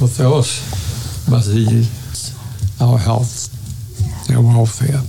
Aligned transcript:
ο 0.00 0.06
Θεός 0.06 0.62
μας 1.26 1.48
δίνει 1.48 1.88
our 2.78 2.98
health 2.98 3.48
and 4.28 4.44
welfare. 4.44 5.00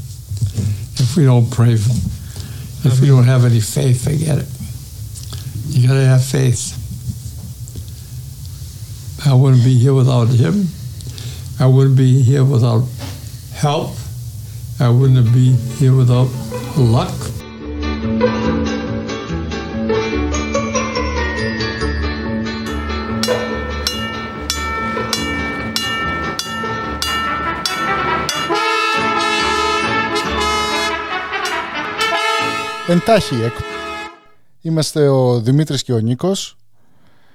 If 1.00 1.16
we 1.16 1.25
don't 1.25 1.50
pray, 1.50 1.74
if 1.74 3.00
we 3.02 3.08
don't 3.08 3.26
have 3.26 3.44
any 3.46 3.60
faith, 3.60 4.04
forget 4.04 4.38
it. 4.44 4.50
You 5.70 5.88
gotta 5.88 6.05
have 6.05 6.23
faith. 6.23 6.63
I 9.26 9.34
wouldn't 9.34 9.63
be 9.63 9.76
here 9.78 9.94
without 9.94 10.29
him. 10.29 10.69
I 11.60 11.65
wouldn't 11.65 11.97
be 11.97 12.22
here 12.22 12.46
without 12.46 12.83
help. 13.54 13.92
I 14.79 14.90
wouldn't 14.90 15.33
be 15.33 15.47
here 15.79 15.94
without 15.94 16.30
luck. 16.77 17.16
Εντάχει, 32.92 33.34
εκ... 33.34 33.52
είμαστε 34.60 35.09
ο 35.09 35.41
Δημήτρης 35.41 35.82
και 35.82 35.92
ο 35.92 35.98
Νίκος 35.98 36.56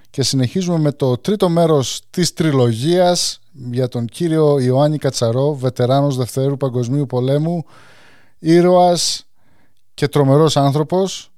και 0.10 0.24
συνεχίζουμε 0.24 0.78
με 0.78 0.92
το 0.92 1.18
τρίτο 1.18 1.50
μέρος 1.50 2.02
της 2.10 2.34
τριλογίας 2.34 3.40
για 3.52 3.88
τον 3.88 4.06
κύριο 4.06 4.60
Ιωάννη 4.60 4.98
Κατσαρό, 4.98 5.54
βετεράνος 5.54 6.18
Δευτέρου 6.18 6.58
Παγκοσμίου 6.58 7.06
Πολέμου, 7.06 7.66
ήρωας 8.40 9.26
και 9.94 10.08
τρομερός 10.08 10.58
άνθρωπος. 10.58 11.32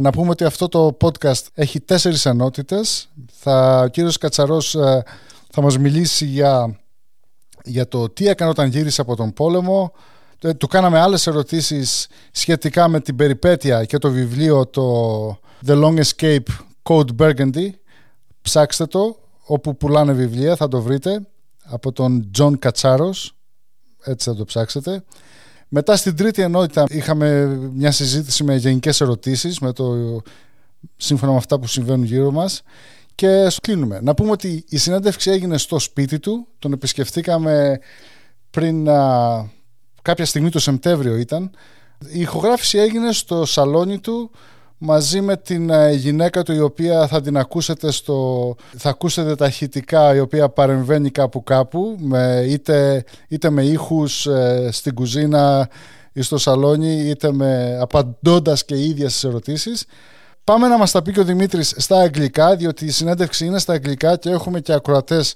Να 0.00 0.10
πούμε 0.10 0.30
ότι 0.30 0.44
αυτό 0.44 0.68
το 0.68 0.96
podcast 1.00 1.42
έχει 1.54 1.80
τέσσερις 1.80 2.26
ενότητες. 2.26 3.08
Θα, 3.32 3.80
ο 3.84 3.88
κύριος 3.88 4.18
Κατσαρός 4.18 4.74
ε, 4.74 5.02
θα 5.50 5.62
μας 5.62 5.78
μιλήσει 5.78 6.24
για, 6.24 6.80
για 7.64 7.88
το 7.88 8.08
τι 8.08 8.28
έκανε 8.28 8.50
όταν 8.50 8.68
γύρισε 8.68 9.00
από 9.00 9.16
τον 9.16 9.32
πόλεμο, 9.32 9.92
ε, 9.94 10.12
του 10.58 10.66
κάναμε 10.66 10.98
άλλες 10.98 11.26
ερωτήσεις 11.26 12.06
σχετικά 12.30 12.88
με 12.88 13.00
την 13.00 13.16
περιπέτεια 13.16 13.84
και 13.84 13.98
το 13.98 14.10
βιβλίο 14.10 14.66
το 14.66 15.26
The 15.66 15.84
Long 15.84 16.02
Escape 16.02 16.46
Code 16.82 17.16
Burgundy. 17.18 17.70
Ψάξτε 18.42 18.86
το 18.86 19.18
όπου 19.44 19.76
πουλάνε 19.76 20.12
βιβλία 20.12 20.56
θα 20.56 20.68
το 20.68 20.82
βρείτε 20.82 21.26
από 21.62 21.92
τον 21.92 22.30
John 22.38 22.58
Κατσάρος. 22.58 23.36
Έτσι 24.04 24.30
θα 24.30 24.36
το 24.36 24.44
ψάξετε. 24.44 25.04
Μετά 25.68 25.96
στην 25.96 26.16
τρίτη 26.16 26.42
ενότητα 26.42 26.84
είχαμε 26.88 27.44
μια 27.72 27.90
συζήτηση 27.90 28.44
με 28.44 28.54
γενικές 28.56 29.00
ερωτήσεις 29.00 29.58
με 29.58 29.72
το, 29.72 29.94
σύμφωνα 30.96 31.32
με 31.32 31.38
αυτά 31.38 31.58
που 31.58 31.66
συμβαίνουν 31.66 32.04
γύρω 32.04 32.30
μας. 32.30 32.62
Και 33.14 33.46
κλείνουμε. 33.62 34.00
Να 34.02 34.14
πούμε 34.14 34.30
ότι 34.30 34.64
η 34.68 34.76
συνέντευξη 34.76 35.30
έγινε 35.30 35.58
στο 35.58 35.78
σπίτι 35.78 36.18
του, 36.18 36.46
τον 36.58 36.72
επισκεφτήκαμε 36.72 37.78
πριν 38.50 38.88
κάποια 40.04 40.24
στιγμή 40.24 40.50
το 40.50 40.58
Σεπτέμβριο 40.58 41.16
ήταν. 41.16 41.50
Η 42.12 42.20
ηχογράφηση 42.20 42.78
έγινε 42.78 43.12
στο 43.12 43.44
σαλόνι 43.44 43.98
του 43.98 44.30
μαζί 44.78 45.20
με 45.20 45.36
την 45.36 45.70
ε, 45.70 45.92
γυναίκα 45.92 46.42
του 46.42 46.52
η 46.52 46.60
οποία 46.60 47.06
θα 47.06 47.20
την 47.20 47.36
ακούσετε 47.36 47.90
στο... 47.90 48.54
θα 48.76 48.88
ακούσετε 48.88 49.34
τα 49.34 49.52
η 50.14 50.18
οποία 50.18 50.48
παρεμβαίνει 50.48 51.10
κάπου 51.10 51.42
κάπου 51.42 51.96
με, 52.00 52.44
είτε, 52.48 53.04
είτε 53.28 53.50
με 53.50 53.62
ήχους 53.62 54.26
ε, 54.26 54.68
στην 54.72 54.94
κουζίνα 54.94 55.68
ή 56.12 56.22
στο 56.22 56.38
σαλόνι 56.38 57.08
είτε 57.08 57.32
με 57.32 57.78
απαντώντας 57.80 58.64
και 58.64 58.78
ίδια 58.78 59.08
στις 59.08 59.24
ερωτήσεις. 59.24 59.84
Πάμε 60.44 60.68
να 60.68 60.78
μας 60.78 60.90
τα 60.90 61.02
πει 61.02 61.12
και 61.12 61.20
ο 61.20 61.24
Δημήτρης 61.24 61.74
στα 61.76 62.00
αγγλικά 62.00 62.56
διότι 62.56 62.84
η 62.84 62.90
συνέντευξη 62.90 63.46
είναι 63.46 63.58
στα 63.58 63.72
αγγλικά 63.72 64.16
και 64.16 64.30
έχουμε 64.30 64.60
και 64.60 64.72
ακροατές 64.72 65.34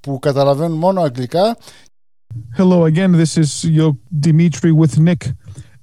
που 0.00 0.18
καταλαβαίνουν 0.18 0.78
μόνο 0.78 1.00
αγγλικά 1.00 1.56
Hello 2.56 2.84
again. 2.84 3.12
This 3.12 3.36
is 3.36 3.64
Yo 3.64 3.98
Dimitri 4.20 4.72
with 4.72 4.98
Nick 4.98 5.28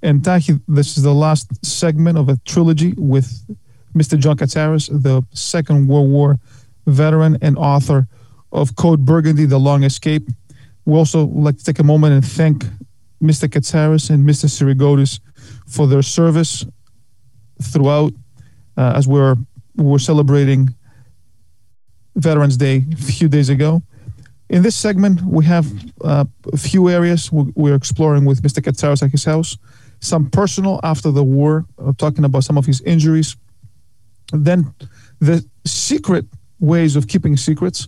and 0.01 0.23
Tahi. 0.23 0.59
This 0.67 0.97
is 0.97 1.03
the 1.03 1.13
last 1.13 1.47
segment 1.65 2.17
of 2.17 2.29
a 2.29 2.37
trilogy 2.45 2.93
with 2.97 3.27
Mr. 3.95 4.17
John 4.17 4.37
Katsaros, 4.37 4.89
the 5.03 5.23
Second 5.33 5.87
World 5.87 6.09
War 6.09 6.39
veteran 6.87 7.37
and 7.41 7.57
author 7.57 8.07
of 8.51 8.75
Code 8.75 9.05
Burgundy: 9.05 9.45
The 9.45 9.59
Long 9.59 9.83
Escape. 9.83 10.27
We 10.85 10.95
also 10.95 11.27
like 11.27 11.57
to 11.57 11.63
take 11.63 11.79
a 11.79 11.83
moment 11.83 12.13
and 12.13 12.25
thank 12.25 12.65
Mr. 13.21 13.47
Katsaros 13.47 14.09
and 14.09 14.27
Mr. 14.27 14.45
Sirigotis 14.49 15.19
for 15.67 15.87
their 15.87 16.01
service 16.01 16.65
throughout 17.61 18.13
uh, 18.77 18.93
as 18.95 19.07
we're 19.07 19.35
we're 19.75 19.99
celebrating 19.99 20.75
Veterans 22.15 22.57
Day 22.57 22.85
a 22.91 22.95
few 22.95 23.27
days 23.27 23.49
ago. 23.49 23.81
In 24.49 24.61
this 24.61 24.75
segment, 24.75 25.21
we 25.21 25.45
have 25.45 25.71
uh, 26.01 26.25
a 26.51 26.57
few 26.57 26.89
areas 26.89 27.31
we're 27.31 27.75
exploring 27.75 28.25
with 28.25 28.41
Mr. 28.41 28.61
Katsaros 28.61 29.01
at 29.01 29.11
his 29.11 29.23
house. 29.23 29.57
Some 29.99 30.29
personal 30.29 30.79
after 30.83 31.11
the 31.11 31.23
war, 31.23 31.65
uh, 31.79 31.93
talking 31.97 32.25
about 32.25 32.43
some 32.43 32.57
of 32.57 32.65
his 32.65 32.81
injuries. 32.81 33.37
Then 34.31 34.73
the 35.19 35.45
secret 35.65 36.25
ways 36.59 36.95
of 36.95 37.07
keeping 37.07 37.37
secrets, 37.37 37.87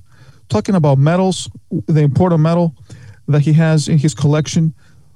talking 0.50 0.76
about 0.76 0.98
medals, 0.98 1.50
the 1.88 2.02
important 2.02 2.42
medal 2.42 2.76
that 3.28 3.42
he 3.42 3.54
has 3.54 3.88
in 3.88 3.98
his 3.98 4.14
collection, 4.14 4.74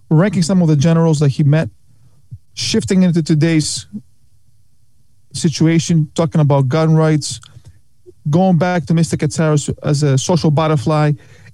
ranking 0.09 0.41
some 0.41 0.61
of 0.61 0.67
the 0.67 0.75
generals 0.75 1.19
that 1.19 1.29
he 1.29 1.43
met, 1.43 1.69
shifting 2.53 3.03
into 3.03 3.23
today's 3.23 3.87
situation, 5.33 6.11
talking 6.15 6.41
about 6.41 6.67
gun 6.67 6.95
rights, 6.95 7.39
going 8.29 8.57
back 8.57 8.85
to 8.87 8.93
Mr. 8.93 9.17
Katsaros 9.17 9.69
as 9.83 10.03
a 10.03 10.17
social 10.17 10.51
butterfly, 10.51 11.11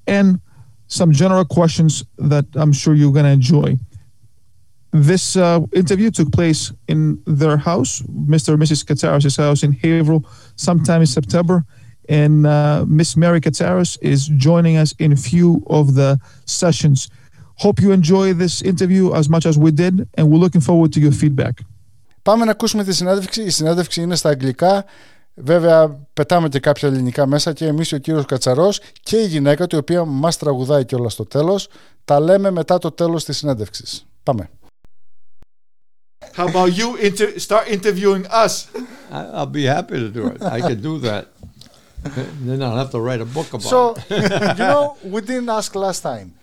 and 0.08 0.40
some 0.88 1.12
general 1.12 1.46
questions 1.46 2.04
that 2.18 2.46
I'm 2.56 2.72
sure 2.72 2.94
you're 2.94 3.12
going 3.12 3.26
to 3.26 3.32
enjoy. 3.32 3.78
This 4.92 5.36
uh, 5.36 5.60
interview 5.74 6.10
took 6.10 6.32
place 6.32 6.72
in 6.88 7.22
their 7.26 7.58
house, 7.58 8.02
Mr. 8.04 8.54
and 8.54 8.62
Mrs. 8.62 8.86
Katsaros' 8.86 9.38
house 9.38 9.64
in 9.64 9.74
Haverhill, 9.74 10.26
sometime 10.56 11.02
in 11.02 11.08
September. 11.08 11.66
And 12.08 12.46
uh, 12.46 12.86
Miss 12.88 13.18
Mary 13.18 13.42
Katsaros 13.42 13.98
is 14.02 14.28
joining 14.28 14.78
us 14.78 14.94
in 15.00 15.12
a 15.12 15.16
few 15.16 15.64
of 15.68 15.96
the 15.96 16.20
sessions. 16.46 17.10
Hope 17.56 17.82
you 17.82 17.92
enjoy 17.92 18.34
this 18.34 18.62
interview 18.62 19.14
as 19.14 19.28
much 19.28 19.46
as 19.46 19.58
we 19.58 19.72
did, 19.72 20.08
and 20.16 20.30
we're 20.30 20.38
looking 20.38 20.62
forward 20.62 20.94
to 20.94 21.00
your 21.00 21.12
feedback. 21.12 21.62
Πάμε 22.22 22.46
να 22.46 22.52
ακούσουμε 22.52 22.84
τη 22.84 22.94
συνέντευξη. 22.94 23.42
Η 23.42 23.50
συνέντευξη 23.50 24.02
είναι 24.02 24.16
στα 24.16 24.30
αγγλικά. 24.30 24.86
Βέβαια, 25.38 26.08
πετάμε 26.14 26.50
και 26.50 26.60
κάποια 26.60 26.88
ελληνικά 26.88 27.26
μέσα 27.26 27.54
και 27.54 27.66
εμεί 27.66 27.84
ο 27.94 27.98
κύριο 27.98 28.24
Κατσαρό 28.24 28.74
και 29.04 29.18
η 29.18 29.26
γυναίκα 29.26 29.68
του, 29.68 29.76
η 29.76 29.80
οποία 29.80 30.06
μα 30.06 30.32
τραγουδάει 30.32 30.86
κιόλα 30.86 31.10
στο 31.10 31.26
τέλο. 31.26 31.60
Τα 32.06 32.20
λέμε 32.20 32.52
μετά 32.52 32.78
το 32.78 32.92
τέλο 32.92 33.16
τη 33.16 33.34
συνέντευξη. 33.34 34.06
Πάμε. 34.24 34.50
How 36.36 36.48
about 36.48 36.72
you 36.74 36.98
inter- 36.98 37.38
start 37.38 37.68
interviewing 37.68 38.26
us? 38.44 38.54
I'll 39.12 39.46
be 39.46 39.66
happy 39.66 39.98
to 40.06 40.10
do 40.10 40.24
it. 40.34 40.42
I 40.42 40.60
can 40.60 40.82
do 40.82 41.00
that. 41.08 41.24
then 42.46 42.62
I'll 42.62 42.78
have 42.84 42.92
to 42.92 43.00
write 43.00 43.22
a 43.22 43.30
book 43.38 43.50
about 43.54 43.70
so, 43.74 43.96
it. 44.10 44.58
you 44.60 44.66
know, 44.74 44.98
we 45.14 45.22
didn't 45.22 45.50
ask 45.50 45.74
last 45.76 46.02
time. 46.02 46.34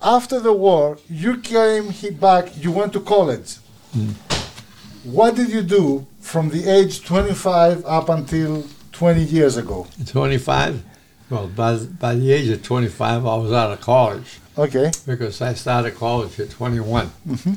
After 0.00 0.40
the 0.40 0.52
war, 0.52 0.98
you 1.08 1.32
came 1.52 1.84
back, 2.28 2.44
you 2.62 2.70
went 2.80 2.92
to 2.94 3.00
college. 3.00 3.50
Mm. 3.96 4.14
What 5.04 5.30
did 5.36 5.48
you 5.56 5.62
do 5.62 6.06
from 6.22 6.48
the 6.48 6.66
age 6.66 7.04
25 7.04 7.84
up 7.84 8.08
until 8.08 8.64
20 8.92 9.22
years 9.24 9.56
ago? 9.56 9.86
25? 10.06 10.82
Well, 11.28 11.48
by, 11.48 11.76
by 11.76 12.14
the 12.14 12.32
age 12.32 12.48
of 12.48 12.62
25, 12.62 13.26
I 13.26 13.36
was 13.36 13.52
out 13.52 13.72
of 13.72 13.80
college. 13.80 14.38
Okay. 14.56 14.90
Because 15.04 15.42
I 15.42 15.54
started 15.54 15.96
college 15.96 16.38
at 16.40 16.50
21. 16.50 17.10
Mm-hmm. 17.26 17.54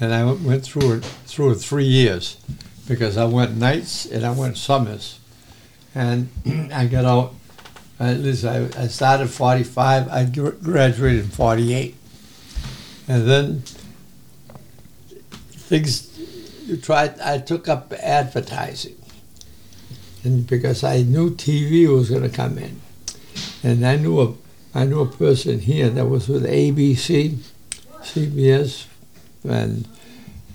And 0.00 0.14
I 0.14 0.24
went 0.24 0.64
through 0.64 0.94
it 0.94 1.04
through 1.04 1.54
three 1.56 1.84
years 1.84 2.38
because 2.86 3.16
I 3.16 3.24
went 3.24 3.56
nights 3.56 4.06
and 4.06 4.24
I 4.24 4.32
went 4.32 4.56
summers. 4.56 5.18
And 5.94 6.28
I 6.72 6.86
got 6.86 7.04
out, 7.04 7.34
at 8.00 8.18
least 8.18 8.44
I, 8.44 8.68
I 8.76 8.86
started 8.86 9.28
45, 9.28 10.08
I 10.08 10.24
graduated 10.24 11.24
in 11.24 11.30
48. 11.30 11.96
And 13.08 13.28
then 13.28 13.62
things 15.50 16.07
tried. 16.76 17.18
I 17.20 17.38
took 17.38 17.68
up 17.68 17.92
advertising, 17.92 18.96
and 20.24 20.46
because 20.46 20.84
I 20.84 21.02
knew 21.02 21.30
TV 21.30 21.92
was 21.92 22.10
going 22.10 22.22
to 22.22 22.28
come 22.28 22.58
in, 22.58 22.80
and 23.62 23.86
I 23.86 23.96
knew 23.96 24.20
a 24.20 24.34
I 24.74 24.84
knew 24.84 25.00
a 25.00 25.06
person 25.06 25.60
here 25.60 25.88
that 25.88 26.06
was 26.06 26.28
with 26.28 26.44
ABC, 26.44 27.38
CBS, 28.02 28.86
and 29.44 29.88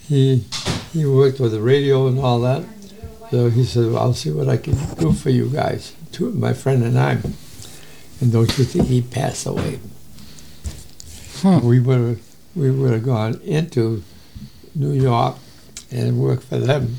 he 0.07 0.45
he 0.94 1.06
worked 1.06 1.39
with 1.39 1.51
the 1.51 1.62
radio 1.62 2.07
and 2.07 2.19
all 2.19 2.39
that. 2.42 2.63
So 3.31 3.50
he 3.50 3.65
said, 3.65 3.92
well, 3.92 4.04
"I'll 4.04 4.13
see 4.13 4.31
what 4.31 4.48
I 4.48 4.57
can 4.57 4.75
do 4.95 5.12
for 5.12 5.30
you 5.30 5.50
guys." 5.50 5.94
Two, 6.12 6.31
my 6.31 6.54
friend 6.54 6.83
and 6.83 7.00
I. 7.00 7.18
And 8.21 8.31
don't 8.31 8.57
you 8.57 8.63
think 8.63 8.88
he 8.88 9.01
passed 9.01 9.45
away? 9.48 9.80
Huh. 11.42 11.60
We 11.63 11.80
would 11.80 12.19
we 12.56 12.71
would 12.71 12.94
have 12.94 13.04
gone 13.04 13.42
into 13.44 14.04
New 14.75 14.94
York 14.94 15.36
and 15.93 16.19
worked 16.19 16.43
for 16.43 16.57
them 16.57 16.97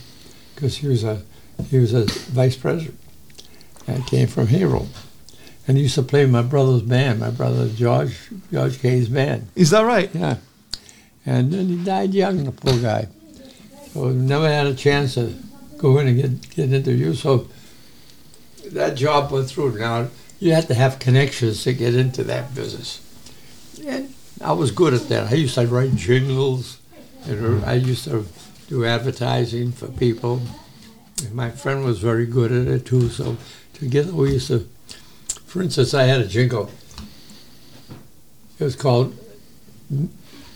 because 0.55 0.79
he 0.79 0.87
was 0.87 1.05
a 1.05 1.23
he 1.71 1.79
was 1.79 1.93
a 1.93 2.05
vice 2.05 2.57
president 2.57 2.99
I 3.87 4.01
came 4.01 4.29
from 4.29 4.47
Hero. 4.49 4.87
and 5.67 5.77
he 5.77 5.85
used 5.85 5.95
to 5.95 6.03
play 6.03 6.27
my 6.27 6.43
brother's 6.43 6.83
band, 6.83 7.21
my 7.21 7.31
brother 7.31 7.69
George, 7.69 8.17
George 8.53 8.81
Kay's 8.81 9.09
band. 9.09 9.49
Is 9.55 9.71
that 9.71 9.83
right? 9.83 10.11
Yeah. 10.15 10.37
And 11.27 11.53
then 11.53 11.69
he 11.69 11.85
died 11.85 12.15
young, 12.15 12.45
the 12.45 12.53
poor 12.53 12.79
guy. 12.79 13.09
So 13.93 14.11
never 14.11 14.49
had 14.49 14.67
a 14.67 14.75
chance 14.75 15.15
to 15.15 15.35
go 15.79 15.99
in 15.99 16.09
and 16.09 16.17
get, 16.21 16.51
get 16.55 16.73
interviewed. 16.73 17.17
So 17.17 17.49
that 18.73 18.97
job 18.97 19.31
went 19.31 19.49
through. 19.49 19.79
Now, 19.79 20.09
you 20.39 20.53
had 20.53 20.67
to 20.69 20.75
have 20.75 20.99
connections 20.99 21.63
to 21.65 21.73
get 21.73 21.95
into 21.95 22.25
that 22.25 22.55
business. 22.55 23.01
And 23.87 24.13
I 24.41 24.53
was 24.53 24.71
good 24.71 24.93
at 24.93 25.09
that. 25.09 25.33
I 25.33 25.37
used 25.37 25.55
to 25.55 25.67
write 25.67 25.95
jingles. 25.95 26.79
And 27.27 27.65
I 27.65 27.75
used 27.75 28.05
to 28.05 28.27
do 28.69 28.85
advertising 28.85 29.73
for 29.73 29.89
people. 29.89 30.43
And 31.23 31.35
my 31.35 31.51
friend 31.51 31.85
was 31.85 31.99
very 31.99 32.27
good 32.27 32.53
at 32.53 32.67
it 32.67 32.87
too. 32.87 33.09
So 33.09 33.37
together 33.73 34.13
we 34.13 34.33
used 34.33 34.49
to, 34.49 34.69
for 35.47 35.63
instance, 35.63 35.95
I 35.95 36.05
had 36.05 36.21
a 36.21 36.27
jingle. 36.27 36.71
It 38.59 38.65
was 38.65 38.77
called, 38.77 39.17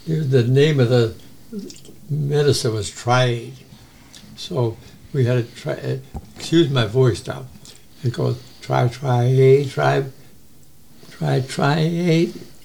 the 0.07 0.45
name 0.45 0.81
of 0.81 0.89
the 0.89 1.15
medicine 2.09 2.75
was 2.75 2.91
Triade. 2.91 3.55
So 4.37 4.77
we 5.13 5.25
had 5.25 5.47
to 5.47 5.55
try, 5.55 6.01
excuse 6.37 6.71
my 6.71 6.87
voice 6.87 7.27
now. 7.27 7.47
It 8.05 8.13
goes, 8.13 8.41
try, 8.61 8.89
try, 8.89 9.67
try, 9.69 10.05
try, 11.11 11.41
try, 11.41 11.79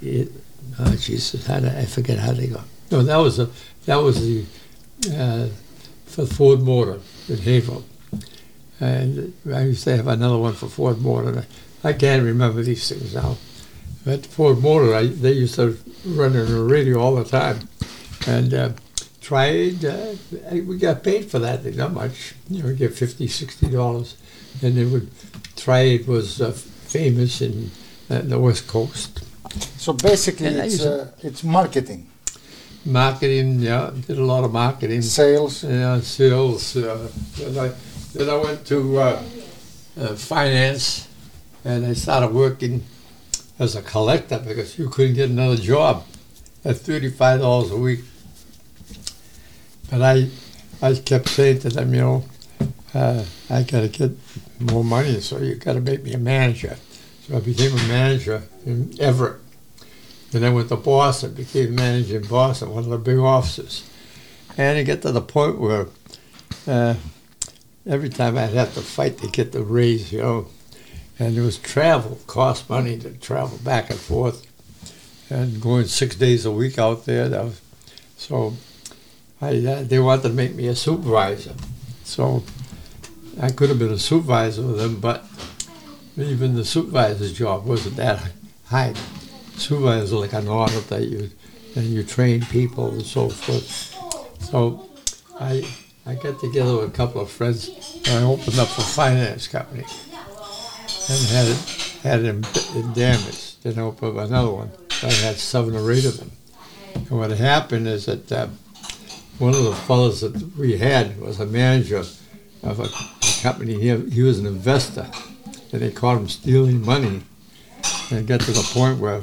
it, 0.01 0.31
oh 0.79 0.95
Jesus, 0.95 1.47
how 1.47 1.59
did, 1.59 1.75
I 1.75 1.85
forget 1.85 2.19
how 2.19 2.33
they 2.33 2.47
go. 2.47 2.61
No, 2.91 3.01
that 3.03 3.17
was 3.17 3.39
a, 3.39 3.49
that 3.85 3.95
was 3.95 4.21
the, 4.21 4.45
for 6.05 6.25
Ford 6.25 6.61
Motor 6.61 6.99
in 7.29 7.37
Haverhill. 7.37 7.83
And 8.79 9.33
I 9.51 9.63
used 9.63 9.83
to 9.85 9.95
have 9.95 10.07
another 10.07 10.37
one 10.37 10.53
for 10.53 10.67
Ford 10.67 11.01
Motor. 11.01 11.45
I 11.83 11.93
can't 11.93 12.23
remember 12.23 12.61
these 12.61 12.87
things 12.89 13.13
now. 13.15 13.37
But 14.05 14.25
Ford 14.25 14.59
Motor, 14.61 14.93
I, 14.95 15.05
they 15.07 15.31
used 15.31 15.55
to 15.55 15.77
run 16.05 16.35
on 16.35 16.45
the 16.51 16.61
radio 16.63 16.99
all 16.99 17.15
the 17.15 17.23
time. 17.23 17.67
And 18.27 18.53
uh, 18.53 18.69
tried, 19.21 19.83
uh, 19.85 20.15
we 20.51 20.77
got 20.77 21.03
paid 21.03 21.29
for 21.31 21.39
that, 21.39 21.63
not 21.75 21.93
much. 21.93 22.33
You 22.49 22.61
know, 22.63 22.69
we 22.69 22.75
get 22.75 22.93
50 22.93 23.27
$60. 23.27 24.15
And 24.61 24.77
it 24.77 24.85
would, 24.85 25.09
Triade 25.55 26.07
was 26.07 26.41
uh, 26.41 26.51
famous 26.51 27.41
in 27.41 27.71
uh, 28.09 28.21
the 28.21 28.39
West 28.39 28.67
Coast. 28.67 29.23
So 29.77 29.93
basically, 29.93 30.47
it's 30.47 30.79
to- 30.79 31.03
uh, 31.03 31.07
it's 31.21 31.43
marketing, 31.43 32.07
Marketing, 32.85 33.59
yeah, 33.59 33.91
did 34.07 34.17
a 34.17 34.25
lot 34.25 34.43
of 34.43 34.51
marketing. 34.51 35.01
sales. 35.01 35.63
Yeah, 35.63 36.01
sales. 36.01 36.75
Uh, 36.75 37.09
then, 37.37 37.57
I, 37.57 37.71
then 38.13 38.29
I 38.29 38.35
went 38.35 38.65
to 38.67 38.99
uh, 38.99 39.23
uh, 39.99 40.15
finance, 40.15 41.07
and 41.63 41.85
I 41.85 41.93
started 41.93 42.33
working 42.33 42.83
as 43.57 43.75
a 43.75 43.81
collector 43.81 44.39
because 44.39 44.77
you 44.77 44.89
couldn't 44.89 45.15
get 45.15 45.29
another 45.29 45.55
job 45.55 46.03
at 46.65 46.75
thirty-five 46.77 47.39
dollars 47.39 47.71
a 47.71 47.77
week. 47.77 48.01
But 49.89 50.01
I, 50.01 50.29
I 50.81 50.95
kept 50.95 51.29
saying 51.29 51.59
to 51.59 51.69
them, 51.69 51.93
you 51.93 52.01
know, 52.01 52.25
uh, 52.93 53.23
I 53.49 53.63
got 53.63 53.81
to 53.81 53.87
get 53.87 54.11
more 54.59 54.83
money, 54.83 55.21
so 55.21 55.37
you 55.37 55.55
got 55.55 55.73
to 55.73 55.81
make 55.81 56.03
me 56.03 56.13
a 56.13 56.17
manager. 56.17 56.75
So 57.27 57.37
I 57.37 57.39
became 57.39 57.71
a 57.71 57.87
manager 57.87 58.43
in 58.65 58.93
Everett. 58.99 59.39
And 60.33 60.41
then 60.41 60.55
went 60.55 60.69
to 60.69 60.75
Boston, 60.75 61.33
became 61.33 61.75
manager 61.75 62.17
in 62.17 62.27
Boston, 62.27 62.71
one 62.71 62.83
of 62.83 62.89
the 62.89 62.97
big 62.97 63.19
offices. 63.19 63.87
And 64.57 64.79
it 64.79 64.85
got 64.85 65.01
to 65.03 65.11
the 65.11 65.21
point 65.21 65.59
where 65.59 65.87
uh, 66.67 66.95
every 67.85 68.09
time 68.09 68.37
I'd 68.37 68.49
have 68.51 68.73
to 68.73 68.81
fight 68.81 69.19
to 69.19 69.27
get 69.27 69.51
the 69.51 69.63
raise, 69.63 70.11
you 70.11 70.21
know, 70.21 70.47
and 71.19 71.37
it 71.37 71.41
was 71.41 71.57
travel, 71.59 72.19
cost 72.25 72.69
money 72.69 72.97
to 72.99 73.11
travel 73.11 73.59
back 73.59 73.89
and 73.89 73.99
forth, 73.99 74.47
and 75.29 75.61
going 75.61 75.85
six 75.85 76.15
days 76.15 76.45
a 76.45 76.51
week 76.51 76.79
out 76.79 77.05
there. 77.05 77.29
That 77.29 77.43
was, 77.43 77.61
so 78.17 78.53
I, 79.39 79.57
uh, 79.57 79.83
they 79.83 79.99
wanted 79.99 80.23
to 80.23 80.29
make 80.29 80.55
me 80.55 80.67
a 80.67 80.75
supervisor. 80.75 81.53
So 82.03 82.43
I 83.39 83.51
could 83.51 83.69
have 83.69 83.79
been 83.79 83.91
a 83.91 83.99
supervisor 83.99 84.63
with 84.63 84.77
them, 84.77 84.99
but 84.99 85.25
even 86.17 86.55
the 86.55 86.65
supervisor's 86.65 87.33
job 87.33 87.65
wasn't 87.65 87.97
that 87.97 88.31
high. 88.65 88.93
Supervisor 89.57 90.15
like 90.17 90.33
an 90.33 90.47
audit 90.47 90.87
that 90.89 91.03
you 91.03 91.29
and 91.75 91.85
you 91.85 92.03
train 92.03 92.41
people 92.45 92.91
and 92.91 93.05
so 93.05 93.29
forth. 93.29 93.65
So 94.39 94.89
I 95.39 95.67
I 96.05 96.15
got 96.15 96.39
together 96.39 96.77
with 96.77 96.89
a 96.89 96.91
couple 96.91 97.21
of 97.21 97.29
friends 97.29 97.69
and 98.07 98.23
I 98.23 98.27
opened 98.27 98.59
up 98.59 98.67
a 98.77 98.81
finance 98.81 99.47
company 99.47 99.85
and 101.09 101.25
had 101.29 101.47
it 101.47 101.83
had 102.03 102.19
it 102.19 102.25
in 102.75 102.93
damage. 102.93 103.57
Then 103.59 103.79
I 103.79 103.81
opened 103.83 104.17
up 104.17 104.27
another 104.27 104.51
one. 104.51 104.71
I 105.01 105.11
had 105.11 105.37
seven 105.37 105.75
or 105.75 105.91
eight 105.91 106.05
of 106.05 106.17
them. 106.17 106.31
And 106.95 107.11
what 107.11 107.31
happened 107.31 107.87
is 107.87 108.05
that 108.05 108.31
uh, 108.31 108.47
one 109.39 109.53
of 109.55 109.63
the 109.63 109.73
fellows 109.73 110.21
that 110.21 110.55
we 110.57 110.77
had 110.77 111.19
was 111.19 111.39
a 111.39 111.45
manager 111.45 112.03
of 112.63 112.79
a, 112.79 112.83
a 112.83 113.41
company. 113.41 113.73
He, 113.73 113.95
he 114.09 114.21
was 114.21 114.39
an 114.39 114.45
investor, 114.45 115.09
and 115.71 115.81
they 115.81 115.91
caught 115.91 116.17
him 116.17 116.29
stealing 116.29 116.85
money. 116.85 117.21
And 118.09 118.19
it 118.19 118.25
got 118.25 118.41
to 118.41 118.51
the 118.51 118.69
point 118.73 118.99
where 118.99 119.21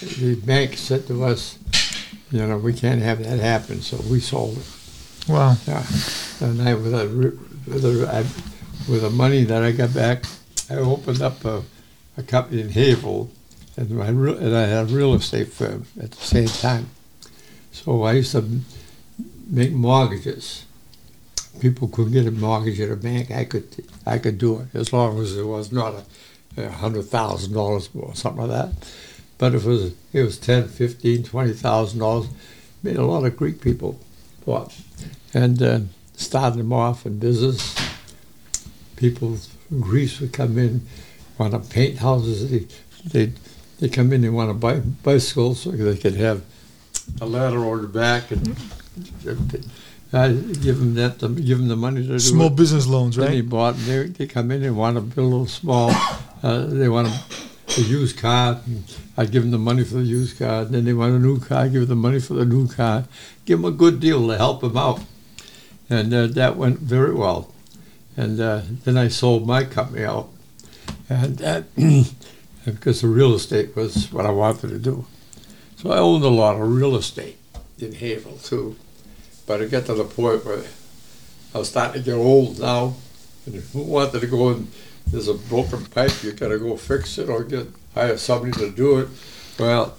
the 0.00 0.34
bank 0.36 0.76
said 0.76 1.06
to 1.08 1.24
us, 1.24 1.58
you 2.30 2.46
know, 2.46 2.58
we 2.58 2.72
can't 2.72 3.02
have 3.02 3.22
that 3.22 3.38
happen, 3.40 3.80
so 3.82 3.96
we 4.10 4.20
sold 4.20 4.56
it. 4.58 4.66
Wow. 5.28 5.56
Yeah. 5.66 5.84
And 6.40 6.62
I, 6.62 6.74
with 6.74 6.94
a, 6.94 7.36
with 7.66 7.84
a, 7.84 8.08
I, 8.10 8.20
with 8.90 9.02
the 9.02 9.10
money 9.10 9.44
that 9.44 9.62
I 9.62 9.72
got 9.72 9.92
back, 9.94 10.24
I 10.70 10.74
opened 10.74 11.20
up 11.22 11.44
a, 11.44 11.62
a 12.16 12.22
company 12.22 12.62
in 12.62 12.70
Haverhill, 12.70 13.30
and, 13.76 13.90
my, 13.90 14.08
real- 14.08 14.38
and 14.38 14.56
I 14.56 14.66
had 14.66 14.90
a 14.90 14.94
real 14.94 15.14
estate 15.14 15.52
firm 15.52 15.86
at 16.00 16.12
the 16.12 16.16
same 16.24 16.48
time. 16.48 16.88
So 17.72 18.02
I 18.02 18.12
used 18.14 18.32
to 18.32 18.60
make 19.48 19.72
mortgages. 19.72 20.64
People 21.60 21.88
couldn't 21.88 22.12
get 22.12 22.26
a 22.26 22.30
mortgage 22.30 22.80
at 22.80 22.90
a 22.90 22.96
bank. 22.96 23.30
I 23.30 23.44
could, 23.44 23.84
I 24.06 24.18
could 24.18 24.38
do 24.38 24.60
it 24.60 24.68
as 24.74 24.92
long 24.92 25.18
as 25.20 25.36
it 25.36 25.42
was 25.44 25.72
not 25.72 25.94
a, 26.56 26.62
a 26.64 26.70
hundred 26.70 27.04
thousand 27.06 27.52
dollars 27.52 27.90
or 27.94 28.14
something 28.14 28.46
like 28.46 28.50
that. 28.50 28.92
But 29.40 29.54
if 29.54 29.64
it 29.64 29.68
was, 29.68 29.94
it 30.12 30.22
was 30.22 30.38
ten, 30.38 30.68
fifteen, 30.68 31.22
twenty 31.24 31.54
thousand 31.54 32.00
dollars. 32.00 32.28
Made 32.82 32.96
a 32.96 33.04
lot 33.06 33.24
of 33.24 33.36
Greek 33.38 33.60
people 33.62 33.98
bought 34.44 34.74
and 35.32 35.62
uh, 35.62 35.80
started 36.14 36.58
them 36.58 36.72
off 36.74 37.06
in 37.06 37.18
business. 37.18 37.74
People 38.96 39.36
from 39.68 39.80
Greece 39.80 40.20
would 40.20 40.34
come 40.34 40.58
in, 40.58 40.86
want 41.38 41.52
to 41.52 41.58
paint 41.58 41.98
houses. 42.00 42.50
They 42.50 42.66
they 43.06 43.32
they 43.80 43.88
come 43.88 44.12
in 44.12 44.24
and 44.24 44.34
want 44.34 44.50
to 44.50 44.54
buy 44.54 44.80
bicycles 44.80 45.62
so 45.62 45.70
they 45.70 45.96
could 45.96 46.16
have 46.16 46.42
a 47.22 47.24
ladder 47.26 47.64
on 47.64 47.80
the 47.80 47.88
back 47.88 48.30
and 48.30 48.54
I 50.12 50.32
give 50.32 50.78
them 50.80 50.94
that 50.96 51.18
to 51.20 51.28
give 51.30 51.58
them 51.58 51.68
the 51.68 51.76
money 51.76 52.06
to 52.06 52.20
Small 52.20 52.50
business 52.50 52.86
loans, 52.86 53.16
Then 53.16 53.30
they 53.30 53.40
right? 53.40 53.48
bought. 53.48 53.76
They 53.76 54.08
they 54.08 54.26
come 54.26 54.50
in 54.50 54.62
and 54.64 54.76
want 54.76 54.96
to 54.96 55.00
build 55.00 55.46
a 55.46 55.50
small. 55.50 55.92
Uh, 56.42 56.66
they 56.66 56.88
want 56.90 57.08
a, 57.08 57.20
a 57.76 57.82
used 57.82 58.18
car. 58.18 58.60
And 58.66 58.84
I 59.16 59.26
give 59.26 59.42
them 59.42 59.50
the 59.50 59.58
money 59.58 59.84
for 59.84 59.94
the 59.94 60.02
used 60.02 60.38
car. 60.38 60.62
And 60.62 60.70
Then 60.70 60.84
they 60.84 60.92
want 60.92 61.14
a 61.14 61.18
new 61.18 61.38
car. 61.38 61.62
I 61.62 61.68
give 61.68 61.82
them 61.82 61.88
the 61.88 61.94
money 61.96 62.20
for 62.20 62.34
the 62.34 62.44
new 62.44 62.68
car. 62.68 63.04
Give 63.44 63.60
them 63.60 63.72
a 63.72 63.76
good 63.76 64.00
deal 64.00 64.26
to 64.28 64.36
help 64.36 64.60
them 64.60 64.76
out, 64.76 65.00
and 65.88 66.12
uh, 66.14 66.26
that 66.28 66.56
went 66.56 66.78
very 66.78 67.14
well. 67.14 67.52
And 68.16 68.40
uh, 68.40 68.62
then 68.84 68.96
I 68.96 69.08
sold 69.08 69.46
my 69.46 69.64
company 69.64 70.04
out, 70.04 70.28
and 71.08 71.42
uh, 71.42 71.62
because 72.64 73.00
the 73.00 73.08
real 73.08 73.34
estate 73.34 73.74
was 73.74 74.12
what 74.12 74.26
I 74.26 74.30
wanted 74.30 74.68
to 74.68 74.78
do. 74.78 75.06
So 75.76 75.90
I 75.90 75.98
owned 75.98 76.24
a 76.24 76.28
lot 76.28 76.56
of 76.56 76.68
real 76.68 76.94
estate 76.96 77.38
in 77.78 77.92
Haverhill 77.92 78.38
too, 78.38 78.76
but 79.46 79.60
it 79.60 79.70
got 79.70 79.86
to 79.86 79.94
the 79.94 80.04
point 80.04 80.44
where 80.44 80.64
I 81.54 81.58
was 81.58 81.70
starting 81.70 82.02
to 82.02 82.10
get 82.10 82.16
old 82.16 82.60
now, 82.60 82.94
and 83.46 83.56
who 83.56 83.82
wanted 83.82 84.20
to 84.20 84.26
go 84.26 84.50
and 84.50 84.70
there's 85.08 85.28
a 85.28 85.34
broken 85.34 85.84
pipe, 85.86 86.12
you 86.22 86.32
gotta 86.32 86.58
go 86.58 86.76
fix 86.76 87.18
it 87.18 87.28
or 87.28 87.44
get 87.44 87.66
hire 87.94 88.16
somebody 88.16 88.52
to 88.52 88.70
do 88.70 88.98
it. 89.00 89.08
Well, 89.58 89.96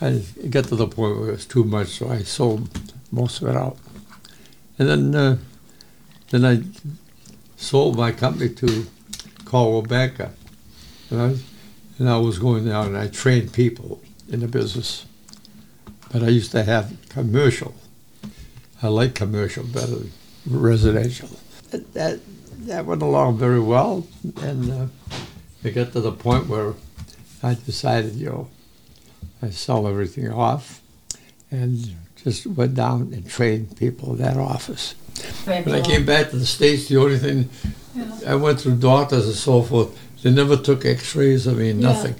I 0.00 0.22
it 0.36 0.50
got 0.50 0.64
to 0.64 0.76
the 0.76 0.86
point 0.86 1.18
where 1.18 1.28
it 1.30 1.32
was 1.32 1.46
too 1.46 1.64
much, 1.64 1.88
so 1.88 2.10
I 2.10 2.22
sold 2.22 2.68
most 3.10 3.42
of 3.42 3.48
it 3.48 3.56
out. 3.56 3.78
And 4.78 4.88
then 4.88 5.14
uh, 5.14 5.38
then 6.30 6.44
I 6.44 6.62
sold 7.56 7.96
my 7.96 8.12
company 8.12 8.50
to 8.50 8.86
Coldwell 9.44 9.82
Banker, 9.82 10.32
and 11.10 11.20
I 11.20 11.36
and 11.98 12.08
I 12.08 12.18
was 12.18 12.38
going 12.38 12.66
down 12.66 12.88
and 12.88 12.98
I 12.98 13.08
trained 13.08 13.52
people 13.52 14.00
in 14.28 14.40
the 14.40 14.48
business, 14.48 15.06
but 16.12 16.22
I 16.22 16.28
used 16.28 16.50
to 16.52 16.64
have 16.64 16.96
commercial. 17.08 17.74
I 18.82 18.88
like 18.88 19.14
commercial 19.14 19.64
better 19.64 19.86
than 19.86 20.12
residential. 20.44 21.30
That, 21.70 21.94
that 21.94 22.20
that 22.66 22.86
went 22.86 23.02
along 23.02 23.38
very 23.38 23.60
well, 23.60 24.06
and 24.42 24.70
uh, 24.70 24.86
it 25.62 25.72
got 25.74 25.92
to 25.92 26.00
the 26.00 26.12
point 26.12 26.46
where 26.48 26.74
I 27.42 27.54
decided, 27.54 28.14
you 28.14 28.26
know, 28.26 28.48
I 29.42 29.50
sell 29.50 29.86
everything 29.86 30.30
off, 30.30 30.80
and 31.50 31.94
just 32.16 32.46
went 32.46 32.74
down 32.74 33.12
and 33.12 33.28
trained 33.28 33.76
people 33.76 34.12
in 34.12 34.18
that 34.22 34.36
office. 34.36 34.94
When 35.44 35.70
I 35.74 35.80
came 35.80 36.04
back 36.04 36.30
to 36.30 36.36
the 36.38 36.46
states, 36.46 36.88
the 36.88 36.96
only 36.96 37.18
thing 37.18 37.48
I 38.26 38.34
went 38.34 38.60
through 38.60 38.76
doctors 38.76 39.26
and 39.26 39.34
so 39.34 39.62
forth. 39.62 39.96
They 40.22 40.30
never 40.30 40.56
took 40.56 40.84
X-rays 40.86 41.46
of 41.46 41.58
me, 41.58 41.66
Yeah. 41.72 41.88
nothing. 41.88 42.14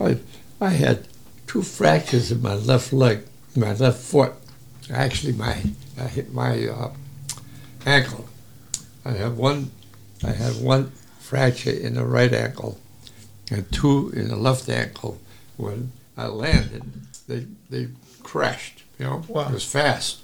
I, 0.00 0.18
I 0.60 0.70
had 0.70 1.06
two 1.46 1.62
fractures 1.62 2.32
in 2.32 2.42
my 2.42 2.54
left 2.54 2.92
leg, 2.92 3.20
my 3.54 3.72
left 3.74 4.00
foot. 4.02 4.32
Actually, 4.92 5.34
my 5.34 5.62
I 5.98 6.08
hit 6.08 6.34
my 6.34 6.66
uh, 6.66 6.90
ankle. 7.86 8.26
I 9.04 9.12
have 9.12 9.38
one. 9.38 9.70
I 10.24 10.32
had 10.32 10.54
one 10.62 10.90
fracture 11.20 11.70
in 11.70 11.94
the 11.94 12.04
right 12.04 12.32
ankle, 12.32 12.78
and 13.50 13.70
two 13.72 14.10
in 14.14 14.28
the 14.28 14.36
left 14.36 14.68
ankle. 14.68 15.18
When 15.56 15.92
I 16.16 16.26
landed, 16.26 16.82
they 17.28 17.46
they 17.70 17.88
crashed. 18.22 18.82
You 18.98 19.06
know, 19.06 19.22
Wow. 19.28 19.48
it 19.48 19.52
was 19.54 19.64
fast. 19.64 20.18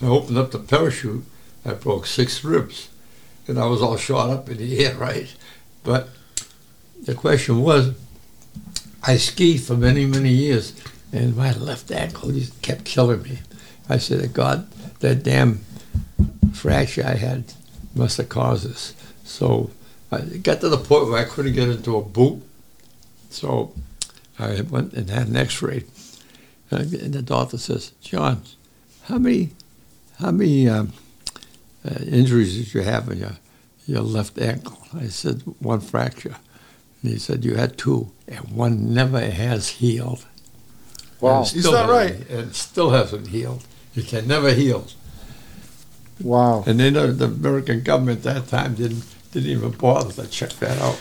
I 0.00 0.06
opened 0.06 0.38
up 0.38 0.50
the 0.50 0.58
parachute. 0.58 1.24
I 1.64 1.74
broke 1.74 2.06
six 2.06 2.42
ribs, 2.44 2.88
and 3.46 3.58
I 3.58 3.66
was 3.66 3.82
all 3.82 3.96
shot 3.96 4.30
up 4.30 4.48
in 4.48 4.56
the 4.58 4.84
air, 4.84 4.94
right? 5.08 5.32
But 5.84 6.08
the 7.02 7.14
question 7.14 7.62
was, 7.62 7.92
I 9.02 9.16
skied 9.16 9.62
for 9.62 9.76
many, 9.76 10.06
many 10.06 10.30
years, 10.30 10.72
and 11.12 11.36
my 11.36 11.52
left 11.52 11.90
ankle 11.90 12.30
just 12.32 12.60
kept 12.62 12.84
killing 12.84 13.22
me. 13.22 13.38
I 13.88 13.98
said, 13.98 14.32
God, 14.32 14.68
that 15.00 15.22
damn 15.24 15.64
fracture 16.52 17.04
I 17.04 17.14
had 17.16 17.44
must 17.94 18.16
have 18.18 18.28
caused 18.28 18.68
this. 18.68 18.94
So 19.32 19.70
I 20.10 20.20
got 20.42 20.60
to 20.60 20.68
the 20.68 20.76
point 20.76 21.08
where 21.08 21.18
I 21.18 21.24
couldn't 21.24 21.54
get 21.54 21.68
into 21.70 21.96
a 21.96 22.02
boot. 22.02 22.42
So 23.30 23.72
I 24.38 24.60
went 24.60 24.92
and 24.92 25.08
had 25.08 25.28
an 25.28 25.36
X-ray, 25.36 25.84
and 26.70 26.92
and 26.92 27.14
the 27.14 27.22
doctor 27.22 27.56
says, 27.58 27.92
John, 28.02 28.42
how 29.04 29.18
many, 29.18 29.50
how 30.20 30.30
many 30.32 30.68
um, 30.68 30.92
uh, 31.84 31.94
injuries 32.04 32.56
did 32.58 32.74
you 32.74 32.82
have 32.82 33.08
in 33.08 33.18
your 33.18 33.36
your 33.86 34.02
left 34.02 34.38
ankle? 34.38 34.78
I 34.94 35.06
said 35.08 35.42
one 35.60 35.80
fracture. 35.80 36.36
And 37.02 37.10
he 37.12 37.18
said 37.18 37.44
you 37.44 37.56
had 37.56 37.76
two, 37.78 38.12
and 38.28 38.40
one 38.50 38.92
never 38.94 39.18
has 39.18 39.68
healed. 39.80 40.24
Wow. 41.20 41.38
And 41.38 41.46
Is 41.46 41.60
still 41.62 41.72
that 41.72 41.86
hasn't- 41.88 42.28
right? 42.28 42.30
And 42.30 42.54
still 42.54 42.90
hasn't 42.90 43.28
healed. 43.28 43.64
It 43.96 44.06
can 44.06 44.28
never 44.28 44.52
heal. 44.52 44.86
Wow. 46.20 46.62
And 46.66 46.78
then 46.78 46.92
the 46.94 47.24
American 47.24 47.82
government 47.82 48.24
at 48.26 48.34
that 48.34 48.48
time 48.48 48.74
didn't 48.74 49.04
didn't 49.32 49.50
even 49.50 49.70
bother 49.72 50.12
to 50.22 50.30
check 50.30 50.50
that 50.60 50.78
out. 50.80 50.98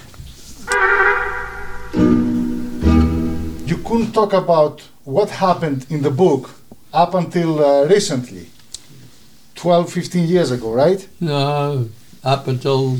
You 3.67 3.77
couldn't 3.77 4.13
talk 4.13 4.33
about 4.33 4.81
what 5.03 5.29
happened 5.29 5.85
in 5.89 6.01
the 6.01 6.11
book 6.11 6.49
up 6.93 7.13
until 7.13 7.63
uh, 7.63 7.85
recently. 7.85 8.47
12, 9.55 9.93
15 9.93 10.27
years 10.27 10.49
ago, 10.49 10.73
right? 10.73 11.07
No, 11.19 11.89
up 12.23 12.47
until 12.47 12.97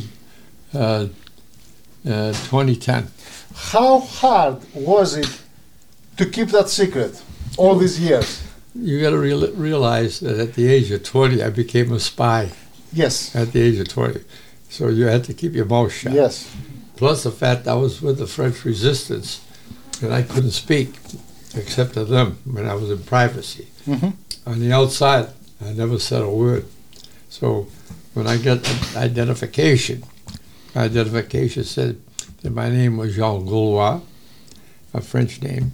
uh, 0.73 1.07
uh, 2.05 2.33
2010. 2.33 3.07
How 3.55 3.99
hard 3.99 4.61
was 4.75 5.15
it 5.15 5.41
to 6.17 6.25
keep 6.25 6.49
that 6.49 6.69
secret 6.69 7.23
all 7.57 7.75
these 7.75 7.99
years? 7.99 8.43
You 8.75 9.01
got 9.01 9.09
to 9.09 9.17
real, 9.17 9.51
realize 9.53 10.19
that 10.19 10.39
at 10.39 10.53
the 10.53 10.67
age 10.67 10.91
of 10.91 11.03
20, 11.03 11.41
I 11.41 11.49
became 11.49 11.91
a 11.91 11.99
spy. 11.99 12.51
Yes. 12.93 13.35
At 13.35 13.53
the 13.53 13.61
age 13.61 13.79
of 13.79 13.87
20, 13.87 14.21
so 14.71 14.87
you 14.87 15.05
had 15.05 15.25
to 15.25 15.33
keep 15.33 15.53
your 15.53 15.65
mouth 15.65 15.91
shut. 15.91 16.13
Yes. 16.13 16.49
Plus 16.95 17.23
the 17.23 17.31
fact 17.31 17.67
I 17.67 17.75
was 17.75 18.01
with 18.01 18.17
the 18.17 18.25
French 18.25 18.63
resistance, 18.63 19.41
and 20.01 20.13
I 20.13 20.21
couldn't 20.21 20.51
speak 20.51 20.95
except 21.55 21.93
to 21.95 22.05
them 22.05 22.37
when 22.45 22.65
I 22.65 22.73
was 22.75 22.89
in 22.89 22.99
privacy. 23.03 23.67
Mhm. 23.85 24.13
On 24.45 24.59
the 24.59 24.71
outside, 24.71 25.27
I 25.63 25.73
never 25.73 25.99
said 25.99 26.21
a 26.21 26.29
word. 26.29 26.65
So 27.29 27.67
when 28.13 28.27
I 28.27 28.37
got 28.37 28.63
the 28.63 28.93
identification, 28.95 30.03
my 30.73 30.83
identification 30.83 31.65
said 31.65 31.97
that 32.41 32.51
my 32.51 32.69
name 32.69 32.95
was 32.95 33.13
Jean 33.15 33.45
Gaulois, 33.45 34.01
a 34.93 35.01
French 35.01 35.41
name. 35.41 35.73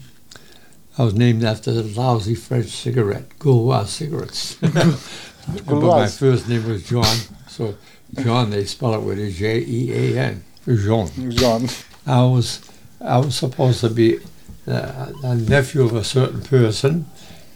I 0.98 1.04
was 1.04 1.14
named 1.14 1.44
after 1.44 1.72
the 1.72 1.84
lousy 1.84 2.34
French 2.34 2.70
cigarette, 2.70 3.38
Gaulois 3.38 3.86
cigarettes. 3.86 4.56
but 4.62 5.68
my 5.68 6.08
first 6.08 6.50
name 6.50 6.68
was 6.68 6.84
John, 6.84 7.18
so 7.48 7.76
John 8.16 8.50
they 8.50 8.66
spell 8.66 8.94
it 8.96 9.02
with 9.02 9.20
a 9.20 9.32
J 9.32 9.60
E 9.60 9.92
A 10.16 10.20
N, 10.20 10.44
Jean. 10.66 11.32
John. 11.32 11.68
I 12.06 12.24
was 12.24 12.62
I 13.02 13.18
was 13.20 13.36
supposed 13.36 13.82
to 13.82 13.90
be 13.90 14.20
uh, 14.68 15.12
a 15.24 15.36
nephew 15.36 15.84
of 15.84 15.96
a 15.96 16.04
certain 16.04 16.42
person, 16.42 17.06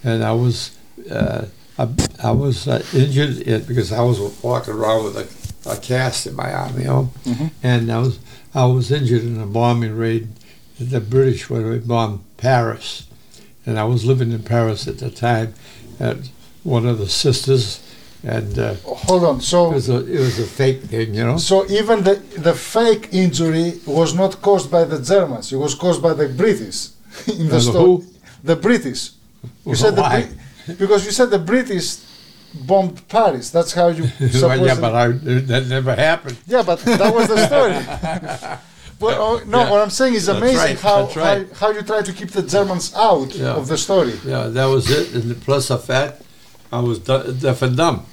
and 0.04 0.24
I 0.24 0.34
was 0.34 0.78
uh, 1.10 1.46
I, 1.80 1.88
I 2.24 2.32
was 2.32 2.68
uh, 2.68 2.84
injured 2.94 3.38
in, 3.40 3.64
because 3.64 3.92
I 3.92 4.02
was 4.02 4.20
walking 4.44 4.74
around 4.74 5.06
with 5.06 5.18
a, 5.18 5.70
a 5.72 5.78
cast 5.78 6.28
in 6.28 6.36
my 6.36 6.52
arm, 6.54 6.78
you 6.78 6.84
know, 6.86 7.12
Mhm. 7.26 7.52
and 7.64 7.92
I 7.92 7.98
was 8.00 8.20
I 8.54 8.66
was 8.66 8.92
injured 8.92 9.24
in 9.24 9.40
a 9.42 9.48
bombing 9.48 9.96
raid. 9.96 10.28
The 10.80 11.00
British 11.00 11.50
when 11.50 11.70
they 11.70 11.78
bombed 11.78 12.24
Paris, 12.38 13.08
and 13.66 13.78
I 13.80 13.84
was 13.86 14.04
living 14.04 14.32
in 14.32 14.44
Paris 14.44 14.88
at 14.88 14.98
the 14.98 15.12
time. 15.12 15.54
And 16.00 16.30
one 16.64 16.88
of 16.88 16.98
the 16.98 17.08
sisters, 17.10 17.80
and 18.24 18.58
uh, 18.60 18.74
Hold 18.86 19.24
on. 19.24 19.38
it 19.38 19.42
So, 19.42 19.70
was 19.72 19.90
a 19.90 19.98
it 20.06 20.20
was 20.20 20.38
a 20.40 20.46
fake 20.46 20.82
thing, 20.84 21.14
you 21.16 21.24
know. 21.26 21.38
so 21.38 21.66
even 21.70 22.04
the, 22.04 22.16
the 22.38 22.54
fake 22.54 23.10
injury 23.12 23.80
was 23.86 24.14
not 24.14 24.42
caused 24.42 24.70
by 24.70 24.84
the 24.84 25.00
Germans. 25.02 25.52
It 25.52 25.58
was 25.58 25.74
caused 25.76 26.02
by 26.02 26.14
the 26.14 26.28
British 26.30 26.90
in 27.28 27.48
the 27.50 27.60
story. 27.60 28.06
The 28.44 28.56
British. 28.56 29.12
You 29.66 29.76
said 29.76 29.96
the 29.96 30.02
Why? 30.02 30.28
Brit- 30.66 30.78
because 30.80 31.04
you 31.06 31.12
said 31.12 31.30
the 31.32 31.40
British 31.40 31.98
bombed 32.54 33.08
Paris. 33.08 33.50
That's 33.50 33.74
how 33.74 33.88
you 33.88 34.04
well, 34.20 34.66
yeah, 34.66 34.80
but 34.80 34.94
I, 34.94 35.08
that 35.52 35.66
never 35.68 35.96
happened. 35.96 36.38
Yeah, 36.48 36.62
but 36.64 36.80
that 36.80 37.14
was 37.14 37.28
the 37.28 37.40
story. 37.48 37.74
well, 39.00 39.22
oh, 39.22 39.44
no, 39.48 39.60
Yeah. 39.62 39.72
what 39.72 39.82
I'm 39.82 39.90
saying 39.90 40.14
is 40.14 40.28
amazing 40.28 40.58
right, 40.58 40.80
how, 40.80 41.06
right. 41.16 41.48
how 41.54 41.68
how 41.68 41.70
you 41.72 41.82
try 41.82 42.02
to 42.04 42.14
keep 42.14 42.30
the 42.32 42.44
Germans 42.44 42.94
out 42.96 43.34
Yeah. 43.34 43.56
of 43.60 43.68
the 43.68 43.78
story. 43.78 44.14
Yeah, 44.26 44.48
that 44.48 44.66
was 44.66 44.90
it. 44.92 45.14
And 45.16 45.42
plus 45.42 45.70
the 45.70 45.78
fact 45.80 46.22
I 46.72 46.80
was 46.80 47.00
deaf 47.00 47.62
and 47.64 47.76
dumb. 47.76 48.06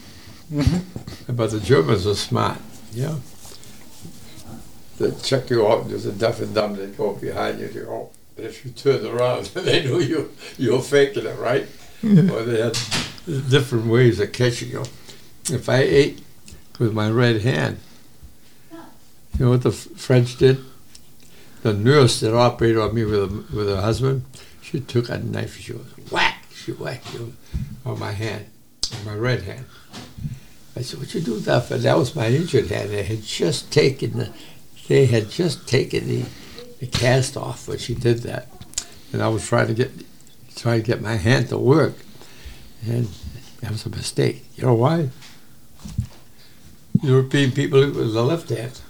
Mm-hmm. 0.53 1.33
But 1.35 1.51
the 1.51 1.61
Germans 1.61 2.07
are 2.07 2.15
smart. 2.15 2.59
Yeah. 2.93 3.17
They 4.99 5.13
check 5.23 5.51
you 5.51 5.67
out, 5.67 5.89
there's 5.89 6.07
a 6.07 6.13
deaf 6.13 6.41
and 6.41 6.55
dumb, 6.55 6.77
they 6.77 6.87
go 6.87 7.15
behind 7.15 7.61
you, 7.61 7.69
they 7.69 7.81
go, 7.81 8.11
and 8.37 8.47
if 8.47 8.65
you 8.65 8.73
turn 8.73 9.07
around, 9.07 9.47
they 9.55 9.85
know 9.85 9.99
you, 9.99 10.33
you 10.57 10.73
were 10.73 10.83
faking 10.83 11.27
it, 11.27 11.39
right? 11.39 11.67
Or 12.03 12.43
they 12.43 12.61
had 12.61 12.77
different 13.51 13.87
ways 13.87 14.19
of 14.21 14.33
catching 14.33 14.71
you. 14.71 14.85
If 15.51 15.69
I 15.69 15.79
ate 15.79 16.21
with 16.79 16.93
my 16.93 17.11
right 17.11 17.41
hand, 17.41 17.79
you 18.73 19.45
know 19.45 19.51
what 19.51 19.63
the 19.63 19.73
French 19.73 20.37
did? 20.37 20.59
The 21.63 21.73
nurse 21.73 22.21
that 22.21 22.35
operated 22.35 22.79
on 22.79 22.95
me 22.95 23.05
with, 23.05 23.23
a, 23.23 23.45
with 23.55 23.69
her 23.69 23.81
husband, 23.81 24.25
she 24.63 24.81
took 24.81 25.09
a 25.09 25.19
knife, 25.19 25.57
and 25.57 25.65
she 25.65 25.73
was 25.73 26.11
whack, 26.11 26.45
she 26.55 26.73
whacked 26.73 27.15
you 27.15 27.35
on 27.85 27.99
my 27.99 28.13
hand, 28.13 28.47
on 28.99 29.05
my 29.05 29.15
right 29.15 29.43
hand. 29.43 29.65
I 30.77 30.83
said, 30.83 31.01
"What 31.01 31.13
you 31.15 31.21
do 31.21 31.39
that 31.41 31.67
for?" 31.67 31.77
That 31.79 31.99
was 31.99 32.15
my 32.15 32.29
injured 32.29 32.69
hand. 32.69 32.91
They 32.91 33.03
had 33.03 33.23
just 33.23 33.71
taken 33.73 34.19
the, 34.19 34.29
they 34.89 35.07
had 35.07 35.29
just 35.31 35.67
taken 35.69 36.07
the, 36.09 36.25
the 36.81 36.87
cast 36.87 37.37
off 37.37 37.67
when 37.69 37.79
she 37.79 37.95
did 37.95 38.19
that, 38.23 38.49
and 39.13 39.23
I 39.23 39.29
was 39.29 39.47
trying 39.47 39.67
to 39.69 39.75
get, 39.75 39.91
trying 40.57 40.81
to 40.83 40.87
get 40.87 41.01
my 41.03 41.17
hand 41.17 41.49
to 41.49 41.59
work, 41.59 41.95
and 42.87 43.09
that 43.61 43.71
was 43.73 43.85
a 43.87 43.91
mistake. 43.91 44.45
You 44.57 44.65
know 44.67 44.75
why? 44.75 45.11
European 47.03 47.53
people 47.53 47.81
with 47.81 48.13
the 48.13 48.23
left 48.25 48.49
hand, 48.51 48.81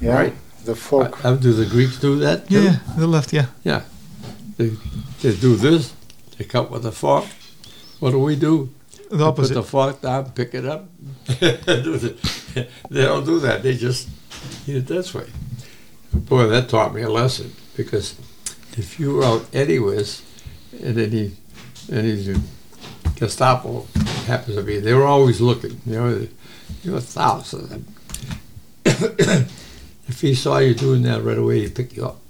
Yeah, 0.00 0.14
right? 0.14 0.34
the 0.64 0.74
fork. 0.76 1.24
Uh, 1.24 1.34
do 1.36 1.52
the 1.52 1.66
Greeks 1.66 1.98
do 1.98 2.18
that? 2.20 2.48
too? 2.48 2.62
Yeah, 2.62 2.76
the 2.96 3.06
left, 3.06 3.32
yeah. 3.32 3.46
They, 4.56 4.70
they 5.22 5.34
do 5.36 5.56
this. 5.56 5.92
They 6.38 6.44
cut 6.44 6.70
with 6.70 6.86
a 6.86 6.92
fork. 6.92 7.24
What 8.00 8.10
do 8.12 8.18
we 8.20 8.36
do? 8.36 8.70
The 9.10 9.30
They 9.30 9.42
Put 9.42 9.54
the 9.54 9.62
fork 9.62 10.00
down, 10.00 10.30
pick 10.32 10.54
it 10.54 10.66
up. 10.66 10.88
They 12.90 13.02
don't 13.02 13.26
do 13.26 13.38
that. 13.40 13.62
They 13.62 13.76
just 13.76 14.08
eat 14.66 14.76
it 14.76 14.86
this 14.86 15.12
way. 15.12 15.26
Boy, 16.14 16.46
that 16.46 16.70
taught 16.70 16.94
me 16.94 17.02
a 17.02 17.10
lesson 17.10 17.52
because 17.76 18.14
if 18.78 18.98
you 18.98 19.14
were 19.14 19.24
out 19.24 19.46
anywheres 19.52 20.22
and 20.82 20.98
any 20.98 21.32
any 21.92 22.34
Gestapo 23.16 23.86
happens 24.26 24.56
to 24.56 24.62
be, 24.62 24.78
they 24.80 24.94
were 24.94 25.04
always 25.04 25.40
looking. 25.40 25.80
You 25.86 25.92
know, 25.92 26.26
you 26.82 26.92
know, 26.92 27.00
thousands 27.00 27.64
of 27.64 27.68
them. 27.68 27.86
if 30.08 30.20
he 30.20 30.34
saw 30.34 30.58
you 30.58 30.74
doing 30.74 31.02
that 31.02 31.22
right 31.22 31.38
away, 31.38 31.60
he'd 31.60 31.74
pick 31.74 31.96
you 31.96 32.06
up. 32.06 32.20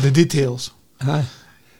The 0.00 0.10
details. 0.10 0.70
Huh? 1.00 1.22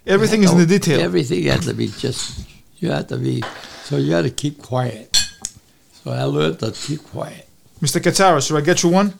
Everything 0.06 0.42
is 0.42 0.52
in 0.52 0.58
the 0.58 0.66
detail. 0.66 1.00
Everything 1.00 1.42
had 1.44 1.62
to 1.62 1.74
be 1.74 1.88
just, 1.88 2.47
you 2.78 2.90
had 2.90 3.08
to 3.08 3.16
be, 3.16 3.42
so 3.84 3.96
you 3.96 4.12
had 4.12 4.22
to 4.24 4.30
keep 4.30 4.62
quiet. 4.62 5.16
So 5.92 6.10
I 6.12 6.24
learned 6.24 6.60
to 6.60 6.72
keep 6.72 7.02
quiet. 7.04 7.48
Mr. 7.80 8.00
Katsaros, 8.00 8.46
should 8.48 8.56
I 8.56 8.60
get 8.60 8.82
you 8.82 8.90
one? 8.90 9.14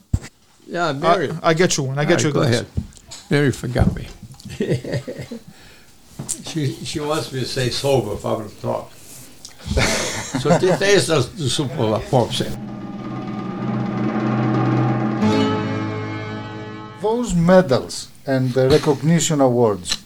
Yeah, 0.67 0.91
Mary. 0.93 1.29
I, 1.43 1.49
I 1.49 1.53
get 1.53 1.77
you 1.77 1.83
one. 1.83 1.97
I 1.99 2.05
get 2.05 2.23
All 2.25 2.31
you 2.31 2.39
a 2.39 2.41
right, 2.41 2.49
glass. 2.49 2.61
Go 2.61 2.67
ahead. 2.67 3.31
Mary 3.31 3.51
forgot 3.51 3.95
me. 3.95 4.07
she, 6.45 6.73
she 6.85 6.99
wants 6.99 7.31
me 7.31 7.39
to 7.41 7.45
stay 7.45 7.69
sober 7.69 8.13
if 8.13 8.25
I'm 8.25 8.37
going 8.39 8.49
to 8.49 8.61
talk. 8.61 8.91
so 8.93 10.57
te 10.57 10.67
testa 10.77 11.21
su 11.21 11.67
po 11.67 11.87
la 11.89 11.99
forse. 11.99 12.57
those 17.01 17.33
medals 17.33 18.09
and 18.25 18.53
the 18.53 18.69
recognition 18.69 19.41
awards, 19.41 20.03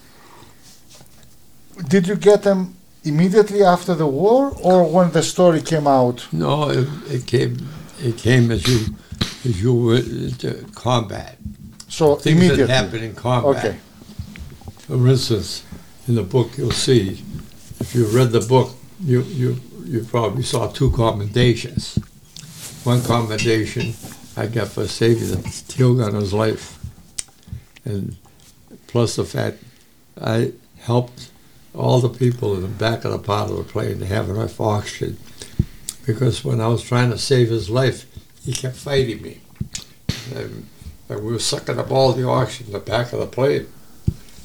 did 1.88 2.06
you 2.08 2.16
get 2.16 2.42
them 2.42 2.74
immediately 3.04 3.62
after 3.62 3.94
the 3.94 4.06
war 4.06 4.56
or 4.62 4.84
when 4.90 5.12
the 5.12 5.22
story 5.22 5.60
came 5.60 5.86
out? 5.86 6.26
No, 6.32 6.70
it, 6.70 6.88
it 7.08 7.26
came. 7.26 7.68
It 8.00 8.16
came 8.18 8.50
as 8.50 8.66
you 8.66 8.94
as 9.44 9.62
you 9.62 9.74
were 9.74 9.96
into 9.96 10.64
combat. 10.74 11.38
So 11.88 12.16
Things 12.16 12.36
immediately. 12.36 12.64
that 12.64 12.84
happen 12.84 13.02
in 13.02 13.14
combat. 13.14 13.64
Okay. 13.64 13.78
For 14.78 15.08
instance, 15.08 15.64
in 16.08 16.14
the 16.16 16.22
book 16.22 16.58
you'll 16.58 16.70
see, 16.72 17.22
if 17.80 17.94
you 17.94 18.06
read 18.06 18.32
the 18.32 18.40
book, 18.40 18.74
you 19.00 19.22
you 19.22 19.60
you 19.84 20.04
probably 20.04 20.42
saw 20.42 20.68
two 20.68 20.90
commendations. 20.90 21.98
One 22.84 23.02
commendation 23.02 23.94
I 24.36 24.46
got 24.46 24.68
for 24.68 24.86
saving 24.86 25.28
the 25.28 25.64
tail 25.68 25.94
gunner's 25.94 26.32
life, 26.32 26.78
and 27.84 28.16
plus 28.88 29.16
the 29.16 29.24
fact 29.24 29.58
I 30.20 30.52
helped 30.80 31.30
all 31.74 32.00
the 32.00 32.08
people 32.08 32.54
in 32.54 32.62
the 32.62 32.68
back 32.68 33.04
of 33.04 33.10
the 33.10 33.32
of 33.32 33.56
the 33.56 33.64
plane 33.64 33.98
to 33.98 34.06
have 34.06 34.30
enough 34.30 34.60
oxygen, 34.60 35.18
because 36.06 36.44
when 36.44 36.60
I 36.60 36.68
was 36.68 36.82
trying 36.82 37.10
to 37.10 37.18
save 37.18 37.48
his 37.50 37.68
life, 37.68 38.06
he 38.44 38.52
kept 38.52 38.76
fighting 38.76 39.22
me, 39.22 39.40
and, 40.34 40.66
and 41.08 41.24
we 41.24 41.32
were 41.32 41.38
sucking 41.38 41.78
up 41.78 41.90
all 41.90 42.12
the 42.12 42.28
oxygen 42.28 42.68
in 42.68 42.72
the 42.72 42.78
back 42.78 43.12
of 43.12 43.20
the 43.20 43.26
plane. 43.26 43.66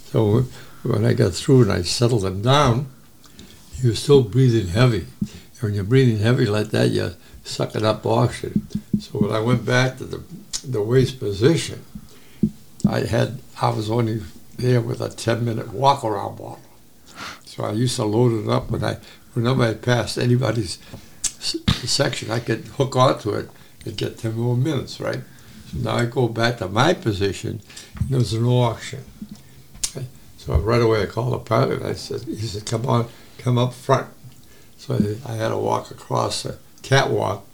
So 0.05 0.45
when 0.83 1.05
I 1.05 1.13
got 1.13 1.33
through 1.33 1.63
and 1.63 1.71
I 1.71 1.83
settled 1.83 2.25
him 2.25 2.41
down, 2.41 2.87
he 3.79 3.87
was 3.87 3.99
still 3.99 4.23
breathing 4.23 4.69
heavy. 4.69 5.05
And 5.21 5.61
when 5.61 5.73
you're 5.73 5.83
breathing 5.83 6.19
heavy 6.19 6.45
like 6.45 6.69
that, 6.69 6.89
you're 6.89 7.13
sucking 7.43 7.85
up 7.85 8.05
oxygen. 8.05 8.67
So 8.99 9.19
when 9.19 9.31
I 9.31 9.39
went 9.39 9.65
back 9.65 9.97
to 9.97 10.05
the 10.05 10.23
the 10.65 10.81
waist 10.81 11.19
position, 11.19 11.85
I 12.87 13.01
had 13.01 13.39
I 13.61 13.69
was 13.69 13.89
only 13.89 14.21
there 14.57 14.81
with 14.81 14.99
a 14.99 15.09
ten 15.09 15.45
minute 15.45 15.71
walk 15.71 16.03
around 16.03 16.37
bottle. 16.37 16.59
So 17.59 17.65
I 17.65 17.73
used 17.73 17.97
to 17.97 18.05
load 18.05 18.41
it 18.41 18.49
up 18.49 18.71
when 18.71 18.85
I 18.85 18.99
whenever 19.33 19.63
I 19.63 19.73
passed 19.73 20.17
anybody's 20.17 20.79
section, 21.83 22.31
I 22.31 22.39
could 22.39 22.63
hook 22.77 22.95
onto 22.95 23.31
it 23.31 23.49
and 23.85 23.97
get 23.97 24.17
ten 24.17 24.37
more 24.37 24.55
minutes, 24.55 25.01
right? 25.01 25.19
So 25.69 25.79
now 25.79 25.97
I 25.97 26.05
go 26.05 26.29
back 26.29 26.59
to 26.59 26.69
my 26.69 26.93
position, 26.93 27.59
and 27.99 28.09
there's 28.11 28.33
no 28.33 28.61
auction. 28.61 29.03
So 30.37 30.57
right 30.57 30.81
away 30.81 31.03
I 31.03 31.05
called 31.07 31.33
the 31.33 31.39
pilot. 31.39 31.81
and 31.81 31.87
I 31.87 31.93
said, 31.95 32.21
he 32.21 32.47
said, 32.47 32.65
come 32.65 32.85
on, 32.85 33.09
come 33.37 33.57
up 33.57 33.73
front. 33.73 34.07
So 34.77 34.93
I, 34.95 35.33
I 35.33 35.35
had 35.35 35.49
to 35.49 35.57
walk 35.57 35.91
across 35.91 36.45
a 36.45 36.59
catwalk 36.81 37.45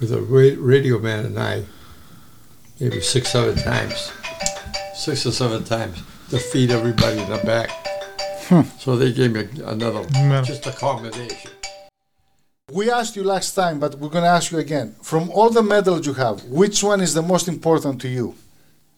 with 0.00 0.12
a 0.12 0.20
ra- 0.20 0.62
radio 0.62 0.98
man 0.98 1.24
and 1.24 1.38
I, 1.38 1.64
maybe 2.78 3.00
six, 3.00 3.30
seven 3.30 3.56
times, 3.56 4.12
six 4.94 5.24
or 5.24 5.32
seven 5.32 5.64
times 5.64 6.02
to 6.28 6.38
feed 6.38 6.70
everybody 6.70 7.20
in 7.20 7.30
the 7.30 7.38
back. 7.38 7.79
So 8.78 8.96
they 8.96 9.12
gave 9.12 9.32
me 9.32 9.46
another, 9.64 10.02
Medal. 10.12 10.42
just 10.44 10.66
a 10.66 10.72
commendation. 10.72 11.50
We 12.72 12.90
asked 12.90 13.14
you 13.16 13.22
last 13.24 13.54
time, 13.54 13.78
but 13.80 13.96
we're 13.98 14.08
going 14.08 14.24
to 14.24 14.30
ask 14.30 14.50
you 14.52 14.58
again. 14.58 14.94
From 15.02 15.30
all 15.30 15.50
the 15.50 15.62
medals 15.62 16.06
you 16.06 16.14
have, 16.14 16.42
which 16.44 16.82
one 16.82 17.00
is 17.00 17.14
the 17.14 17.22
most 17.22 17.46
important 17.48 18.00
to 18.02 18.08
you? 18.08 18.34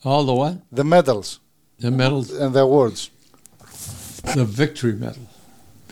All 0.05 0.25
the 0.25 0.35
what? 0.35 0.55
The 0.71 0.85
medals 0.85 1.39
The 1.79 1.91
medals, 1.91 2.31
and 2.31 2.55
the 2.55 2.61
awards. 2.61 3.11
the 4.35 4.45
victory 4.45 4.93
medal, 4.95 5.27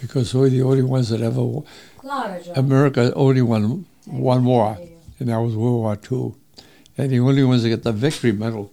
because 0.00 0.32
we're 0.34 0.48
the 0.50 0.62
only 0.62 0.82
ones 0.82 1.08
that 1.10 1.20
ever. 1.20 1.42
wo- 1.42 1.64
Louder, 2.02 2.40
Joe. 2.42 2.52
America 2.56 3.12
only 3.14 3.42
won 3.42 3.84
one 4.06 4.44
war, 4.44 4.78
and 5.18 5.28
that 5.28 5.38
was 5.40 5.54
World 5.54 5.80
War 5.82 5.98
II. 6.10 6.34
And 6.98 7.10
the 7.10 7.20
only 7.20 7.44
ones 7.44 7.62
that 7.62 7.68
get 7.70 7.82
the 7.82 7.92
victory 7.92 8.32
medal 8.32 8.72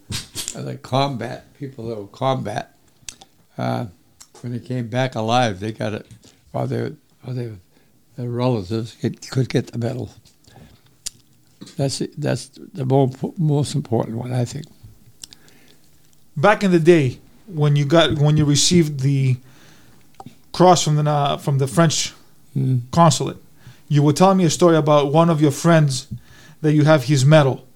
are 0.56 0.62
the 0.64 0.78
combat 0.78 1.54
people 1.58 1.88
that 1.90 1.98
were 1.98 2.08
combat. 2.08 2.74
Uh, 3.58 3.86
when 4.42 4.54
they 4.54 4.60
came 4.60 4.88
back 4.88 5.16
alive, 5.16 5.60
they 5.60 5.72
got 5.72 5.94
it, 5.94 6.06
or 6.54 6.68
their 6.68 6.94
or 7.26 7.34
their, 7.34 7.54
their 8.16 8.30
relatives 8.30 8.96
get, 8.96 9.30
could 9.30 9.50
get 9.50 9.68
the 9.68 9.78
medal. 9.78 10.10
That's 11.76 12.02
that's 12.18 12.50
the 12.74 12.86
more, 12.86 13.12
most 13.38 13.76
important 13.76 14.18
one, 14.18 14.32
I 14.34 14.46
think. 14.46 14.66
Back 16.36 16.64
in 16.64 16.72
the 16.72 16.80
day, 16.80 17.20
when 17.48 17.76
you 17.76 17.86
got 17.86 18.18
when 18.20 18.38
you 18.38 18.46
received 18.46 19.02
the 19.02 19.38
cross 20.54 20.84
from 20.84 20.96
the 20.96 21.04
Na- 21.04 21.38
from 21.38 21.58
the 21.58 21.68
French 21.68 22.14
Mm. 22.58 22.82
consulate, 22.92 23.38
you 23.88 24.02
were 24.02 24.14
telling 24.14 24.38
me 24.38 24.46
a 24.46 24.50
story 24.50 24.76
about 24.76 25.14
one 25.14 25.30
of 25.30 25.40
your 25.42 25.52
friends 25.52 26.08
that 26.62 26.74
you 26.74 26.86
have 26.86 27.04
his 27.04 27.24
medal. 27.24 27.68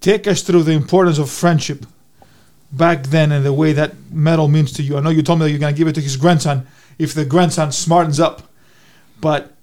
Take 0.00 0.26
us 0.26 0.42
through 0.42 0.64
the 0.64 0.72
importance 0.72 1.18
of 1.18 1.30
friendship 1.30 1.86
back 2.72 3.04
then 3.04 3.32
and 3.32 3.44
the 3.44 3.52
way 3.52 3.72
that 3.72 3.94
medal 4.10 4.48
means 4.48 4.72
to 4.72 4.82
you. 4.82 4.96
I 4.96 5.00
know 5.00 5.10
you 5.10 5.22
told 5.22 5.38
me 5.38 5.46
that 5.46 5.50
you're 5.50 5.60
going 5.60 5.74
to 5.74 5.78
give 5.78 5.88
it 5.88 5.94
to 5.94 6.00
his 6.00 6.16
grandson 6.16 6.66
if 6.98 7.14
the 7.14 7.24
grandson 7.24 7.68
smartens 7.68 8.20
up, 8.20 8.42
but 9.20 9.54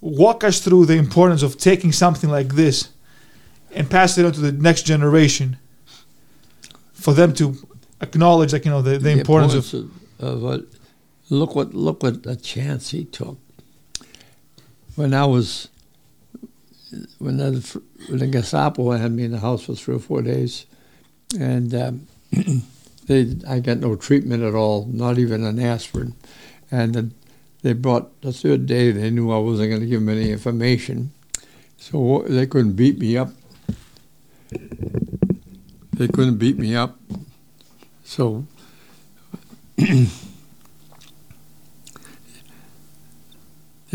walk 0.00 0.44
us 0.44 0.60
through 0.60 0.86
the 0.86 0.96
importance 0.96 1.42
of 1.42 1.58
taking 1.58 1.92
something 1.92 2.30
like 2.30 2.54
this 2.54 2.90
and 3.72 3.90
pass 3.90 4.16
it 4.18 4.24
on 4.24 4.32
to 4.32 4.40
the 4.40 4.52
next 4.52 4.82
generation 4.82 5.58
for 6.92 7.14
them 7.14 7.32
to 7.34 7.56
acknowledge, 8.00 8.52
like 8.52 8.64
you 8.64 8.70
know, 8.70 8.82
the, 8.82 8.98
the 8.98 9.10
importance 9.10 9.54
of 9.54 9.74
of, 9.74 9.90
of 10.20 10.42
what, 10.42 10.64
look 11.30 11.54
what 11.54 11.74
look 11.74 12.02
what 12.02 12.26
a 12.26 12.36
chance 12.36 12.90
he 12.90 13.04
took. 13.04 13.38
When 14.96 15.14
I 15.14 15.24
was 15.24 15.68
when 17.18 17.36
the 17.38 17.82
when 18.08 18.18
the 18.18 18.26
Gestapo 18.26 18.90
had 18.90 19.12
me 19.12 19.24
in 19.24 19.32
the 19.32 19.40
house 19.40 19.64
for 19.64 19.74
three 19.74 19.94
or 19.94 20.00
four 20.00 20.22
days, 20.22 20.66
and 21.38 21.74
um, 21.74 22.06
they 23.06 23.36
I 23.48 23.60
got 23.60 23.78
no 23.78 23.96
treatment 23.96 24.42
at 24.42 24.54
all, 24.54 24.86
not 24.86 25.18
even 25.18 25.44
an 25.44 25.58
aspirin, 25.58 26.14
and 26.70 26.94
then 26.94 27.14
they 27.62 27.72
brought 27.72 28.20
the 28.22 28.32
third 28.32 28.66
day 28.66 28.90
they 28.90 29.10
knew 29.10 29.30
I 29.30 29.38
wasn't 29.38 29.70
going 29.70 29.80
to 29.80 29.86
give 29.86 30.00
them 30.00 30.08
any 30.08 30.30
information, 30.30 31.12
so 31.76 32.24
they 32.28 32.46
couldn't 32.46 32.74
beat 32.74 32.98
me 32.98 33.16
up. 33.16 33.30
They 35.92 36.08
couldn't 36.08 36.38
beat 36.38 36.56
me 36.56 36.74
up, 36.74 36.98
so 38.04 38.46
they 39.76 40.08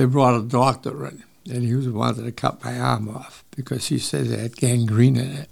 brought 0.06 0.40
a 0.40 0.44
doctor 0.44 1.08
in, 1.08 1.24
and 1.50 1.64
he 1.64 1.74
was 1.74 1.88
wanted 1.88 2.26
to 2.26 2.32
cut 2.32 2.64
my 2.64 2.80
arm 2.80 3.10
off 3.10 3.44
because 3.56 3.88
he 3.88 3.98
said 3.98 4.28
it 4.28 4.40
had 4.40 4.58
gangrene 4.58 5.18
in 5.18 5.32
it, 5.32 5.50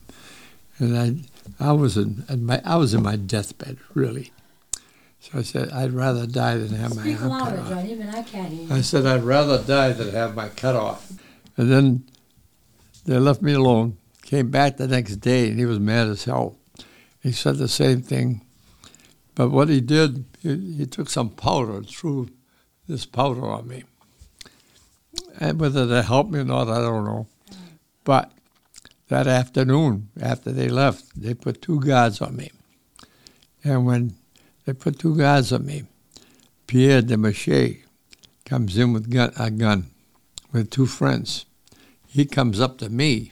and 0.78 0.98
I, 0.98 1.16
I 1.60 1.72
was 1.72 1.98
in, 1.98 2.26
my, 2.30 2.62
I 2.66 2.76
was 2.78 2.94
in 2.94 3.04
my 3.04 3.16
deathbed 3.16 3.78
really. 3.94 4.32
So 5.20 5.40
I 5.40 5.42
said 5.44 5.70
I'd 5.70 5.94
rather 5.94 6.28
die 6.28 6.58
than 6.58 6.76
have 6.76 6.96
my 6.96 7.02
Speak 7.02 7.22
arm 7.22 7.30
cut 7.30 7.60
off. 7.60 7.70
John. 7.70 7.86
Even 7.86 8.10
I 8.10 8.24
can't 8.24 8.52
hear 8.52 8.68
you. 8.68 8.74
I 8.74 8.82
said 8.82 9.06
I'd 9.06 9.24
rather 9.24 9.64
die 9.64 9.94
than 9.94 10.12
have 10.12 10.36
my 10.36 10.50
cut 10.50 10.76
off. 10.76 11.12
And 11.56 11.72
then 11.72 12.04
they 13.06 13.18
left 13.18 13.42
me 13.42 13.54
alone. 13.54 13.98
Came 14.22 14.50
back 14.50 14.78
the 14.78 14.88
next 14.88 15.18
day 15.18 15.50
and 15.50 15.58
he 15.58 15.66
was 15.66 15.80
mad 15.80 16.08
as 16.08 16.26
hell. 16.26 16.58
He 17.22 17.32
said 17.32 17.58
the 17.58 17.70
same 17.70 18.02
thing. 18.02 18.42
But 19.36 19.50
what 19.50 19.70
he 19.70 19.80
did, 19.80 20.26
he, 20.42 20.76
he 20.76 20.86
took 20.86 21.10
some 21.10 21.30
powder 21.30 21.78
and 21.78 21.88
threw 21.88 22.30
this 22.88 23.06
powder 23.06 23.46
on 23.46 23.68
me. 23.68 23.86
And 25.40 25.60
whether 25.60 25.86
that 25.86 26.04
helped 26.04 26.32
me 26.32 26.40
or 26.40 26.44
not, 26.44 26.68
I 26.68 26.80
don't 26.80 27.06
know. 27.06 27.28
But 28.04 28.33
that 29.10 29.28
afternoon, 29.28 30.10
after 30.20 30.52
they 30.52 30.70
left, 30.70 31.20
they 31.20 31.34
put 31.34 31.62
two 31.62 31.80
guards 31.80 32.22
on 32.22 32.36
me. 32.36 32.52
And 33.64 33.86
when 33.86 34.16
they 34.66 34.74
put 34.74 35.00
two 35.00 35.16
guards 35.16 35.52
on 35.52 35.66
me, 35.66 35.84
Pierre 36.68 37.02
de 37.02 37.18
Mache 37.18 37.84
comes 38.46 38.78
in 38.78 38.94
with 38.94 39.12
gun, 39.12 39.32
a 39.38 39.52
gun 39.52 39.88
with 40.52 40.70
two 40.70 40.86
friends. 40.86 41.46
He 42.08 42.26
comes 42.26 42.60
up 42.60 42.78
to 42.80 42.90
me 42.90 43.32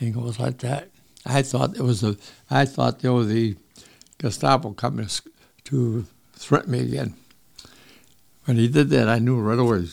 and 0.00 0.14
goes 0.14 0.38
like 0.38 0.58
that. 0.58 0.90
I 1.24 1.42
thought 1.42 1.76
it 1.76 1.82
was 1.82 2.02
a. 2.02 2.16
I 2.50 2.64
thought 2.64 3.00
they 3.00 3.08
were 3.08 3.24
the 3.24 3.56
Gestapo 4.18 4.72
coming 4.72 5.08
to 5.64 6.06
threaten 6.34 6.70
me 6.70 6.80
again. 6.80 7.14
When 8.44 8.56
he 8.56 8.68
did 8.68 8.90
that, 8.90 9.08
I 9.08 9.18
knew 9.18 9.40
right 9.40 9.58
away 9.58 9.88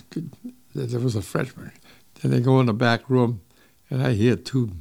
that 0.76 0.86
there 0.90 1.00
was 1.00 1.16
a 1.16 1.22
Frenchman. 1.22 1.72
Then 2.22 2.32
they 2.32 2.40
go 2.40 2.60
in 2.60 2.68
the 2.68 2.74
back 2.74 3.10
room, 3.10 3.42
and 3.94 4.02
I 4.02 4.14
hear 4.14 4.36
two 4.36 4.72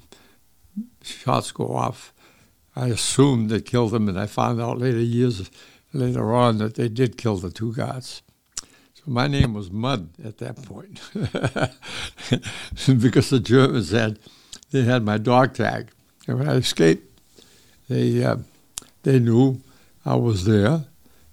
shots 1.02 1.52
go 1.52 1.76
off. 1.76 2.14
I 2.74 2.86
assumed 2.86 3.50
they 3.50 3.60
killed 3.60 3.92
him, 3.92 4.08
and 4.08 4.18
I 4.18 4.24
found 4.24 4.58
out 4.58 4.78
later, 4.78 5.00
years 5.00 5.50
later 5.92 6.32
on, 6.32 6.56
that 6.58 6.76
they 6.76 6.88
did 6.88 7.18
kill 7.18 7.36
the 7.36 7.50
two 7.50 7.74
guards. 7.74 8.22
So 8.94 9.02
my 9.04 9.26
name 9.26 9.52
was 9.52 9.70
Mud 9.70 10.08
at 10.24 10.38
that 10.38 10.62
point, 10.62 11.02
because 13.02 13.28
the 13.28 13.38
Germans 13.38 13.90
had 13.90 14.18
they 14.70 14.84
had 14.84 15.04
my 15.04 15.18
dog 15.18 15.52
tag, 15.52 15.90
and 16.26 16.38
when 16.38 16.48
I 16.48 16.54
escaped, 16.54 17.20
they 17.90 18.24
uh, 18.24 18.36
they 19.02 19.18
knew 19.18 19.60
I 20.06 20.14
was 20.14 20.46
there, 20.46 20.86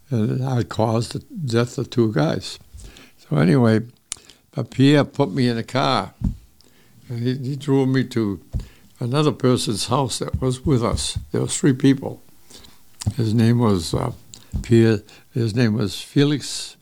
and 0.10 0.44
I 0.44 0.64
caused 0.64 1.14
the 1.14 1.20
death 1.20 1.78
of 1.78 1.90
two 1.90 2.12
guys. 2.12 2.60
So 3.20 3.38
anyway, 3.38 3.84
Pierre 4.70 5.06
put 5.06 5.32
me 5.32 5.48
in 5.48 5.58
a 5.58 5.64
car, 5.64 6.14
and 7.10 7.20
he, 7.20 7.36
he 7.38 7.56
drove 7.56 7.90
me 7.90 8.04
to 8.06 8.42
another 9.00 9.32
person's 9.32 9.88
house 9.88 10.20
that 10.20 10.40
was 10.42 10.66
with 10.66 10.84
us. 10.84 11.18
There 11.32 11.42
was 11.42 11.58
three 11.58 11.74
people. 11.74 12.22
His 13.16 13.34
name 13.34 13.60
was 13.60 13.94
uh, 13.94 14.14
Pierre. 14.62 15.00
His 15.34 15.56
name 15.56 15.74
was 15.74 16.02
Felix. 16.02 16.78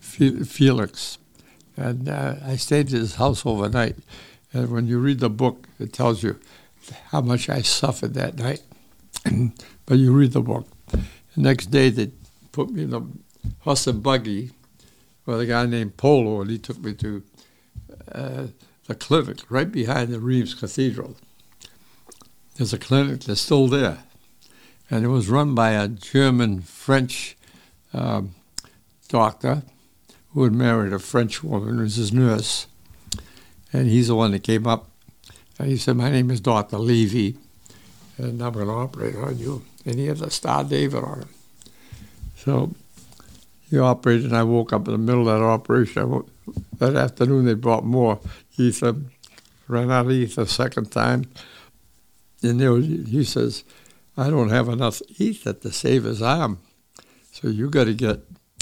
Fe- 0.00 0.44
Felix, 0.44 1.18
and 1.76 2.08
uh, 2.08 2.36
I 2.44 2.56
stayed 2.56 2.86
at 2.86 2.92
his 2.92 3.14
house 3.16 3.46
overnight. 3.46 3.96
And 4.52 4.70
when 4.70 4.86
you 4.86 4.98
read 4.98 5.20
the 5.20 5.30
book, 5.30 5.68
it 5.78 5.92
tells 5.92 6.22
you 6.22 6.40
how 7.10 7.20
much 7.20 7.48
I 7.48 7.62
suffered 7.62 8.14
that 8.14 8.36
night. 8.36 8.62
but 9.86 9.98
you 9.98 10.12
read 10.12 10.32
the 10.32 10.40
book. 10.40 10.66
The 10.90 11.00
next 11.36 11.66
day, 11.66 11.90
they 11.90 12.10
put 12.52 12.70
me 12.70 12.82
in 12.82 12.94
a 12.94 13.02
horse 13.60 13.86
and 13.86 14.02
buggy 14.02 14.50
with 15.24 15.40
a 15.40 15.46
guy 15.46 15.66
named 15.66 15.96
Polo, 15.96 16.40
and 16.40 16.50
he 16.50 16.58
took 16.58 16.78
me 16.78 16.94
to 16.94 17.22
uh, 18.12 18.46
the 18.88 18.94
clinic 18.94 19.38
right 19.50 19.70
behind 19.70 20.12
the 20.12 20.18
Reims 20.18 20.54
Cathedral. 20.54 21.14
There's 22.56 22.72
a 22.72 22.78
clinic 22.78 23.20
that's 23.20 23.42
still 23.42 23.68
there, 23.68 23.98
and 24.90 25.04
it 25.04 25.08
was 25.08 25.28
run 25.28 25.54
by 25.54 25.70
a 25.70 25.86
German 25.86 26.62
French 26.62 27.36
um, 27.92 28.34
doctor 29.08 29.62
who 30.32 30.42
had 30.42 30.52
married 30.52 30.92
a 30.92 30.98
French 30.98 31.44
woman 31.44 31.76
who 31.76 31.82
was 31.82 31.96
his 31.96 32.12
nurse, 32.12 32.66
and 33.72 33.88
he's 33.88 34.08
the 34.08 34.16
one 34.16 34.32
that 34.32 34.42
came 34.42 34.66
up. 34.66 34.90
And 35.58 35.68
he 35.68 35.76
said, 35.76 35.96
"My 35.96 36.10
name 36.10 36.30
is 36.30 36.40
Doctor 36.40 36.78
Levy, 36.78 37.36
and 38.16 38.42
I'm 38.42 38.52
going 38.52 38.66
to 38.66 38.72
operate 38.72 39.16
on 39.16 39.38
you." 39.38 39.64
And 39.84 39.96
he 39.96 40.06
had 40.06 40.20
a 40.20 40.30
Star 40.30 40.64
David 40.64 41.04
on 41.04 41.20
him. 41.20 41.28
So 42.36 42.74
he 43.70 43.78
operated, 43.78 44.26
and 44.26 44.36
I 44.36 44.44
woke 44.44 44.72
up 44.72 44.86
in 44.88 44.92
the 44.92 44.98
middle 44.98 45.28
of 45.28 45.38
that 45.38 45.44
operation. 45.44 46.10
Woke, 46.10 46.28
that 46.78 46.96
afternoon, 46.96 47.44
they 47.44 47.54
brought 47.54 47.84
more 47.84 48.20
ether. 48.58 48.96
Ran 49.66 49.90
out 49.90 50.06
of 50.06 50.12
ether 50.12 50.46
second 50.46 50.90
time. 50.90 51.26
And 52.42 52.60
was, 52.60 52.86
he 52.86 53.24
says, 53.24 53.64
I 54.16 54.30
don't 54.30 54.50
have 54.50 54.68
enough 54.68 55.02
ether 55.18 55.52
to 55.52 55.72
save 55.72 56.04
his 56.04 56.22
arm. 56.22 56.60
So 57.32 57.48
you 57.48 57.70
got 57.70 57.84
to 57.84 57.94
get 57.94 58.20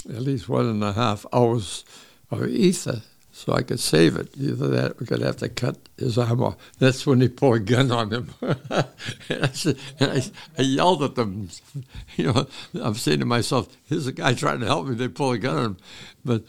at 0.09 0.21
least 0.21 0.49
one 0.49 0.65
and 0.65 0.83
a 0.83 0.93
half 0.93 1.25
hours 1.33 1.83
of 2.29 2.47
ether 2.47 3.01
so 3.37 3.53
I 3.53 3.61
could 3.61 3.79
save 3.79 4.15
it. 4.17 4.29
Either 4.35 4.67
that, 4.67 4.99
we're 4.99 5.05
going 5.05 5.21
to 5.21 5.27
have 5.27 5.37
to 5.37 5.49
cut 5.49 5.77
his 5.97 6.17
arm 6.17 6.41
off. 6.41 6.57
That's 6.79 7.05
when 7.05 7.19
they 7.19 7.27
pulled 7.27 7.57
a 7.57 7.59
gun 7.59 7.91
on 7.91 8.11
him. 8.11 8.33
and 8.41 8.57
I, 9.43 9.47
said, 9.49 9.77
and 9.99 10.11
I, 10.11 10.23
I 10.57 10.63
yelled 10.63 11.03
at 11.03 11.15
them. 11.15 11.49
You 12.15 12.33
know, 12.33 12.47
I'm 12.81 12.95
saying 12.95 13.19
to 13.19 13.25
myself, 13.25 13.77
here's 13.85 14.07
a 14.07 14.11
guy 14.11 14.33
trying 14.33 14.59
to 14.61 14.65
help 14.65 14.87
me. 14.87 14.95
They 14.95 15.07
pull 15.07 15.31
a 15.31 15.37
gun 15.37 15.57
on 15.57 15.65
him. 15.65 15.77
But 16.25 16.43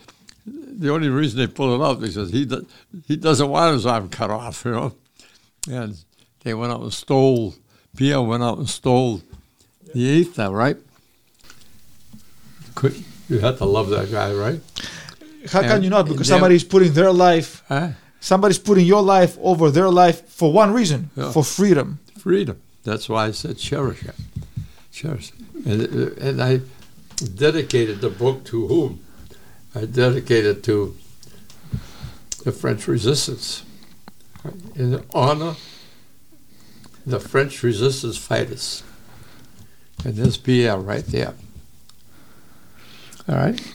the 0.81 0.91
only 0.91 1.09
reason 1.09 1.39
they 1.39 1.47
pulled 1.47 1.81
it 1.81 1.85
out 1.85 2.03
is 2.03 2.15
because 2.15 2.31
he, 2.31 2.45
do, 2.45 2.67
he 3.07 3.17
doesn't 3.17 3.49
want 3.49 3.75
his 3.75 3.87
arm 3.87 4.09
cut 4.09 4.31
off, 4.31 4.65
you 4.65 4.71
know. 4.73 4.93
And 5.71 5.97
they 6.45 6.55
went 6.55 6.73
out 6.73 6.81
and 6.83 6.93
stole, 6.93 7.55
Pierre 7.97 8.23
went 8.23 8.43
out 8.43 8.59
and 8.59 8.69
stole 8.69 9.23
the 9.95 10.01
ether, 10.01 10.51
right? 10.51 10.77
Could, 12.75 12.95
you 13.29 13.39
had 13.41 13.59
to 13.59 13.65
love 13.65 13.89
that 13.91 14.11
guy, 14.11 14.33
right? 14.33 14.61
How 15.51 15.63
can 15.63 15.83
you 15.83 15.91
not? 15.91 16.07
Because 16.07 16.29
somebody's 16.29 16.65
putting 16.65 16.93
their 16.93 17.13
life, 17.13 17.63
Huh? 17.69 17.91
somebody's 18.21 18.59
putting 18.59 18.87
your 18.87 19.03
life 19.03 19.37
over 19.41 19.71
their 19.71 19.89
life 19.89 20.27
for 20.29 20.53
one 20.53 20.73
reason, 20.73 21.11
Yeah. 21.17 21.33
for 21.33 21.43
freedom. 21.45 21.99
freedom. 22.19 22.61
That's 22.85 23.09
why 23.09 23.27
I 23.27 23.31
said 23.33 23.59
cherish 23.59 24.03
it. 24.05 24.15
Cherish 24.93 25.33
it. 25.33 25.67
And, 25.67 25.81
uh, 25.83 26.27
and 26.29 26.43
I 26.43 26.61
dedicated 27.35 28.01
the 28.01 28.11
book 28.11 28.45
to 28.45 28.67
whom? 28.67 29.01
I 29.75 29.85
dedicated 29.85 30.65
to 30.65 30.97
the 32.45 32.53
French 32.53 32.89
resistance. 32.89 33.65
In 34.75 35.03
honor 35.13 35.57
the 37.05 37.19
French 37.19 37.63
resistance 37.63 38.17
fighters. 38.17 38.83
And 40.05 40.15
there's 40.15 40.37
Pierre 40.37 40.77
right 40.77 41.05
there. 41.07 41.35
All 43.29 43.35
right? 43.35 43.75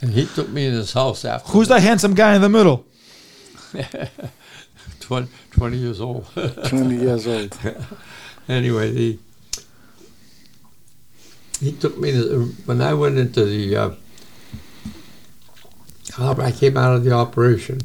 And 0.00 0.10
he 0.10 0.26
took 0.26 0.48
me 0.48 0.66
in 0.66 0.74
his 0.74 0.92
house 0.92 1.24
after 1.24 1.52
Who's 1.52 1.68
that 1.68 1.82
handsome 1.82 2.14
guy 2.14 2.34
in 2.34 2.42
the 2.42 2.48
middle? 2.48 2.86
20, 5.00 5.28
20 5.50 5.76
years 5.76 6.00
old. 6.00 6.26
20 6.66 6.96
years 6.96 7.26
old. 7.26 7.58
anyway, 8.48 8.90
the 8.90 9.18
he 11.60 11.72
took 11.72 11.98
me 11.98 12.12
to 12.12 12.44
when 12.66 12.80
I 12.80 12.94
went 12.94 13.18
into 13.18 13.44
the 13.44 13.76
uh, 13.76 13.90
I 16.18 16.52
came 16.52 16.76
out 16.76 16.96
of 16.96 17.04
the 17.04 17.12
operation, 17.12 17.80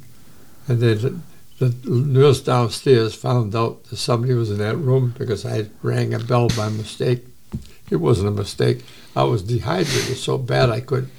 and 0.67 0.79
then 0.79 1.23
the, 1.59 1.73
nurse 1.85 2.41
downstairs 2.41 3.13
found 3.13 3.55
out 3.55 3.83
that 3.85 3.97
somebody 3.97 4.33
was 4.33 4.49
in 4.49 4.57
that 4.57 4.77
room 4.77 5.13
because 5.17 5.45
I 5.45 5.67
rang 5.81 6.13
a 6.13 6.19
bell 6.19 6.49
by 6.49 6.69
mistake. 6.69 7.25
It 7.89 7.97
wasn't 7.97 8.29
a 8.29 8.31
mistake. 8.31 8.83
I 9.15 9.23
was 9.23 9.43
dehydrated 9.43 10.17
so 10.17 10.37
bad 10.37 10.69
I 10.69 10.79
could. 10.79 11.09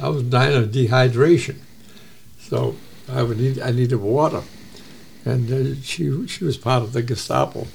I 0.00 0.08
was 0.08 0.22
dying 0.24 0.56
of 0.56 0.70
dehydration, 0.70 1.56
so 2.38 2.76
I 3.08 3.22
would 3.22 3.38
need 3.38 3.60
I 3.60 3.70
needed 3.70 3.96
water, 3.96 4.42
and 5.24 5.82
she 5.82 6.26
she 6.26 6.44
was 6.44 6.56
part 6.56 6.82
of 6.82 6.92
the 6.92 7.02
Gestapo. 7.02 7.66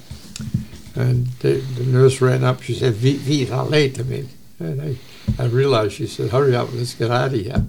And 0.94 1.26
the, 1.40 1.60
the 1.60 1.84
nurse 1.84 2.20
ran 2.20 2.42
up. 2.42 2.62
She 2.62 2.74
said, 2.74 2.94
"Vite, 2.94 3.20
vite, 3.20 3.50
allez 3.50 3.94
to 3.94 4.04
me." 4.04 4.28
And 4.58 4.80
I, 4.80 4.96
I 5.38 5.46
realized. 5.46 5.94
She 5.94 6.06
said, 6.06 6.30
"Hurry 6.30 6.56
up, 6.56 6.72
let's 6.72 6.94
get 6.94 7.10
out 7.10 7.34
of 7.34 7.40
here." 7.40 7.66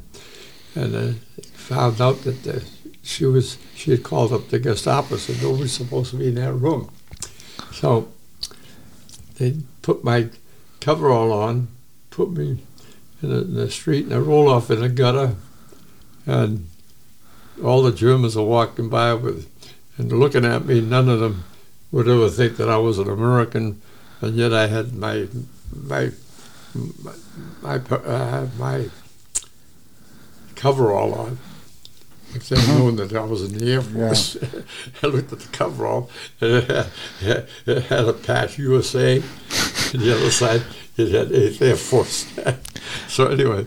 And 0.75 0.95
I 0.95 1.11
found 1.53 1.99
out 1.99 2.21
that 2.23 2.47
uh, 2.47 2.59
she 3.03 3.25
was 3.25 3.57
she 3.75 3.91
had 3.91 4.03
called 4.03 4.31
up 4.31 4.49
the 4.49 4.59
Gestapo. 4.59 5.17
Said 5.17 5.41
nobody's 5.41 5.73
supposed 5.73 6.11
to 6.11 6.17
be 6.17 6.29
in 6.29 6.35
that 6.35 6.53
room. 6.53 6.91
So 7.71 8.11
they 9.37 9.57
put 9.81 10.03
my 10.03 10.29
coverall 10.79 11.31
on, 11.31 11.67
put 12.09 12.31
me 12.31 12.59
in 13.21 13.29
the, 13.29 13.41
in 13.41 13.55
the 13.55 13.71
street, 13.71 14.05
and 14.05 14.13
I 14.13 14.17
rolled 14.17 14.49
off 14.49 14.69
in 14.69 14.83
a 14.83 14.89
gutter. 14.89 15.35
And 16.25 16.67
all 17.63 17.81
the 17.81 17.91
Germans 17.91 18.37
are 18.37 18.45
walking 18.45 18.89
by 18.89 19.13
with 19.13 19.49
and 19.97 20.11
looking 20.11 20.45
at 20.45 20.65
me. 20.65 20.81
None 20.81 21.09
of 21.09 21.19
them 21.19 21.43
would 21.91 22.07
ever 22.07 22.29
think 22.29 22.57
that 22.57 22.69
I 22.69 22.77
was 22.77 22.99
an 22.99 23.09
American, 23.09 23.81
and 24.21 24.35
yet 24.35 24.53
I 24.53 24.67
had 24.67 24.93
my 24.93 25.27
my 25.73 26.11
my 26.75 27.13
my, 27.61 27.75
uh, 27.75 28.47
my 28.57 28.89
coverall 30.61 31.15
on. 31.15 31.39
If 32.33 32.47
they'd 32.47 32.67
known 32.67 32.95
that 32.97 33.13
I 33.13 33.23
was 33.23 33.41
in 33.41 33.57
the 33.57 33.73
Air 33.73 33.81
Force, 33.81 34.37
I 35.03 35.07
looked 35.07 35.33
at 35.33 35.39
the 35.39 35.47
coverall, 35.51 36.09
it 36.39 36.63
had, 37.19 37.47
it 37.65 37.83
had 37.83 38.07
a 38.07 38.13
patch 38.13 38.59
USA, 38.59 39.17
the 39.91 40.15
other 40.15 40.31
side 40.31 40.63
it 40.97 41.09
had 41.11 41.61
Air 41.61 41.75
Force. 41.75 42.27
so 43.07 43.27
anyway, 43.27 43.65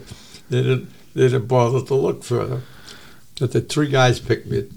they 0.49 0.63
didn't 0.63 0.89
they 1.13 1.27
didn't 1.27 1.47
bother 1.47 1.85
to 1.85 1.95
look 1.95 2.23
further. 2.23 2.61
But 3.39 3.51
the 3.51 3.61
three 3.61 3.89
guys 3.89 4.19
picked 4.19 4.47
me 4.47 4.67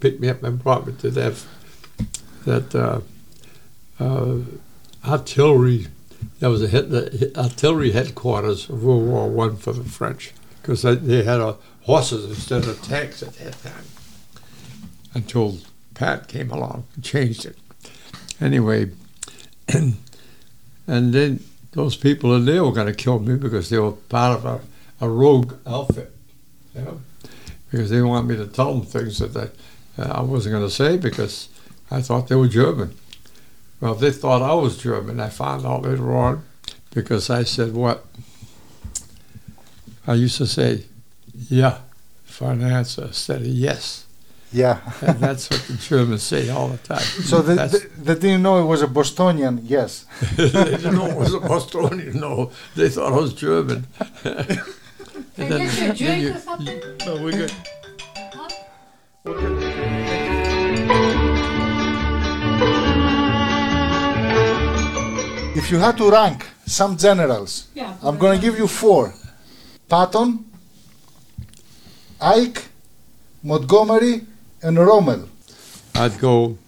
picked 0.00 0.20
me 0.20 0.28
up 0.28 0.42
and 0.42 0.62
brought 0.62 0.86
me 0.86 0.94
to 0.94 1.10
that 1.10 1.44
that 2.44 2.74
uh, 2.74 3.00
uh, 4.02 4.38
artillery. 5.06 5.88
That 6.40 6.48
was 6.48 6.62
a 6.62 6.68
hit, 6.68 6.90
the 6.90 7.32
artillery 7.36 7.92
headquarters 7.92 8.68
of 8.68 8.82
World 8.82 9.06
War 9.06 9.28
One 9.28 9.56
for 9.56 9.72
the 9.72 9.84
French 9.84 10.32
because 10.60 10.82
they, 10.82 10.94
they 10.94 11.22
had 11.22 11.40
horses 11.82 12.24
instead 12.24 12.64
of 12.64 12.82
tanks 12.82 13.22
at 13.22 13.34
that 13.34 13.62
time. 13.62 13.84
Until 15.14 15.58
Pat 15.94 16.28
came 16.28 16.50
along 16.50 16.84
and 16.94 17.02
changed 17.02 17.46
it. 17.46 17.56
Anyway, 18.40 18.90
and 19.68 19.96
then 20.86 21.40
those 21.72 21.96
people 21.96 22.34
in 22.36 22.44
there 22.44 22.64
were 22.64 22.72
going 22.72 22.86
to 22.86 22.94
kill 22.94 23.18
me 23.18 23.36
because 23.36 23.68
they 23.68 23.78
were 23.78 23.92
part 23.92 24.38
of 24.38 24.44
a, 24.44 24.60
a 25.04 25.08
rogue 25.08 25.54
outfit. 25.66 26.12
You 26.74 26.82
know? 26.82 27.00
Because 27.70 27.90
they 27.90 28.00
wanted 28.00 28.28
me 28.28 28.36
to 28.36 28.46
tell 28.46 28.74
them 28.74 28.86
things 28.86 29.18
that 29.18 29.34
they, 29.34 29.50
uh, 30.02 30.12
I 30.12 30.22
wasn't 30.22 30.54
going 30.54 30.66
to 30.66 30.74
say 30.74 30.96
because 30.96 31.48
I 31.90 32.00
thought 32.00 32.28
they 32.28 32.36
were 32.36 32.48
German. 32.48 32.94
Well, 33.80 33.94
they 33.94 34.10
thought 34.10 34.42
I 34.42 34.54
was 34.54 34.78
German. 34.78 35.20
I 35.20 35.28
found 35.28 35.64
out 35.64 35.82
later 35.82 36.16
on 36.16 36.44
because 36.92 37.30
I 37.30 37.44
said 37.44 37.74
what? 37.74 38.04
I 40.08 40.14
used 40.14 40.38
to 40.38 40.46
say, 40.46 40.84
yeah, 41.50 41.78
for 42.24 42.50
an 42.50 42.62
answer 42.62 43.04
instead 43.04 43.42
of 43.42 43.46
yes. 43.46 44.06
Yeah. 44.50 44.80
And 45.02 45.20
that's 45.20 45.50
what 45.50 45.60
the 45.68 45.74
Germans 45.74 46.22
say 46.22 46.48
all 46.48 46.68
the 46.68 46.78
time. 46.78 47.00
So 47.00 47.42
they, 47.42 47.54
That's- 47.54 47.82
they, 47.98 48.14
they 48.14 48.20
didn't 48.20 48.42
know 48.42 48.58
it 48.58 48.64
was 48.66 48.80
a 48.80 48.86
Bostonian, 48.86 49.60
yes. 49.64 50.06
they 50.36 50.48
didn't 50.48 50.94
know 50.94 51.06
it 51.06 51.16
was 51.18 51.34
a 51.34 51.40
Bostonian. 51.40 52.18
No, 52.18 52.50
they 52.74 52.88
thought 52.88 53.12
I 53.12 53.16
was 53.16 53.34
German. 53.34 53.86
and 54.24 54.62
Can 55.36 55.52
I 55.52 55.58
get 55.58 55.78
you 55.78 55.90
a 55.90 55.94
drink 55.94 56.36
or 56.36 56.38
something? 56.40 56.80
No, 57.04 57.22
we're 57.22 57.32
good. 57.32 57.52
Huh? 58.34 59.58
If 65.56 65.70
you 65.72 65.78
had 65.78 65.96
to 65.98 66.10
rank 66.10 66.46
some 66.66 66.96
generals, 66.96 67.66
Yeah. 67.74 67.94
I'm 68.02 68.16
going 68.18 68.38
to 68.40 68.46
give 68.46 68.56
you 68.58 68.68
four 68.68 69.12
Patton, 69.88 70.44
Ike, 72.20 72.64
Montgomery, 73.42 74.22
and 74.62 74.76
Rommel. 74.78 75.28
I'd 75.94 76.18
go 76.18 76.58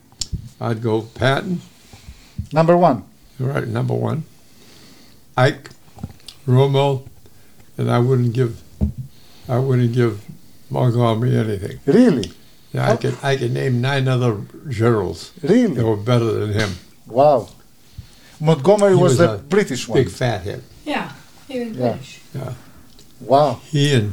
I'd 0.61 0.83
go 0.83 1.03
Patton, 1.03 1.61
Number 2.53 2.77
one. 2.77 3.05
right, 3.39 3.67
number 3.67 3.95
one. 3.95 4.25
Ike, 5.37 5.71
Rommel, 6.47 7.09
and 7.79 7.91
I 7.91 7.99
wouldn't 7.99 8.33
give, 8.35 8.61
I 9.49 9.59
wouldn't 9.59 9.93
give 9.93 10.21
Montgomery 10.71 11.37
anything. 11.37 11.79
Really? 11.87 12.33
Yeah, 12.73 12.91
I 12.93 12.97
could, 12.97 13.17
I 13.23 13.37
could 13.37 13.53
name 13.53 13.81
nine 13.81 14.07
other 14.09 14.39
generals 14.69 15.33
that 15.41 15.51
Really? 15.51 15.83
were 15.83 15.97
better 15.97 16.25
than 16.33 16.53
him. 16.53 16.71
Wow. 17.07 17.49
Montgomery 18.41 18.95
was, 18.95 19.03
was 19.13 19.19
the 19.19 19.35
a 19.35 19.39
British 19.39 19.89
one. 19.89 19.99
Big 20.03 20.11
fat 20.11 20.43
head. 20.43 20.63
Yeah, 20.85 21.13
he 21.49 21.61
was 21.61 21.77
Yeah. 21.77 21.89
British. 21.91 22.21
Wow. 23.21 23.61
Here. 23.67 24.13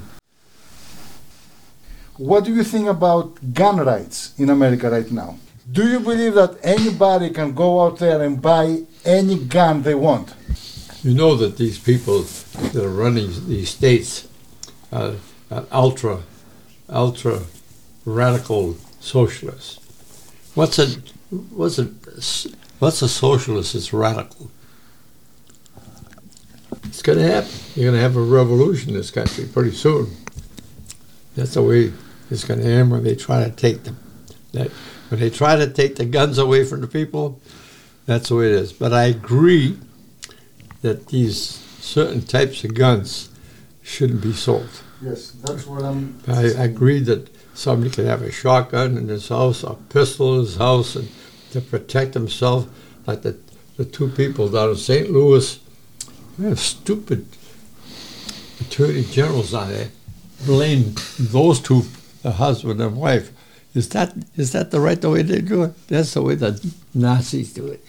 What 2.17 2.45
do 2.45 2.53
you 2.53 2.63
think 2.63 2.87
about 2.87 3.53
gun 3.53 3.77
rights 3.77 4.33
in 4.37 4.49
America 4.49 4.89
right 4.89 5.09
now? 5.11 5.37
Do 5.71 5.87
you 5.87 5.99
believe 5.99 6.33
that 6.33 6.57
anybody 6.63 7.29
can 7.29 7.53
go 7.53 7.81
out 7.81 7.99
there 7.99 8.21
and 8.23 8.41
buy 8.41 8.83
any 9.05 9.37
gun 9.37 9.83
they 9.83 9.95
want? 9.95 10.33
You 11.03 11.13
know 11.13 11.35
that 11.35 11.57
these 11.57 11.77
people 11.77 12.23
that 12.73 12.83
are 12.83 12.89
running 12.89 13.29
these 13.47 13.69
states 13.69 14.27
are, 14.91 15.13
are 15.51 15.65
ultra, 15.71 16.23
ultra 16.89 17.41
radical 18.05 18.77
socialists. 18.99 19.79
What's 20.55 20.79
a, 20.79 20.87
what's 21.29 21.77
a, 21.77 21.83
what's 22.79 23.01
a 23.01 23.09
socialist 23.09 23.73
that's 23.73 23.93
radical? 23.93 24.49
It's 26.97 27.03
going 27.03 27.19
to 27.19 27.31
happen. 27.31 27.51
You're 27.75 27.91
going 27.91 27.93
to 27.93 28.01
have 28.01 28.15
a 28.15 28.21
revolution 28.21 28.89
in 28.89 28.95
this 28.95 29.11
country 29.11 29.45
pretty 29.45 29.69
soon. 29.69 30.17
That's 31.35 31.53
the 31.53 31.61
way 31.61 31.93
it's 32.31 32.43
going 32.43 32.59
to 32.59 32.65
end 32.65 32.89
when 32.89 33.03
they 33.03 33.15
try 33.15 33.43
to 33.43 33.51
take 33.51 33.83
them. 33.83 33.99
That 34.53 34.71
when 35.09 35.19
they 35.19 35.29
try 35.29 35.57
to 35.57 35.71
take 35.71 35.97
the 35.97 36.05
guns 36.05 36.39
away 36.39 36.63
from 36.63 36.81
the 36.81 36.87
people, 36.87 37.39
that's 38.07 38.29
the 38.29 38.35
way 38.37 38.47
it 38.47 38.53
is. 38.53 38.73
But 38.73 38.93
I 38.93 39.03
agree 39.03 39.77
that 40.81 41.09
these 41.09 41.39
certain 41.39 42.23
types 42.23 42.63
of 42.63 42.73
guns 42.73 43.29
shouldn't 43.83 44.23
be 44.23 44.33
sold. 44.33 44.81
Yes, 44.99 45.29
that's 45.29 45.67
what 45.67 45.83
I'm. 45.83 46.19
I, 46.27 46.45
I 46.45 46.63
agree 46.63 47.01
that 47.01 47.29
somebody 47.53 47.91
can 47.91 48.07
have 48.07 48.23
a 48.23 48.31
shotgun 48.31 48.97
in 48.97 49.07
his 49.07 49.29
house, 49.29 49.61
a 49.61 49.75
pistol 49.75 50.33
in 50.33 50.45
his 50.45 50.55
house, 50.55 50.95
and 50.95 51.09
to 51.51 51.61
protect 51.61 52.15
himself, 52.15 52.67
like 53.05 53.21
the, 53.21 53.37
the 53.75 53.85
two 53.85 54.07
people 54.07 54.49
down 54.49 54.71
in 54.71 54.75
St. 54.75 55.11
Louis. 55.11 55.59
We 56.37 56.45
have 56.45 56.59
stupid 56.59 57.25
attorney 58.61 59.03
generals 59.03 59.53
on 59.53 59.69
there. 59.69 59.89
Blame 60.45 60.93
those 61.19 61.59
two, 61.59 61.83
the 62.21 62.31
husband 62.31 62.79
and 62.81 62.95
wife. 62.95 63.31
Is 63.73 63.89
that 63.89 64.13
is 64.35 64.51
that 64.51 64.71
the 64.71 64.79
right 64.79 65.03
way 65.03 65.21
they 65.23 65.41
do 65.41 65.63
it? 65.63 65.87
That's 65.87 66.13
the 66.13 66.21
way 66.21 66.35
the 66.35 66.59
Nazis 66.93 67.53
do 67.53 67.67
it. 67.67 67.83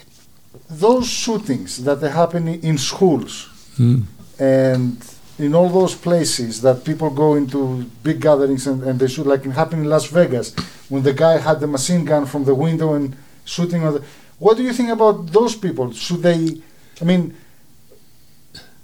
Those 0.70 1.08
shootings 1.08 1.84
that 1.84 2.02
are 2.02 2.10
happening 2.10 2.62
in 2.62 2.78
schools 2.78 3.48
Hmm. 3.76 4.00
and 4.40 4.96
in 5.38 5.54
all 5.54 5.68
those 5.68 5.94
places 5.94 6.62
that 6.62 6.84
people 6.84 7.10
go 7.10 7.34
into 7.36 7.84
big 8.02 8.20
gatherings 8.20 8.66
and, 8.66 8.82
and 8.82 8.98
they 8.98 9.06
shoot, 9.06 9.24
like 9.26 9.46
it 9.46 9.52
happened 9.52 9.82
in 9.84 9.88
Las 9.88 10.06
Vegas 10.06 10.52
when 10.88 11.02
the 11.04 11.12
guy 11.12 11.38
had 11.38 11.60
the 11.60 11.66
machine 11.68 12.04
gun 12.04 12.26
from 12.26 12.44
the 12.44 12.54
window 12.54 12.94
and 12.94 13.16
shooting 13.44 13.84
on 13.84 13.94
the. 13.94 14.02
What 14.40 14.56
do 14.56 14.62
you 14.64 14.72
think 14.72 14.88
about 14.90 15.26
those 15.32 15.54
people? 15.54 15.92
Should 15.92 16.22
they? 16.22 16.60
I 17.00 17.04
mean, 17.04 17.34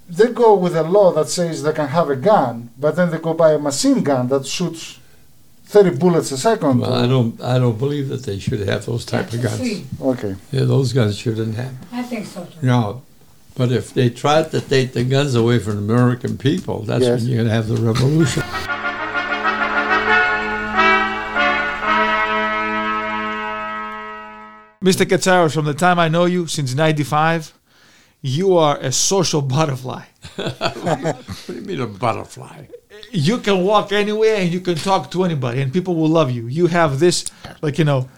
they 0.09 0.29
go 0.29 0.55
with 0.55 0.77
a 0.77 0.83
law 0.83 1.13
that 1.13 1.29
says 1.29 1.63
they 1.63 1.73
can 1.73 1.89
have 1.89 2.11
a 2.11 2.17
gun, 2.17 2.71
but 2.79 2.97
then 2.97 3.11
they 3.11 3.19
go 3.19 3.35
buy 3.35 3.53
a 3.53 3.59
machine 3.59 4.03
gun 4.03 4.29
that 4.29 4.47
shoots 4.47 4.99
thirty 5.65 5.91
bullets 5.97 6.31
a 6.33 6.37
second. 6.39 6.79
Well, 6.81 6.95
I 6.95 7.07
don't 7.07 7.41
I 7.41 7.59
don't 7.59 7.79
believe 7.79 8.09
that 8.11 8.25
they 8.25 8.39
should 8.39 8.61
have 8.69 8.85
those 8.87 9.05
type 9.05 9.33
of 9.33 9.43
guns. 9.43 9.59
Free. 9.59 9.85
Okay. 10.01 10.37
Yeah, 10.53 10.65
those 10.65 10.93
guns 10.93 11.17
shouldn't 11.19 11.55
have. 11.57 11.73
I 11.93 12.03
think 12.03 12.27
so 12.27 12.45
too. 12.45 12.67
No, 12.67 13.03
but 13.57 13.73
if 13.73 13.95
they 13.95 14.11
tried 14.11 14.51
to 14.51 14.61
take 14.61 14.93
the 14.93 15.05
guns 15.05 15.35
away 15.35 15.59
from 15.59 15.87
the 15.87 15.93
American 15.95 16.37
people, 16.39 16.83
that's 16.83 17.05
Yes. 17.05 17.21
when 17.21 17.29
you're 17.31 17.37
going 17.39 17.49
to 17.49 17.55
have 17.55 17.69
the 17.69 17.77
revolution. 17.77 18.43
Mr. 24.83 25.07
Katsaros, 25.07 25.55
from 25.55 25.65
the 25.65 25.73
time 25.73 25.99
I 25.99 26.09
know 26.09 26.27
you, 26.27 26.47
since 26.47 26.75
95, 26.75 27.55
you 28.27 28.57
are 28.57 28.79
a 28.79 28.91
social 28.91 29.43
butterfly. 29.57 30.03
what 30.37 31.17
do 31.47 31.53
you 31.55 31.61
mean 31.61 31.81
a 31.81 31.87
butterfly? 31.87 32.65
You 33.13 33.39
can 33.39 33.65
walk 33.65 33.93
anywhere 33.93 34.37
and 34.37 34.51
you 34.51 34.61
can 34.61 34.77
talk 34.77 35.11
to 35.11 35.25
anybody 35.25 35.61
and 35.61 35.71
people 35.73 35.95
will 35.95 36.09
love 36.09 36.31
you. 36.31 36.47
You 36.47 36.67
have 36.69 36.99
this, 37.01 37.25
like, 37.61 37.79
you 37.79 37.85
know, 37.85 38.09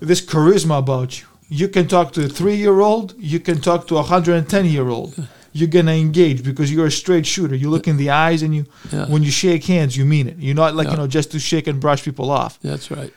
this 0.00 0.20
charisma 0.20 0.78
about 0.78 1.18
you. 1.20 1.26
You 1.48 1.68
can 1.68 1.88
talk 1.88 2.12
to 2.12 2.26
a 2.26 2.28
three 2.28 2.56
year 2.56 2.80
old, 2.80 3.14
you 3.18 3.40
can 3.40 3.58
talk 3.60 3.86
to 3.88 3.94
a 3.94 4.02
110 4.02 4.66
year 4.66 4.88
old. 4.88 5.14
You're 5.54 5.68
going 5.68 5.86
to 5.86 5.92
engage 5.92 6.44
because 6.44 6.70
you're 6.72 6.86
a 6.86 6.90
straight 6.90 7.24
shooter. 7.26 7.54
You 7.56 7.70
look 7.70 7.88
in 7.88 7.96
the 7.96 8.10
eyes 8.10 8.42
and 8.42 8.54
you, 8.54 8.66
Yeah. 8.92 9.06
when 9.06 9.22
you 9.22 9.30
shake 9.30 9.64
hands, 9.64 9.96
you 9.96 10.04
mean 10.04 10.28
it. 10.28 10.36
You're 10.38 10.54
not 10.54 10.74
like, 10.74 10.86
Yeah. 10.88 10.92
you 10.92 10.96
know, 10.98 11.06
just 11.06 11.30
to 11.32 11.38
shake 11.40 11.66
and 11.66 11.80
brush 11.80 12.02
people 12.04 12.30
off. 12.30 12.58
That's 12.62 12.90
right. 12.90 13.12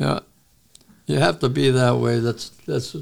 Yeah, 0.00 0.20
you 1.06 1.18
have 1.18 1.38
to 1.40 1.48
be 1.50 1.70
that 1.70 1.96
way. 1.98 2.18
That's 2.18 2.48
that's 2.66 2.96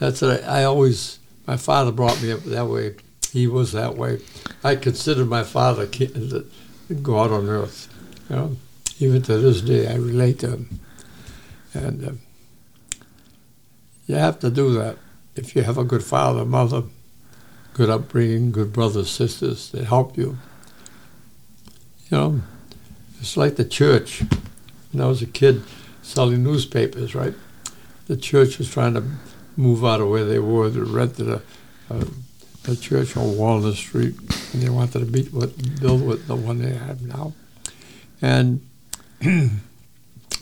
that's 0.00 0.20
what 0.20 0.42
I, 0.44 0.62
I 0.62 0.64
always. 0.64 1.20
My 1.46 1.56
father 1.56 1.92
brought 1.92 2.22
me 2.22 2.32
up 2.32 2.40
that 2.44 2.66
way. 2.66 2.96
He 3.30 3.46
was 3.46 3.72
that 3.72 3.96
way. 3.96 4.20
I 4.62 4.76
consider 4.76 5.24
my 5.24 5.42
father 5.42 5.86
God 7.02 7.32
on 7.32 7.48
earth. 7.48 7.88
You 8.30 8.36
know, 8.36 8.56
even 9.00 9.22
to 9.22 9.38
this 9.38 9.60
day, 9.60 9.88
I 9.88 9.96
relate 9.96 10.38
to 10.40 10.50
him. 10.50 10.80
And 11.74 12.08
uh, 12.08 12.12
you 14.06 14.14
have 14.14 14.38
to 14.40 14.50
do 14.50 14.72
that 14.74 14.96
if 15.34 15.56
you 15.56 15.62
have 15.62 15.78
a 15.78 15.84
good 15.84 16.04
father, 16.04 16.44
mother, 16.44 16.84
good 17.72 17.90
upbringing, 17.90 18.52
good 18.52 18.72
brothers, 18.72 19.10
sisters 19.10 19.70
that 19.70 19.84
help 19.84 20.16
you. 20.16 20.38
You 22.10 22.18
know, 22.18 22.42
it's 23.20 23.36
like 23.36 23.56
the 23.56 23.64
church. 23.64 24.22
When 24.92 25.02
I 25.02 25.06
was 25.06 25.22
a 25.22 25.26
kid 25.26 25.64
selling 26.02 26.44
newspapers, 26.44 27.14
right? 27.14 27.34
The 28.06 28.16
church 28.16 28.58
was 28.58 28.70
trying 28.70 28.94
to 28.94 29.04
move 29.56 29.84
out 29.84 30.00
of 30.00 30.08
where 30.08 30.24
they 30.24 30.38
were. 30.38 30.68
They 30.68 30.80
rented 30.80 31.28
a, 31.28 31.42
a, 31.90 32.06
a 32.68 32.76
church 32.76 33.16
on 33.16 33.36
Walnut 33.36 33.74
Street, 33.74 34.14
and 34.52 34.62
they 34.62 34.68
wanted 34.68 35.12
to 35.12 35.22
what, 35.30 35.80
build 35.80 36.04
with 36.04 36.26
the 36.26 36.36
one 36.36 36.58
they 36.58 36.74
have 36.74 37.02
now. 37.02 37.32
And 38.20 38.66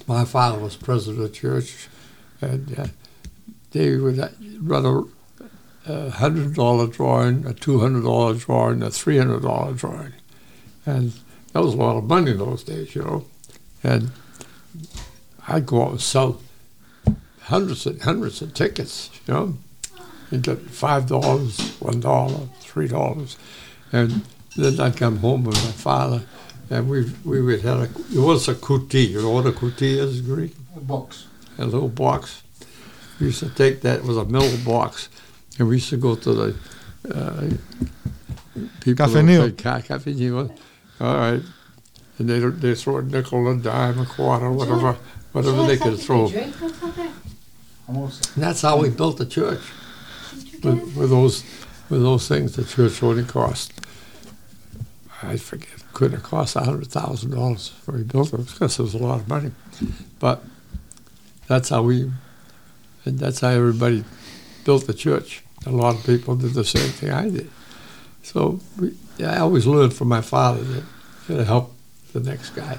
my 0.07 0.25
father 0.25 0.59
was 0.59 0.77
president 0.77 1.23
of 1.23 1.31
the 1.31 1.37
church, 1.37 1.89
and 2.41 2.79
uh, 2.79 2.87
they 3.73 3.97
would 3.97 4.19
uh, 4.19 4.29
run 4.61 4.87
a, 4.87 5.93
a 5.93 6.11
hundred 6.11 6.55
dollar 6.55 6.87
drawing, 6.87 7.47
a 7.47 7.55
two 7.55 7.81
hundred 7.81 8.03
dollar 8.03 8.35
drawing, 8.35 8.83
a 8.83 8.91
three 8.91 9.19
hundred 9.19 9.43
dollar 9.43 9.73
drawing, 9.73 10.13
and 10.87 11.13
that 11.53 11.63
was 11.63 11.75
a 11.75 11.77
lot 11.77 11.97
of 11.97 12.05
money 12.05 12.33
in 12.33 12.39
those 12.39 12.65
days, 12.65 12.95
you 12.95 13.03
know. 13.03 13.25
And 13.83 14.13
I'd 15.49 15.67
go 15.67 15.83
out 15.83 15.91
and 15.91 16.01
sell 16.01 16.41
hundreds 17.53 17.87
and 17.87 18.01
hundreds 18.03 18.41
of 18.43 18.49
tickets, 18.55 19.11
you 19.27 19.35
know. 19.35 19.47
You 20.31 20.39
get 20.39 20.59
five 20.85 21.07
dollars, 21.07 21.53
one 21.81 22.01
dollar, 22.01 22.41
three 22.61 22.89
dollars, 22.89 23.37
and 23.93 24.09
then 24.57 24.81
I'd 24.81 24.97
come 24.97 25.19
home 25.19 25.45
with 25.45 25.57
my 25.69 25.73
father, 25.89 26.21
and 26.71 26.89
we 26.89 26.99
we 27.25 27.43
would 27.43 27.61
have 27.69 27.81
a 27.81 27.89
it 28.19 28.23
was 28.31 28.49
a 28.49 28.55
kuti. 28.55 29.05
You 29.11 29.21
know 29.23 29.31
what 29.37 29.47
a 29.47 29.53
kuti 29.53 29.91
is, 30.05 30.23
Greek? 30.23 30.55
A 30.77 30.81
box. 30.81 31.27
A 31.59 31.67
little 31.67 31.89
box. 32.07 32.43
We 33.21 33.27
used 33.27 33.41
to 33.41 33.51
take 33.51 33.83
that. 33.83 33.99
It 34.01 34.05
was 34.05 34.17
a 34.17 34.25
metal 34.25 34.57
box, 34.65 35.09
and 35.59 35.69
we 35.69 35.75
used 35.77 35.91
to 35.91 35.99
go 35.99 36.15
to 36.17 36.33
the 36.41 36.49
uh, 37.15 37.51
people. 38.81 39.07
Cafeneo. 39.07 39.45
that- 39.45 39.59
Ca- 39.59 39.81
Cafeneo. 39.89 40.51
All 41.01 41.15
right, 41.17 41.43
and 42.19 42.27
they 42.31 42.39
they 42.39 42.75
throw 42.75 42.99
a 42.99 43.03
nickel, 43.03 43.47
a 43.51 43.57
dime, 43.57 43.99
a 44.01 44.07
quarter, 44.07 44.51
whatever, 44.51 44.97
whatever 45.33 45.67
they 45.67 45.77
could 45.77 45.99
throw. 46.01 46.25
Almost. 47.89 48.35
And 48.35 48.45
that's 48.45 48.63
how 48.63 48.79
we 48.81 48.91
built 48.91 49.19
the 49.19 49.27
church 49.27 49.61
with, 50.63 50.97
with 50.97 51.11
those 51.11 51.45
with 51.89 52.03
those 52.03 52.29
things. 52.29 52.57
The 52.57 52.65
church 52.65 53.03
only 53.03 53.25
cost 53.25 53.73
I 55.23 55.37
forget 55.37 55.69
couldn't 55.93 56.19
have 56.19 56.23
cost 56.23 56.55
hundred 56.55 56.87
thousand 56.89 57.31
dollars 57.31 57.69
for 57.69 57.93
we 57.93 58.03
built 58.03 58.33
it 58.33 58.39
because 58.39 58.79
it 58.79 58.83
was 58.83 58.95
a 58.95 58.99
lot 58.99 59.21
of 59.21 59.29
money, 59.29 59.53
but 60.19 60.43
that's 61.47 61.69
how 61.69 61.83
we 61.83 62.11
and 63.05 63.19
that's 63.19 63.41
how 63.41 63.49
everybody 63.49 64.05
built 64.65 64.87
the 64.87 64.95
church. 64.95 65.43
A 65.67 65.71
lot 65.71 65.95
of 65.97 66.05
people 66.05 66.35
did 66.37 66.55
the 66.55 66.65
same 66.65 66.91
thing 66.91 67.11
I 67.11 67.29
did. 67.29 67.51
So 68.23 68.61
we, 68.79 68.97
I 69.21 69.39
always 69.39 69.67
learned 69.67 69.95
from 69.95 70.09
my 70.09 70.23
father 70.23 70.63
that 70.65 70.85
gotta 71.29 71.45
help 71.45 71.75
the 72.13 72.21
next 72.21 72.51
guy. 72.51 72.79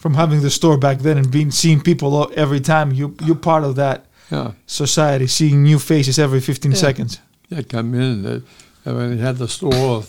From 0.00 0.14
having 0.14 0.40
the 0.40 0.48
store 0.50 0.78
back 0.78 0.98
then 1.00 1.18
and 1.18 1.30
being 1.30 1.50
seeing 1.50 1.80
people 1.82 2.30
every 2.34 2.60
time, 2.60 2.90
you, 2.90 3.14
you're 3.26 3.36
part 3.36 3.64
of 3.64 3.76
that 3.76 4.06
Yeah. 4.30 4.52
society, 4.66 5.26
seeing 5.26 5.62
new 5.62 5.78
faces 5.78 6.18
every 6.18 6.40
15 6.40 6.72
Yeah. 6.72 6.78
seconds. 6.78 7.18
They'd 7.50 7.68
come 7.68 7.94
in 7.94 8.00
and, 8.00 8.24
they, 8.24 8.42
and 8.86 8.96
when 8.96 9.10
they 9.16 9.22
had 9.22 9.36
the 9.36 9.46
store, 9.48 10.04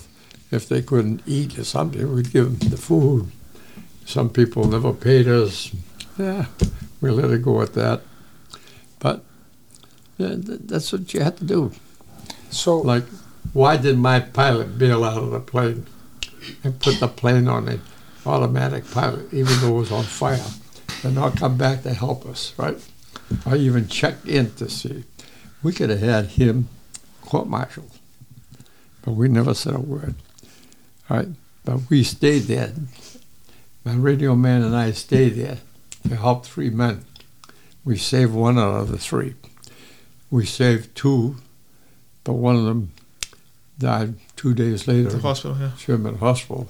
if 0.50 0.70
they 0.70 0.82
couldn't 0.82 1.22
eat 1.26 1.60
or 1.60 1.66
something, 1.66 2.14
we'd 2.16 2.32
give 2.32 2.46
them 2.60 2.70
the 2.70 2.78
food. 2.78 3.32
Some 4.06 4.30
people 4.30 4.64
never 4.66 4.94
paid 4.94 5.28
us. 5.28 5.72
Yeah, 6.18 6.46
we 7.02 7.10
let 7.12 7.30
it 7.32 7.42
go 7.42 7.62
at 7.62 7.74
that. 7.74 8.02
But 9.00 9.24
yeah, 10.18 10.36
that's 10.38 10.92
what 10.94 11.14
you 11.14 11.20
had 11.22 11.36
to 11.38 11.44
do. 11.44 11.72
So, 12.50 12.78
Like, 12.78 13.06
why 13.54 13.76
did 13.78 13.98
my 13.98 14.20
pilot 14.22 14.78
bail 14.78 15.04
out 15.04 15.18
of 15.24 15.32
the 15.32 15.40
plane 15.42 15.86
and 16.64 16.80
put 16.80 17.00
the 17.02 17.08
plane 17.10 17.48
on 17.50 17.68
an 17.68 17.82
automatic 18.26 18.90
pilot, 18.92 19.34
even 19.34 19.60
though 19.60 19.76
it 19.76 19.80
was 19.80 19.92
on 19.92 20.04
fire, 20.04 20.46
and 21.04 21.16
not 21.16 21.38
come 21.38 21.58
back 21.58 21.84
to 21.84 21.94
help 21.94 22.26
us, 22.26 22.54
right? 22.58 22.78
I 23.46 23.56
even 23.56 23.88
checked 23.88 24.28
in 24.28 24.54
to 24.56 24.70
see. 24.70 25.04
We 25.64 25.74
could 25.74 25.90
have 25.90 26.00
had 26.00 26.26
him 26.26 26.70
court-martialed, 27.22 27.92
but 29.04 29.12
we 29.14 29.28
never 29.28 29.54
said 29.54 29.76
a 29.76 29.80
word, 29.80 30.16
right? 31.10 31.30
But 31.64 31.90
we 31.90 32.04
stayed 32.04 32.44
there. 32.44 32.74
My 33.84 33.96
radio 33.96 34.36
man 34.36 34.62
and 34.62 34.76
I 34.76 34.92
stayed 34.92 35.36
there 35.36 35.58
to 36.08 36.16
help 36.16 36.46
three 36.46 36.70
men. 36.70 37.06
We 37.84 37.98
saved 37.98 38.34
one 38.34 38.60
out 38.60 38.76
of 38.76 38.90
the 38.90 38.98
three. 38.98 39.36
We 40.30 40.46
saved 40.46 40.96
two, 40.96 41.38
but 42.24 42.34
one 42.34 42.56
of 42.56 42.66
them 42.66 42.92
died 43.80 44.16
two 44.36 44.54
days 44.54 44.88
later. 44.88 45.10
The 45.10 45.20
hospital, 45.20 45.58
yeah. 45.60 45.76
Sherman 45.76 46.18
Hospital. 46.18 46.68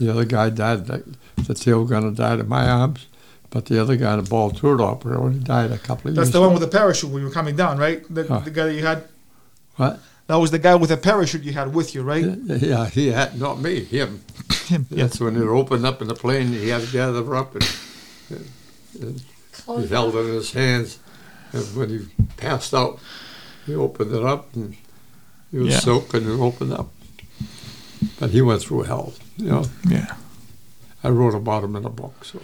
The 0.00 0.10
other 0.10 0.24
guy 0.24 0.48
died, 0.50 0.86
the, 0.86 1.04
the 1.46 1.54
tail 1.54 1.84
gunner 1.84 2.10
died 2.10 2.40
in 2.40 2.48
my 2.48 2.66
arms, 2.68 3.06
but 3.50 3.66
the 3.66 3.78
other 3.80 3.96
guy, 3.96 4.14
in 4.14 4.24
the 4.24 4.30
ball 4.30 4.50
turret 4.50 4.80
operator, 4.80 5.20
only 5.20 5.38
died 5.40 5.70
a 5.70 5.78
couple 5.78 6.08
of 6.08 6.16
That's 6.16 6.28
years 6.28 6.32
the 6.32 6.40
one 6.40 6.52
with 6.54 6.62
the 6.62 6.68
parachute 6.68 7.10
when 7.10 7.20
you 7.22 7.28
were 7.28 7.34
coming 7.34 7.54
down, 7.54 7.76
right? 7.78 8.02
The, 8.12 8.26
Huh. 8.26 8.38
the 8.40 8.50
guy 8.50 8.64
that 8.66 8.74
you 8.74 8.84
had. 8.84 9.04
What? 9.76 10.00
That 10.26 10.36
was 10.36 10.50
the 10.52 10.58
guy 10.58 10.74
with 10.76 10.88
the 10.90 10.96
parachute 10.96 11.42
you 11.42 11.52
had 11.52 11.74
with 11.74 11.94
you, 11.94 12.02
right? 12.02 12.24
Yeah, 12.24 12.86
he 12.88 13.08
had, 13.08 13.38
not 13.38 13.60
me, 13.60 13.84
him. 13.84 14.22
Him. 14.66 14.86
Yeah. 14.88 15.04
That's 15.04 15.20
when 15.20 15.36
it 15.36 15.42
opened 15.44 15.84
up 15.84 16.00
in 16.00 16.08
the 16.08 16.14
plane, 16.14 16.46
he 16.48 16.68
had 16.68 16.82
to 16.82 16.90
gather 16.92 17.22
her 17.24 17.34
up 17.36 17.54
and, 17.56 17.68
and 19.00 19.20
he 19.80 19.86
held 19.88 20.14
it 20.14 20.18
in 20.18 20.34
his 20.34 20.52
hands. 20.52 20.98
And 21.52 21.64
when 21.76 21.88
he 21.90 22.06
passed 22.36 22.72
out, 22.72 23.00
he 23.66 23.74
opened 23.74 24.14
it 24.14 24.24
up 24.24 24.54
and 24.54 24.76
he 25.50 25.58
was 25.58 25.74
Yeah. 25.74 25.80
soaking 25.80 26.24
and 26.24 26.40
opened 26.40 26.72
up. 26.72 26.88
But 28.20 28.30
he 28.30 28.40
went 28.40 28.62
through 28.62 28.84
hell, 28.84 29.12
you 29.40 29.50
know. 29.50 29.64
Yeah. 29.88 30.14
I 31.02 31.08
wrote 31.08 31.34
about 31.34 31.62
them 31.62 31.76
in 31.76 31.84
a 31.84 31.90
book, 31.90 32.24
so. 32.24 32.38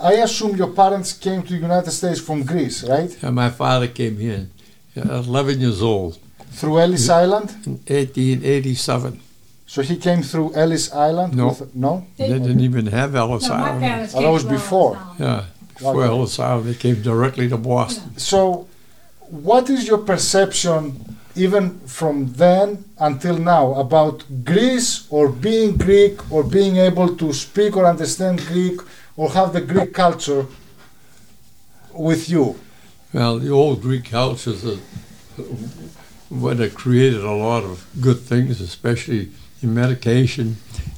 I 0.00 0.14
assume 0.14 0.56
your 0.56 0.68
parents 0.72 1.12
came 1.12 1.42
to 1.42 1.48
the 1.52 1.58
United 1.58 1.90
States 1.92 2.20
from 2.20 2.42
Greece, 2.44 2.82
right? 2.88 3.10
And 3.22 3.34
my 3.34 3.50
father 3.50 3.88
came 3.88 4.18
here 4.18 4.48
at 4.96 5.06
11 5.06 5.60
years 5.60 5.80
old 5.80 6.18
Through 6.50 6.80
Ellis 6.80 7.08
Island. 7.08 7.50
in 7.66 7.72
1887. 7.86 9.20
So 9.66 9.80
he 9.82 9.96
came 9.96 10.22
through 10.22 10.54
Ellis 10.54 10.92
Island. 10.92 11.34
No. 11.34 11.48
with- 11.48 11.74
no. 11.74 12.04
They 12.18 12.28
didn't 12.28 12.60
even 12.60 12.86
have 12.86 13.14
Ellis 13.14 13.44
No, 13.48 13.54
my 13.56 13.68
Island. 13.68 13.80
parents 13.80 14.14
Oh, 14.14 14.18
that 14.18 14.24
came 14.24 14.32
was 14.34 14.44
before. 14.44 14.98
Yeah, 15.18 15.44
before 15.74 15.96
Okay. 16.04 16.08
Ellis 16.12 16.38
Island, 16.38 16.66
they 16.68 16.74
came 16.74 17.00
directly 17.02 17.48
to 17.48 17.56
Boston. 17.56 18.18
So, 18.18 18.66
what 19.30 19.70
is 19.70 19.86
your 19.86 19.98
perception, 19.98 21.16
even 21.34 21.78
from 21.80 22.32
then 22.34 22.84
until 22.98 23.38
now, 23.38 23.74
about 23.74 24.24
Greece 24.44 25.06
or 25.10 25.28
being 25.28 25.76
Greek 25.76 26.30
or 26.30 26.44
being 26.44 26.76
able 26.76 27.16
to 27.16 27.32
speak 27.32 27.76
or 27.76 27.86
understand 27.86 28.46
Greek 28.46 28.80
or 29.16 29.30
have 29.30 29.52
the 29.52 29.60
Greek 29.60 29.94
culture 29.94 30.46
with 31.92 32.28
you? 32.28 32.58
Well, 33.12 33.38
the 33.38 33.50
old 33.50 33.82
Greek 33.82 34.06
cultures 34.10 34.64
are 34.64 34.78
what 36.28 36.58
have 36.58 36.74
created 36.74 37.22
a 37.22 37.32
lot 37.32 37.62
of 37.62 37.86
good 38.00 38.20
things, 38.20 38.60
especially 38.60 39.30
in 39.62 39.74
medication. 39.74 40.56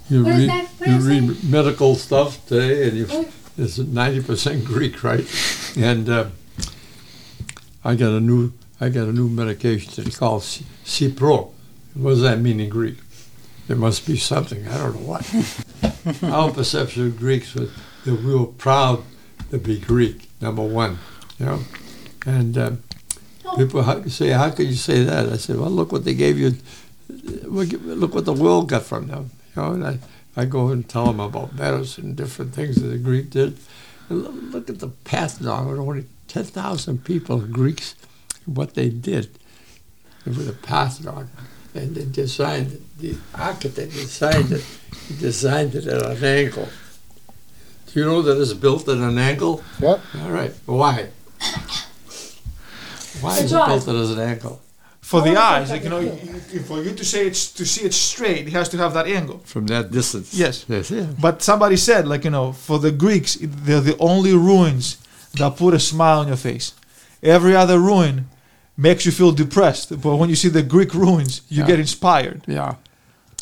You 0.09 0.25
What 0.25 0.35
is 0.35 0.49
read, 0.49 0.68
you 0.87 0.99
read 0.99 1.44
medical 1.44 1.97
stuff 1.97 2.47
today, 2.47 2.88
and 2.88 2.97
you, 2.97 3.07
it's 3.59 3.79
90% 3.79 4.64
Greek, 4.73 5.03
right? 5.03 5.27
And 5.77 6.09
uh, 6.09 6.27
I 7.85 7.97
got 7.97 8.12
a 8.12 8.20
new 8.20 8.53
I 8.85 8.90
got 8.90 9.09
a 9.09 9.12
new 9.12 9.31
medication 9.31 9.90
that 9.97 10.05
they 10.05 10.11
call 10.11 10.40
C- 10.40 10.66
Cipro. 10.85 11.53
What 11.94 12.11
does 12.11 12.20
that 12.20 12.38
mean 12.38 12.61
in 12.61 12.68
Greek? 12.68 12.99
There 13.66 13.79
must 13.79 14.07
be 14.07 14.18
something. 14.18 14.68
I 14.68 14.77
don't 14.77 15.01
know 15.01 15.09
what. 15.09 16.23
Our 16.23 16.51
perception 16.51 17.07
of 17.07 17.16
Greeks 17.16 17.55
was 17.55 17.70
that 18.05 18.23
we 18.23 18.35
were 18.35 18.44
proud 18.44 19.03
to 19.51 19.57
be 19.57 19.79
Greek, 19.79 20.29
number 20.42 20.61
one, 20.61 20.99
you 21.38 21.47
know. 21.47 21.61
And 22.27 22.59
um, 22.59 22.83
people 23.57 23.83
say, 24.11 24.29
"How 24.29 24.51
could 24.51 24.66
you 24.66 24.75
say 24.75 25.03
that?" 25.03 25.31
I 25.31 25.38
said, 25.38 25.57
"Well, 25.57 25.70
look 25.70 25.90
what 25.90 26.05
they 26.05 26.12
gave 26.12 26.38
you. 26.38 26.53
Look 27.09 28.14
what 28.14 28.27
the 28.27 28.35
world 28.35 28.68
got 28.68 28.83
from 28.83 29.07
them." 29.07 29.31
You 29.57 29.62
know, 29.62 29.70
and 29.73 29.87
I, 29.87 29.99
I 30.37 30.44
go 30.44 30.68
and 30.68 30.87
tell 30.87 31.07
them 31.07 31.20
about 31.20 31.55
medicine, 31.55 32.05
and 32.05 32.16
different 32.16 32.53
things 32.53 32.83
that 32.83 32.88
the 32.88 32.99
Greek 32.99 33.31
did. 33.31 33.57
And 34.11 34.53
look, 34.53 34.68
at 34.68 34.81
the 34.81 34.88
Parthenon 34.88 35.68
with 35.68 35.79
only 35.79 36.05
ten 36.29 36.44
thousand 36.44 37.07
people, 37.07 37.38
Greeks, 37.38 37.94
what 38.46 38.74
they 38.74 38.88
did 38.88 39.30
with 40.24 40.46
the 40.46 40.52
Parthenon, 40.52 41.28
and 41.74 41.94
they 41.94 42.04
designed 42.04 42.72
it. 42.72 42.98
The 42.98 43.16
architect 43.35 43.92
designed 43.92 44.52
it. 44.52 44.64
He 45.09 45.14
designed 45.16 45.74
it 45.74 45.87
at 45.87 46.02
an 46.02 46.24
angle. 46.24 46.68
Do 47.92 48.00
you 48.00 48.07
know 48.07 48.22
that 48.22 48.40
it's 48.40 48.52
built 48.54 48.88
at 48.88 48.98
an 48.98 49.18
angle? 49.18 49.62
Yeah. 49.80 50.00
All 50.20 50.30
right. 50.30 50.52
Why? 50.66 51.09
Why 53.20 53.38
is 53.38 53.52
it 53.52 53.66
built 53.66 53.88
at 53.88 53.94
an 53.94 54.18
angle? 54.18 54.61
For 55.00 55.20
the 55.20 55.35
Oh, 55.37 55.38
eyes, 55.40 55.70
like 55.70 55.83
you 55.85 55.90
know, 55.90 56.00
for 56.66 56.83
you 56.83 56.94
to 56.94 57.04
say 57.04 57.26
it's 57.26 57.52
to 57.52 57.66
see 57.66 57.85
it 57.85 57.92
straight, 57.92 58.46
it 58.48 58.52
has 58.54 58.70
to 58.70 58.78
have 58.78 58.94
that 58.94 59.07
angle. 59.07 59.38
From 59.44 59.66
that 59.66 59.90
distance. 59.90 60.33
Yes. 60.33 60.64
Yes. 60.66 60.90
Yeah. 60.90 61.07
But 61.20 61.42
somebody 61.42 61.76
said, 61.76 62.09
like 62.09 62.24
you 62.24 62.30
know, 62.30 62.52
for 62.52 62.78
the 62.78 62.90
Greeks, 62.90 63.37
they're 63.40 63.83
the 63.83 63.96
only 63.98 64.33
ruins 64.33 64.96
that 65.35 65.57
put 65.57 65.74
a 65.74 65.78
smile 65.78 66.20
on 66.20 66.28
your 66.28 66.38
face. 66.38 66.72
Every 67.22 67.54
other 67.54 67.78
ruin 67.78 68.28
makes 68.76 69.04
you 69.06 69.12
feel 69.12 69.32
depressed, 69.32 69.90
but 70.00 70.16
when 70.16 70.28
you 70.28 70.37
see 70.37 70.48
the 70.50 70.62
Greek 70.62 70.94
ruins, 70.94 71.42
you 71.48 71.60
Yeah. 71.60 71.66
get 71.66 71.78
inspired. 71.80 72.42
Yeah. 72.46 72.74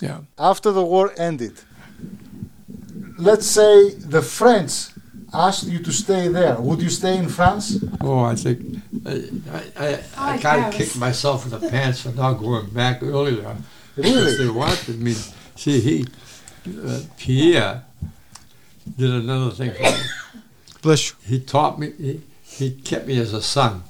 Yeah. 0.00 0.18
After 0.38 0.72
the 0.72 0.82
war 0.84 1.12
ended, 1.16 1.52
let's 3.18 3.46
say 3.46 3.90
the 3.94 4.22
French 4.22 4.72
asked 5.32 5.64
you 5.66 5.78
to 5.78 5.92
stay 5.92 6.28
there. 6.28 6.56
Would 6.60 6.82
you 6.82 6.90
stay 6.90 7.16
in 7.16 7.28
France? 7.28 7.78
Oh, 8.00 8.20
I 8.20 8.34
think 8.34 8.58
I 9.06 9.10
I, 9.50 9.84
I, 9.86 9.88
I 10.16 10.34
I 10.34 10.38
kind 10.38 10.64
of 10.66 10.72
kicked 10.74 10.96
myself 10.98 11.44
in 11.46 11.50
the 11.50 11.68
pants 11.70 12.00
for 12.02 12.10
not 12.12 12.34
going 12.34 12.68
back 12.70 13.02
earlier. 13.02 13.56
Because 13.96 14.14
Really? 14.14 14.36
they 14.36 14.50
wanted 14.50 15.00
me. 15.00 15.14
See, 15.56 15.80
he 15.80 16.06
uh, 16.86 17.00
Pierre 17.18 17.82
did 18.98 19.10
another 19.10 19.50
thing 19.50 19.72
for 19.72 19.82
me. 19.82 19.98
Bless 20.82 21.10
you. 21.10 21.16
he 21.26 21.38
taught 21.40 21.78
me 21.78 21.92
he, 21.98 22.20
he 22.42 22.70
kept 22.70 23.06
me 23.06 23.18
as 23.18 23.32
a 23.32 23.42
son 23.42 23.82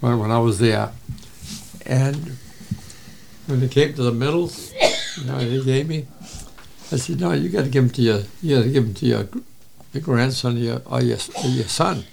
when, 0.00 0.18
when 0.18 0.30
I 0.30 0.38
was 0.38 0.58
there. 0.58 0.92
And 1.86 2.36
when 3.46 3.62
it 3.62 3.70
came 3.70 3.94
to 3.94 4.02
the 4.02 4.12
medals 4.12 4.72
you 5.16 5.24
know 5.24 5.38
he 5.38 5.64
gave 5.64 5.88
me 5.88 6.06
I 6.92 6.96
said 6.96 7.18
no 7.18 7.32
you 7.32 7.48
got 7.48 7.64
to 7.64 7.70
give 7.70 7.84
them 7.84 7.90
to 7.94 8.02
your 8.02 8.20
you 8.42 8.56
got 8.56 8.62
to 8.64 8.70
give 8.70 8.84
them 8.84 8.94
to 8.94 9.06
your, 9.06 9.28
your 9.92 10.02
grandson 10.02 10.56
or 10.56 10.60
your, 10.60 10.82
or 10.84 11.02
your 11.02 11.18
or 11.42 11.48
your 11.48 11.64
son. 11.64 12.04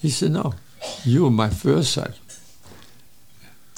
He 0.00 0.10
said 0.10 0.30
no 0.30 0.54
you 1.04 1.24
were 1.24 1.30
my 1.30 1.50
first 1.50 1.92
son. 1.92 2.14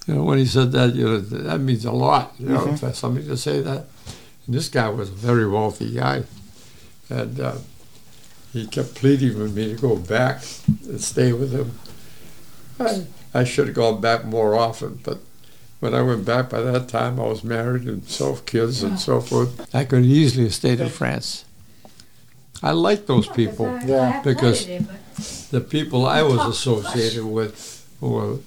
You 0.06 0.14
know 0.14 0.24
when 0.24 0.38
he 0.38 0.46
said 0.46 0.72
that 0.72 0.94
you 0.94 1.04
know 1.04 1.18
that 1.18 1.58
means 1.58 1.84
a 1.84 1.92
lot 1.92 2.34
you 2.38 2.48
know 2.48 2.76
for 2.76 2.92
somebody 2.92 3.26
to 3.26 3.36
say 3.36 3.60
that. 3.62 3.86
And 4.46 4.54
this 4.54 4.68
guy 4.68 4.88
was 4.88 5.08
a 5.08 5.12
very 5.12 5.48
wealthy 5.48 5.94
guy. 5.94 6.24
And 7.08 7.40
uh, 7.40 7.56
he 8.52 8.66
kept 8.66 8.94
pleading 8.94 9.38
with 9.38 9.54
me 9.54 9.74
to 9.74 9.80
go 9.80 9.96
back 9.96 10.42
and 10.86 11.00
stay 11.00 11.32
with 11.32 11.52
him. 11.52 11.78
I, 12.78 13.06
I 13.36 13.44
should 13.44 13.66
have 13.66 13.76
gone 13.76 14.00
back 14.00 14.24
more 14.24 14.54
often, 14.54 14.98
but 15.04 15.18
when 15.80 15.92
I 15.94 16.00
went 16.00 16.24
back 16.24 16.48
by 16.48 16.62
that 16.62 16.88
time, 16.88 17.20
I 17.20 17.24
was 17.24 17.44
married 17.44 17.82
and 17.86 18.02
so 18.08 18.36
kids 18.36 18.82
and 18.82 18.98
so 18.98 19.20
forth. 19.20 19.74
I 19.74 19.84
could 19.84 20.04
easily 20.04 20.44
have 20.44 20.54
stayed 20.54 20.80
in 20.80 20.88
France. 20.88 21.44
I 22.62 22.70
like 22.72 23.06
those 23.06 23.28
people. 23.28 23.66
I- 23.66 23.78
I 23.80 23.84
Yeah, 23.84 24.22
because- 24.22 24.64
played 24.64 24.80
it, 24.80 24.86
but- 24.88 25.00
The 25.50 25.60
people 25.60 26.04
I 26.06 26.22
was 26.22 26.40
associated 26.56 27.24
with 27.24 27.56
were 28.00 28.38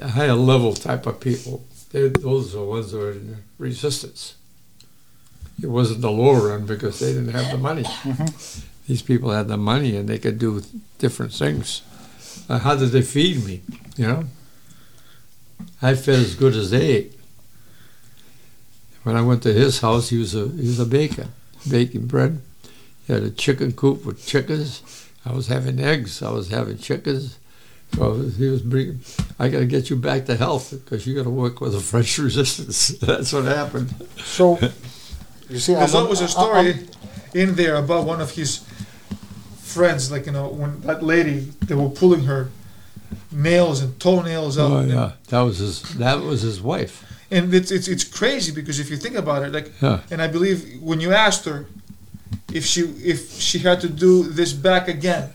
higher 0.00 0.34
level 0.34 0.72
type 0.74 1.06
of 1.06 1.20
people. 1.20 1.64
They, 1.92 2.08
those 2.08 2.54
are 2.54 2.58
the 2.58 2.64
ones 2.64 2.92
that 2.92 2.98
were 2.98 3.12
in 3.12 3.36
resistance. 3.58 4.34
It 5.62 5.66
wasn't 5.68 6.00
the 6.02 6.10
lower 6.10 6.52
end 6.54 6.66
because 6.66 6.98
they 7.00 7.12
didn't 7.12 7.32
have 7.38 7.50
the 7.50 7.58
money. 7.58 7.84
These 8.86 9.02
people 9.02 9.30
had 9.32 9.48
the 9.48 9.56
money 9.56 9.96
and 9.96 10.08
they 10.08 10.18
could 10.18 10.38
do 10.38 10.62
different 10.98 11.32
things. 11.32 11.82
Uh, 12.48 12.58
how 12.58 12.74
did 12.76 12.90
they 12.90 13.02
feed 13.02 13.44
me? 13.44 13.62
You 13.96 14.06
know, 14.06 14.24
I 15.82 15.94
fed 15.94 16.16
as 16.20 16.34
good 16.34 16.54
as 16.54 16.70
they 16.70 16.86
ate. 16.86 17.14
When 19.02 19.16
I 19.16 19.22
went 19.22 19.42
to 19.44 19.52
his 19.52 19.80
house, 19.80 20.08
he 20.10 20.18
was 20.18 20.34
a 20.34 20.48
he 20.48 20.66
was 20.68 20.80
a 20.80 20.86
baker, 20.86 21.28
baking 21.68 22.06
bread. 22.06 22.40
He 23.06 23.12
had 23.12 23.22
a 23.22 23.30
chicken 23.30 23.72
coop 23.72 24.04
with 24.04 24.24
chickens. 24.26 24.82
I 25.24 25.32
was 25.32 25.46
having 25.48 25.80
eggs. 25.80 26.22
I 26.22 26.30
was 26.30 26.48
having 26.50 26.78
chickens. 26.78 27.38
So 27.94 28.14
he 28.28 28.48
was 28.48 28.60
bringing. 28.62 29.00
I 29.38 29.48
got 29.48 29.60
to 29.60 29.66
get 29.66 29.88
you 29.88 29.96
back 29.96 30.26
to 30.26 30.36
health 30.36 30.70
because 30.72 31.06
you 31.06 31.14
got 31.14 31.24
to 31.24 31.30
work 31.30 31.60
with 31.60 31.72
the 31.72 31.80
French 31.80 32.18
resistance. 32.28 32.88
That's 32.98 33.32
what 33.32 33.44
happened. 33.44 33.94
So, 34.18 34.58
you 35.48 35.58
see, 35.58 35.74
I, 35.74 35.78
There's 35.80 35.94
I'm- 35.94 36.04
always 36.04 36.20
a 36.20 36.24
I'm- 36.24 36.30
story 36.30 36.86
in 37.34 37.54
there 37.54 37.76
about 37.76 38.04
one 38.04 38.20
of 38.20 38.30
his 38.32 38.60
friends, 39.68 40.10
like 40.10 40.26
you 40.26 40.32
know, 40.32 40.48
when 40.60 40.80
that 40.82 41.02
lady 41.02 41.36
they 41.66 41.74
were 41.74 41.90
pulling 41.90 42.24
her 42.24 42.50
nails 43.30 43.80
and 43.82 43.98
toenails 44.00 44.58
out. 44.58 44.70
Oh 44.70 44.80
yeah, 44.84 45.12
that 45.28 45.40
was 45.40 45.58
his. 45.58 45.82
That 45.98 46.20
was 46.20 46.42
his 46.42 46.60
wife. 46.60 47.04
And 47.30 47.52
it's 47.54 47.70
it's 47.70 47.88
it's 47.88 48.04
crazy 48.04 48.52
because 48.52 48.80
if 48.80 48.88
you 48.90 48.96
think 48.96 49.16
about 49.16 49.42
it, 49.42 49.52
like, 49.52 49.70
Yeah. 49.82 50.00
and 50.10 50.20
I 50.22 50.28
believe 50.28 50.80
when 50.80 51.00
you 51.00 51.12
asked 51.12 51.44
her 51.44 51.66
if 52.52 52.64
she 52.64 52.80
if 53.12 53.18
she 53.40 53.58
had 53.58 53.80
to 53.80 53.88
do 53.88 54.22
this 54.22 54.52
back 54.52 54.88
again, 54.88 55.30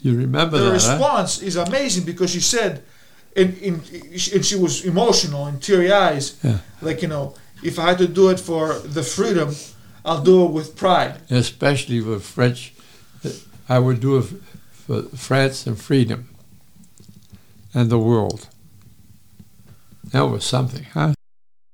You 0.00 0.16
remember 0.16 0.58
the 0.58 0.64
that? 0.64 0.80
huh? 0.80 0.92
response 0.92 1.42
is 1.42 1.56
amazing 1.56 2.04
because 2.04 2.30
she 2.30 2.40
said, 2.40 2.82
and, 3.36 3.58
in, 3.58 3.74
and 4.34 4.44
she 4.44 4.56
was 4.56 4.84
emotional 4.84 5.46
and 5.46 5.60
teary 5.60 5.90
eyes, 5.92 6.36
Yeah. 6.42 6.58
like 6.82 7.02
you 7.02 7.08
know, 7.08 7.34
if 7.62 7.78
I 7.78 7.82
had 7.88 7.98
to 7.98 8.06
do 8.08 8.30
it 8.30 8.38
for 8.40 8.78
the 8.78 9.02
freedom, 9.02 9.48
I'll 10.04 10.22
do 10.22 10.44
it 10.46 10.52
with 10.52 10.76
pride. 10.76 11.14
Especially 11.30 12.00
with 12.00 12.22
French, 12.22 12.73
I 13.68 13.78
would 13.78 14.00
do 14.00 14.18
it 14.18 14.24
for 14.72 15.02
France 15.16 15.66
and 15.66 15.80
freedom 15.80 16.28
and 17.72 17.90
the 17.90 17.98
world. 17.98 18.48
That 20.12 20.22
was 20.22 20.44
something, 20.44 20.84
huh? 20.92 21.14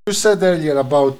You 0.07 0.13
said 0.13 0.41
earlier 0.41 0.77
about 0.77 1.19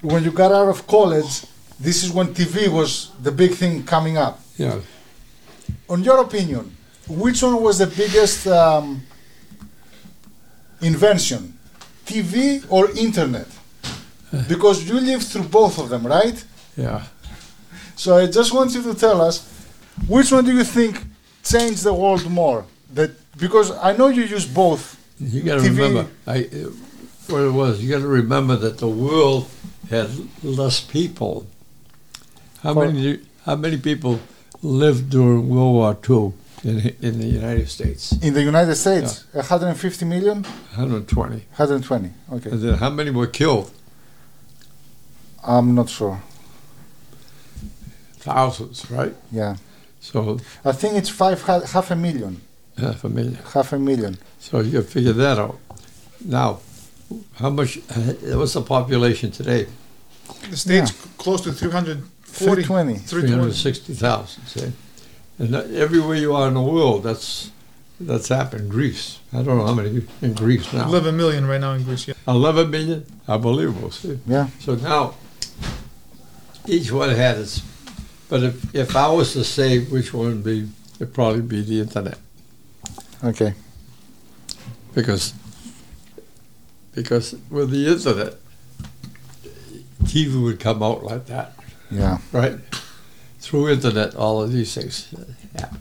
when 0.00 0.24
you 0.24 0.30
got 0.30 0.52
out 0.52 0.68
of 0.68 0.86
college, 0.86 1.44
this 1.78 2.02
is 2.04 2.10
when 2.10 2.28
TV 2.28 2.68
was 2.68 3.10
the 3.20 3.32
big 3.32 3.52
thing 3.52 3.84
coming 3.84 4.16
up. 4.16 4.40
Yeah. 4.56 4.80
On 5.88 6.02
your 6.02 6.20
opinion, 6.20 6.74
which 7.08 7.42
one 7.42 7.60
was 7.60 7.78
the 7.78 7.86
biggest 7.86 8.46
um, 8.46 9.02
invention, 10.80 11.58
TV 12.06 12.64
or 12.68 12.90
internet? 12.92 13.48
Because 14.48 14.88
you 14.88 14.98
lived 14.98 15.26
through 15.26 15.44
both 15.48 15.78
of 15.78 15.90
them, 15.90 16.06
right? 16.06 16.42
Yeah. 16.74 17.02
So 17.96 18.16
I 18.16 18.26
just 18.26 18.54
want 18.54 18.72
you 18.72 18.82
to 18.82 18.94
tell 18.94 19.20
us 19.20 19.51
which 20.08 20.30
one 20.32 20.44
do 20.44 20.52
you 20.52 20.64
think 20.64 21.04
changed 21.44 21.84
the 21.84 21.92
world 21.94 22.28
more? 22.30 22.64
That 22.94 23.10
because 23.38 23.70
I 23.70 23.96
know 23.96 24.08
you 24.08 24.22
use 24.24 24.46
both. 24.46 24.98
You 25.18 25.42
got 25.42 25.60
to 25.62 25.70
remember, 25.70 26.06
I, 26.26 26.44
uh, 26.44 26.70
what 27.28 27.42
it 27.42 27.50
was. 27.52 27.82
You 27.82 27.90
got 27.90 28.00
to 28.00 28.08
remember 28.08 28.56
that 28.56 28.78
the 28.78 28.88
world 28.88 29.48
had 29.88 30.10
less 30.42 30.80
people. 30.80 31.46
How 32.62 32.74
For- 32.74 32.86
many? 32.86 33.20
How 33.46 33.56
many 33.56 33.76
people 33.76 34.20
lived 34.62 35.10
during 35.10 35.48
World 35.48 35.74
War 35.74 35.96
II 36.08 36.32
in 36.64 36.94
in 37.00 37.18
the 37.18 37.26
United 37.26 37.68
States? 37.68 38.12
In 38.22 38.34
the 38.34 38.42
United 38.42 38.76
States, 38.76 39.24
150 39.32 40.04
million, 40.04 40.42
120. 40.76 41.36
120. 41.56 42.10
Okay, 42.32 42.50
And 42.50 42.60
then 42.62 42.74
how 42.78 42.90
many 42.90 43.10
were 43.10 43.26
killed? 43.26 43.70
I'm 45.44 45.74
not 45.74 45.88
sure. 45.88 46.20
Thousands, 48.18 48.88
right? 48.90 49.14
Yeah, 49.32 49.56
So 50.02 50.38
I 50.64 50.72
think 50.72 50.96
it's 50.96 51.08
five 51.08 51.40
half 51.42 51.90
a 51.90 51.96
million, 51.96 52.40
half 52.76 53.04
a 53.04 53.08
million. 53.08 53.38
half 53.54 53.72
a 53.72 53.78
million. 53.78 54.18
So 54.40 54.60
you 54.60 54.72
can 54.72 54.82
figure 54.82 55.12
that 55.14 55.38
out. 55.38 55.58
Now, 56.24 56.58
how 57.36 57.50
much? 57.50 57.78
Uh, 57.78 58.36
what's 58.36 58.52
the 58.54 58.62
population 58.62 59.30
today? 59.30 59.66
The 60.50 60.56
state's 60.56 60.90
close 61.18 61.40
to 61.42 61.52
340, 61.52 62.02
320. 62.64 62.98
320. 62.98 63.52
360,000, 63.52 64.46
see? 64.46 64.72
And 65.38 65.54
everywhere 65.54 66.16
you 66.16 66.34
are 66.34 66.48
in 66.48 66.54
the 66.54 66.62
world, 66.62 67.04
that's 67.04 67.50
that's 68.00 68.28
happened. 68.28 68.70
Greece, 68.70 69.20
I 69.32 69.42
don't 69.42 69.56
know 69.58 69.66
how 69.66 69.74
many 69.74 70.02
in 70.20 70.34
Greece 70.34 70.72
now. 70.72 70.88
11 70.88 71.16
million 71.16 71.46
right 71.46 71.60
now 71.60 71.74
in 71.74 71.84
Greece. 71.84 72.08
Yeah. 72.08 72.14
11 72.26 72.70
million? 72.70 73.06
Unbelievable, 73.28 73.90
see? 73.92 74.18
Yeah, 74.26 74.48
So 74.58 74.74
now, 74.74 75.14
each 76.66 76.90
one 76.90 77.10
had 77.10 77.38
its, 77.38 77.62
but 78.32 78.42
if, 78.44 78.74
if 78.74 78.96
I 78.96 79.08
was 79.10 79.34
to 79.34 79.44
say 79.44 79.78
which 79.80 80.14
one 80.14 80.26
would 80.28 80.42
be, 80.44 80.66
it'd 80.96 81.12
probably 81.12 81.42
be 81.42 81.60
the 81.60 81.80
internet. 81.80 82.16
okay. 83.22 83.52
Because, 84.94 85.34
because 86.94 87.36
with 87.50 87.70
the 87.70 87.88
internet, 87.88 88.36
TV 90.04 90.42
would 90.42 90.58
come 90.60 90.82
out 90.82 91.04
like 91.04 91.26
that, 91.26 91.52
Yeah. 91.90 92.20
right? 92.32 92.56
Through 93.40 93.68
internet, 93.68 94.14
all 94.14 94.40
of 94.42 94.50
these 94.50 94.72
things 94.74 95.08
happen. 95.54 95.80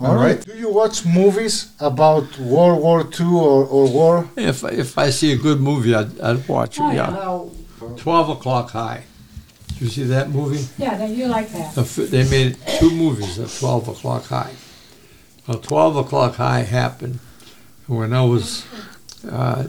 All 0.00 0.14
right. 0.14 0.40
Do 0.40 0.56
you 0.56 0.72
watch 0.72 1.04
movies 1.04 1.72
about 1.80 2.38
World 2.38 2.80
War 2.84 3.00
II 3.18 3.26
or, 3.26 3.64
or 3.66 3.88
war? 3.90 4.28
If 4.36 4.62
if 4.62 4.96
I 4.96 5.10
see 5.10 5.32
a 5.32 5.36
good 5.36 5.60
movie, 5.60 5.92
I'd, 5.94 6.20
I'd 6.20 6.48
watch 6.48 6.78
it. 6.78 6.82
Oh, 6.82 6.92
yeah. 6.92 7.10
yeah. 7.10 7.96
Twelve 7.96 8.28
o'clock 8.30 8.70
high. 8.70 9.02
Did 9.80 9.86
you 9.86 9.88
see 9.90 10.02
that 10.04 10.28
movie? 10.28 10.62
Yeah, 10.76 10.96
that 10.98 11.08
you 11.08 11.26
like 11.26 11.48
that. 11.52 11.74
The 11.74 11.80
f- 11.80 11.96
They 12.10 12.28
made 12.28 12.56
two 12.78 12.90
movies 12.90 13.38
at 13.38 13.48
twelve 13.48 13.88
o'clock 13.88 14.24
high. 14.26 14.52
Well, 15.46 15.58
twelve 15.58 15.96
o'clock 15.96 16.34
high 16.34 16.60
happened 16.60 17.18
when 17.86 18.12
I 18.12 18.22
was 18.22 18.66
uh, 19.26 19.68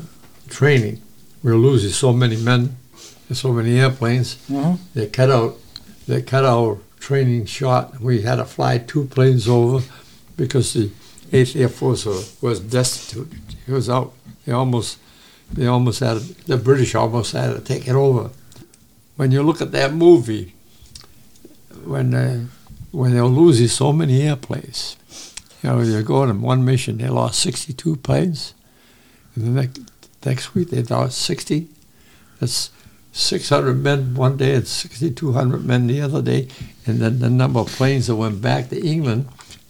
training. 0.49 1.01
We 1.41 1.51
were 1.53 1.57
losing 1.57 1.91
so 1.91 2.11
many 2.11 2.35
men 2.35 2.75
and 3.29 3.37
so 3.37 3.53
many 3.53 3.79
airplanes. 3.79 4.35
Mm-hmm. 4.49 4.83
They 4.93 5.07
cut 5.07 5.31
out. 5.31 5.55
They 6.09 6.21
cut 6.21 6.43
our 6.43 6.77
training 6.99 7.45
short. 7.45 8.01
We 8.01 8.21
had 8.23 8.35
to 8.35 8.45
fly 8.45 8.79
two 8.79 9.05
planes 9.05 9.47
over 9.47 9.81
because 10.35 10.73
the 10.73 10.91
Eighth 11.31 11.55
Air 11.55 11.69
Force 11.69 12.05
was, 12.05 12.35
was 12.41 12.59
destitute. 12.59 13.31
It 13.65 13.71
was 13.71 13.89
out. 13.89 14.11
They 14.45 14.51
almost, 14.51 14.97
they 15.53 15.67
almost 15.67 16.01
had 16.01 16.17
the 16.47 16.57
British 16.57 16.95
almost 16.95 17.31
had 17.31 17.55
to 17.55 17.61
take 17.61 17.87
it 17.87 17.95
over. 17.95 18.29
When 19.21 19.29
you 19.29 19.43
look 19.43 19.61
at 19.61 19.71
that 19.73 19.93
movie, 19.93 20.55
when 21.85 22.11
uh, 22.15 22.45
when 22.91 23.13
they 23.13 23.21
were 23.21 23.27
losing 23.27 23.67
so 23.67 23.93
many 23.93 24.23
airplanes, 24.23 24.97
you 25.61 25.69
know, 25.69 25.85
they're 25.85 26.01
going 26.01 26.31
on 26.31 26.41
one 26.41 26.65
mission, 26.65 26.97
they 26.97 27.07
lost 27.07 27.39
62 27.41 27.97
planes. 27.97 28.55
And 29.35 29.45
the 29.45 29.51
next, 29.51 29.79
next 30.25 30.55
week 30.55 30.71
they 30.71 30.81
lost 30.81 31.19
60. 31.19 31.67
That's 32.39 32.71
600 33.11 33.75
men 33.75 34.15
one 34.15 34.37
day 34.37 34.55
and 34.55 34.67
6,200 34.67 35.63
men 35.63 35.85
the 35.85 36.01
other 36.01 36.23
day. 36.23 36.47
And 36.87 36.97
then 36.97 37.19
the 37.19 37.29
number 37.29 37.59
of 37.59 37.67
planes 37.67 38.07
that 38.07 38.15
went 38.15 38.41
back 38.41 38.69
to 38.69 38.83
England, 38.83 39.27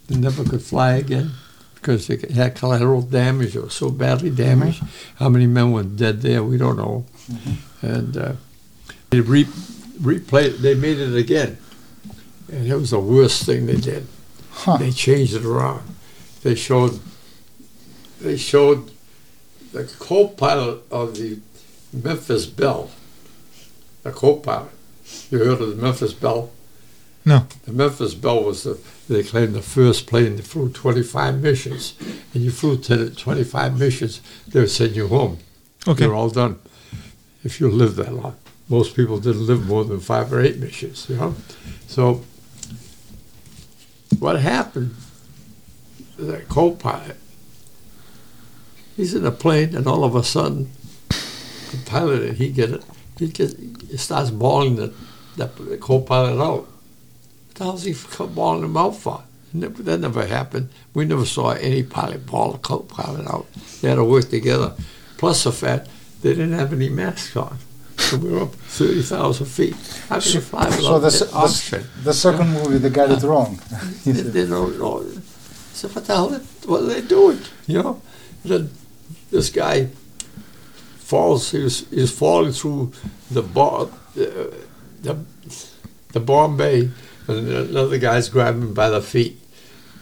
they 0.08 0.16
never 0.16 0.44
could 0.44 0.62
fly 0.62 0.94
again 0.94 1.32
because 1.74 2.06
they 2.06 2.16
had 2.32 2.54
collateral 2.54 3.02
damage 3.02 3.54
or 3.54 3.68
so 3.68 3.90
badly 3.90 4.30
damaged. 4.30 4.82
How 5.16 5.28
many 5.28 5.46
men 5.46 5.72
were 5.72 5.82
dead 5.82 6.22
there, 6.22 6.42
we 6.42 6.56
don't 6.56 6.78
know. 6.78 7.04
And 7.82 8.16
uh, 8.16 8.32
they 9.12 9.20
re- 9.20 9.44
replayed, 9.44 10.58
they 10.58 10.74
made 10.74 10.98
it 10.98 11.14
again. 11.14 11.58
And 12.50 12.66
it 12.66 12.74
was 12.74 12.90
the 12.90 12.98
worst 12.98 13.44
thing 13.44 13.66
they 13.66 13.76
did. 13.76 14.06
Huh. 14.50 14.78
They 14.78 14.90
changed 14.90 15.34
it 15.34 15.44
around. 15.44 15.82
They 16.42 16.54
showed, 16.54 16.98
they 18.20 18.38
showed 18.38 18.90
the 19.72 19.84
co-pilot 19.98 20.80
of 20.90 21.16
the 21.16 21.40
Memphis 21.92 22.46
Belle. 22.46 22.90
The 24.02 24.12
co-pilot. 24.12 24.70
You 25.30 25.38
heard 25.40 25.60
of 25.60 25.76
the 25.76 25.82
Memphis 25.82 26.14
Belle? 26.14 26.50
No. 27.26 27.46
The 27.66 27.72
Memphis 27.72 28.14
Belle 28.14 28.42
was 28.42 28.62
the, 28.64 28.80
they 29.08 29.22
claimed 29.22 29.54
the 29.54 29.62
first 29.62 30.06
plane 30.06 30.36
that 30.36 30.46
flew 30.46 30.70
25 30.70 31.40
missions. 31.40 31.94
And 32.32 32.42
you 32.42 32.50
flew 32.50 32.78
10, 32.78 33.12
25 33.12 33.78
missions, 33.78 34.22
they 34.48 34.60
would 34.60 34.70
send 34.70 34.96
you 34.96 35.08
home. 35.08 35.38
Okay. 35.86 36.04
You're 36.04 36.14
all 36.14 36.30
done. 36.30 36.60
If 37.44 37.60
you 37.60 37.70
live 37.70 37.96
that 37.96 38.14
long. 38.14 38.36
Most 38.72 38.96
people 38.96 39.18
didn't 39.18 39.46
live 39.46 39.66
more 39.66 39.84
than 39.84 40.00
five 40.00 40.32
or 40.32 40.40
eight 40.40 40.56
missions, 40.56 41.06
you 41.10 41.16
know? 41.16 41.34
So 41.86 42.22
what 44.18 44.40
happened, 44.40 44.94
the 46.16 46.38
co-pilot, 46.48 47.18
he's 48.96 49.14
in 49.14 49.26
a 49.26 49.30
plane 49.30 49.76
and 49.76 49.86
all 49.86 50.04
of 50.04 50.16
a 50.16 50.24
sudden, 50.24 50.70
the 51.10 51.82
pilot, 51.84 52.36
he 52.36 52.48
get 52.48 52.70
it, 52.70 52.82
he 53.18 53.28
gets, 53.28 53.54
he 53.58 53.98
starts 53.98 54.30
bawling 54.30 54.76
the, 54.76 54.94
the, 55.36 55.46
the 55.62 55.76
co-pilot 55.76 56.42
out. 56.42 56.66
What 56.66 57.54
the 57.54 57.64
hell's 57.64 57.84
he 57.84 57.94
bawling 58.18 58.64
him 58.64 58.76
out 58.78 58.96
for? 58.96 59.22
That 59.52 60.00
never 60.00 60.24
happened. 60.24 60.70
We 60.94 61.04
never 61.04 61.26
saw 61.26 61.50
any 61.50 61.82
pilot 61.82 62.24
bawl 62.24 62.54
a 62.54 62.58
co-pilot 62.58 63.26
out. 63.26 63.46
They 63.82 63.90
had 63.90 63.96
to 63.96 64.04
work 64.04 64.30
together. 64.30 64.74
Plus 65.18 65.44
the 65.44 65.52
fact 65.52 65.90
they 66.22 66.30
didn't 66.30 66.54
have 66.54 66.72
any 66.72 66.88
masks 66.88 67.36
on. 67.36 67.58
So 68.12 68.18
we 68.18 68.30
were 68.30 68.42
up 68.42 68.54
30,000 68.54 69.46
feet. 69.46 69.74
You 70.34 70.40
So 70.82 70.98
the, 70.98 71.08
the, 71.08 71.86
the 72.04 72.12
second 72.12 72.52
movie, 72.52 72.76
they 72.76 72.90
got 72.90 73.10
it 73.10 73.22
wrong. 73.26 73.58
they, 74.04 74.12
they 74.12 74.46
don't 74.46 74.78
know. 74.78 75.02
So 75.72 75.88
what 75.88 76.04
the 76.04 76.14
hell? 76.14 76.28
What 76.66 76.82
are 76.82 76.86
they 76.88 77.00
doing? 77.00 77.40
You 77.66 77.82
know, 77.82 78.02
then 78.44 78.70
this 79.30 79.48
guy 79.48 79.86
falls. 80.98 81.52
He 81.52 81.60
was, 81.60 81.88
he 81.88 82.02
was 82.02 82.12
falling 82.12 82.52
through 82.52 82.92
the 83.30 83.40
bar, 83.40 83.88
the, 84.14 84.52
the, 85.00 85.18
the 86.12 86.20
bomb 86.20 86.58
bay, 86.58 86.90
and 87.28 87.48
another 87.48 87.96
guy's 87.96 88.28
grabbing 88.28 88.60
him 88.60 88.74
by 88.74 88.90
the 88.90 89.00
feet. 89.00 89.40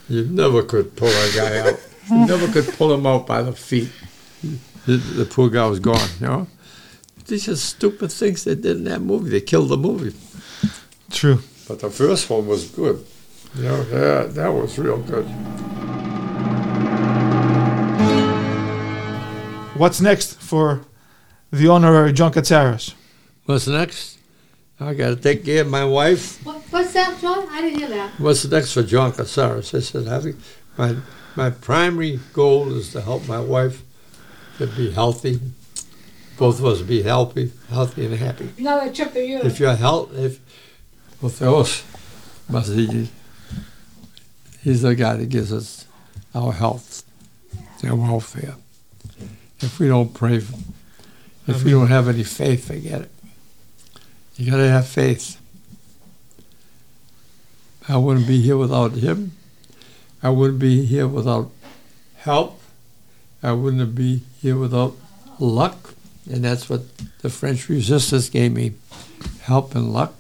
You 0.08 0.24
never 0.24 0.64
could 0.64 0.96
pull 0.96 1.10
a 1.10 1.32
guy 1.36 1.58
out. 1.58 1.80
You 2.10 2.26
never 2.26 2.48
could 2.48 2.66
pull 2.74 2.92
him 2.92 3.06
out 3.06 3.24
by 3.24 3.40
the 3.40 3.52
feet. 3.52 3.88
The, 4.84 4.96
the 4.96 5.24
poor 5.26 5.48
guy 5.48 5.64
was 5.68 5.78
gone. 5.78 6.08
You 6.18 6.26
know, 6.26 6.46
these 7.30 7.48
are 7.48 7.56
stupid 7.56 8.12
things 8.12 8.44
they 8.44 8.54
did 8.54 8.76
in 8.78 8.84
that 8.84 9.00
movie. 9.00 9.30
They 9.30 9.40
killed 9.40 9.68
the 9.68 9.76
movie. 9.76 10.14
True. 11.10 11.40
But 11.66 11.80
the 11.80 11.88
first 11.88 12.28
one 12.28 12.46
was 12.46 12.68
good. 12.68 13.06
Yeah, 13.54 13.82
that, 13.84 14.34
that 14.34 14.48
was 14.48 14.78
real 14.78 14.98
good. 14.98 15.24
What's 19.78 20.00
next 20.00 20.40
for 20.40 20.84
the 21.50 21.68
honorary 21.68 22.12
John 22.12 22.32
Katsaros? 22.32 22.94
What's 23.44 23.66
next? 23.66 24.18
I 24.78 24.94
got 24.94 25.10
to 25.10 25.16
take 25.16 25.44
care 25.44 25.62
of 25.62 25.68
my 25.68 25.84
wife. 25.84 26.44
What, 26.44 26.62
what's 26.70 26.92
that, 26.94 27.20
John? 27.20 27.48
I 27.50 27.60
didn't 27.60 27.78
hear 27.78 27.88
that. 27.88 28.18
What's 28.18 28.44
next 28.46 28.72
for 28.72 28.82
John 28.82 29.12
Katsaros? 29.12 29.74
I 29.76 29.80
said, 29.80 30.06
having 30.06 30.36
my 30.76 30.96
my 31.36 31.50
primary 31.50 32.18
goal 32.32 32.74
is 32.74 32.90
to 32.92 33.00
help 33.00 33.28
my 33.28 33.40
wife 33.40 33.82
to 34.58 34.66
be 34.66 34.90
healthy. 34.90 35.40
Both 36.40 36.58
of 36.58 36.64
us 36.64 36.80
be 36.80 37.02
healthy, 37.02 37.52
healthy 37.68 38.06
and 38.06 38.14
happy. 38.14 38.48
Another 38.56 38.90
trip 38.90 39.12
for 39.12 39.18
you. 39.18 39.40
If 39.42 39.60
you're 39.60 39.76
health, 39.76 40.10
if 40.16 40.38
Theos, 41.22 41.82
but 42.48 42.62
he, 42.62 43.10
he's 44.62 44.80
the 44.80 44.94
guy 44.94 45.16
that 45.16 45.28
gives 45.28 45.52
us 45.52 45.84
our 46.34 46.52
health, 46.54 47.02
our 47.84 47.94
welfare. 47.94 48.54
If 49.60 49.78
we 49.78 49.88
don't 49.88 50.14
pray, 50.14 50.40
for- 50.40 50.58
if 51.46 51.62
we 51.62 51.72
don't 51.72 51.88
have 51.88 52.08
any 52.08 52.24
faith, 52.24 52.68
forget 52.68 53.02
it. 53.02 53.10
You 54.36 54.50
gotta 54.50 54.66
have 54.70 54.86
faith. 54.86 55.38
I 57.86 57.98
wouldn't 57.98 58.26
be 58.26 58.40
here 58.40 58.56
without 58.56 58.92
him. 58.92 59.32
I 60.22 60.30
wouldn't 60.30 60.58
be 60.58 60.86
here 60.86 61.06
without 61.06 61.50
help. 62.16 62.58
I 63.42 63.52
wouldn't 63.52 63.94
be 63.94 64.22
here 64.40 64.56
without 64.56 64.96
luck. 65.38 65.92
And 66.30 66.44
that's 66.44 66.68
what 66.70 66.82
the 67.22 67.28
French 67.30 67.68
resistance 67.68 68.28
gave 68.28 68.52
me 68.52 68.72
help 69.42 69.74
and 69.74 69.92
luck. 69.92 70.14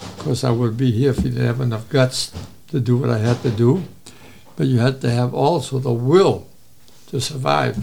Of 0.00 0.18
course, 0.18 0.44
I 0.44 0.50
would 0.50 0.76
be 0.76 0.90
here 0.90 1.10
if 1.10 1.18
you 1.18 1.30
didn't 1.30 1.46
have 1.46 1.60
enough 1.60 1.88
guts 1.88 2.32
to 2.68 2.80
do 2.80 2.96
what 2.96 3.10
I 3.10 3.18
had 3.18 3.42
to 3.42 3.50
do. 3.50 3.84
But 4.56 4.66
you 4.66 4.78
had 4.80 5.00
to 5.02 5.10
have 5.10 5.34
also 5.34 5.78
the 5.78 5.92
will 5.92 6.48
to 7.08 7.20
survive. 7.20 7.78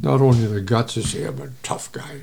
Not 0.00 0.20
only 0.20 0.46
the 0.46 0.60
guts 0.60 0.94
to 0.94 1.02
say, 1.02 1.24
I'm 1.24 1.40
a 1.40 1.50
tough 1.64 1.90
guy, 1.90 2.20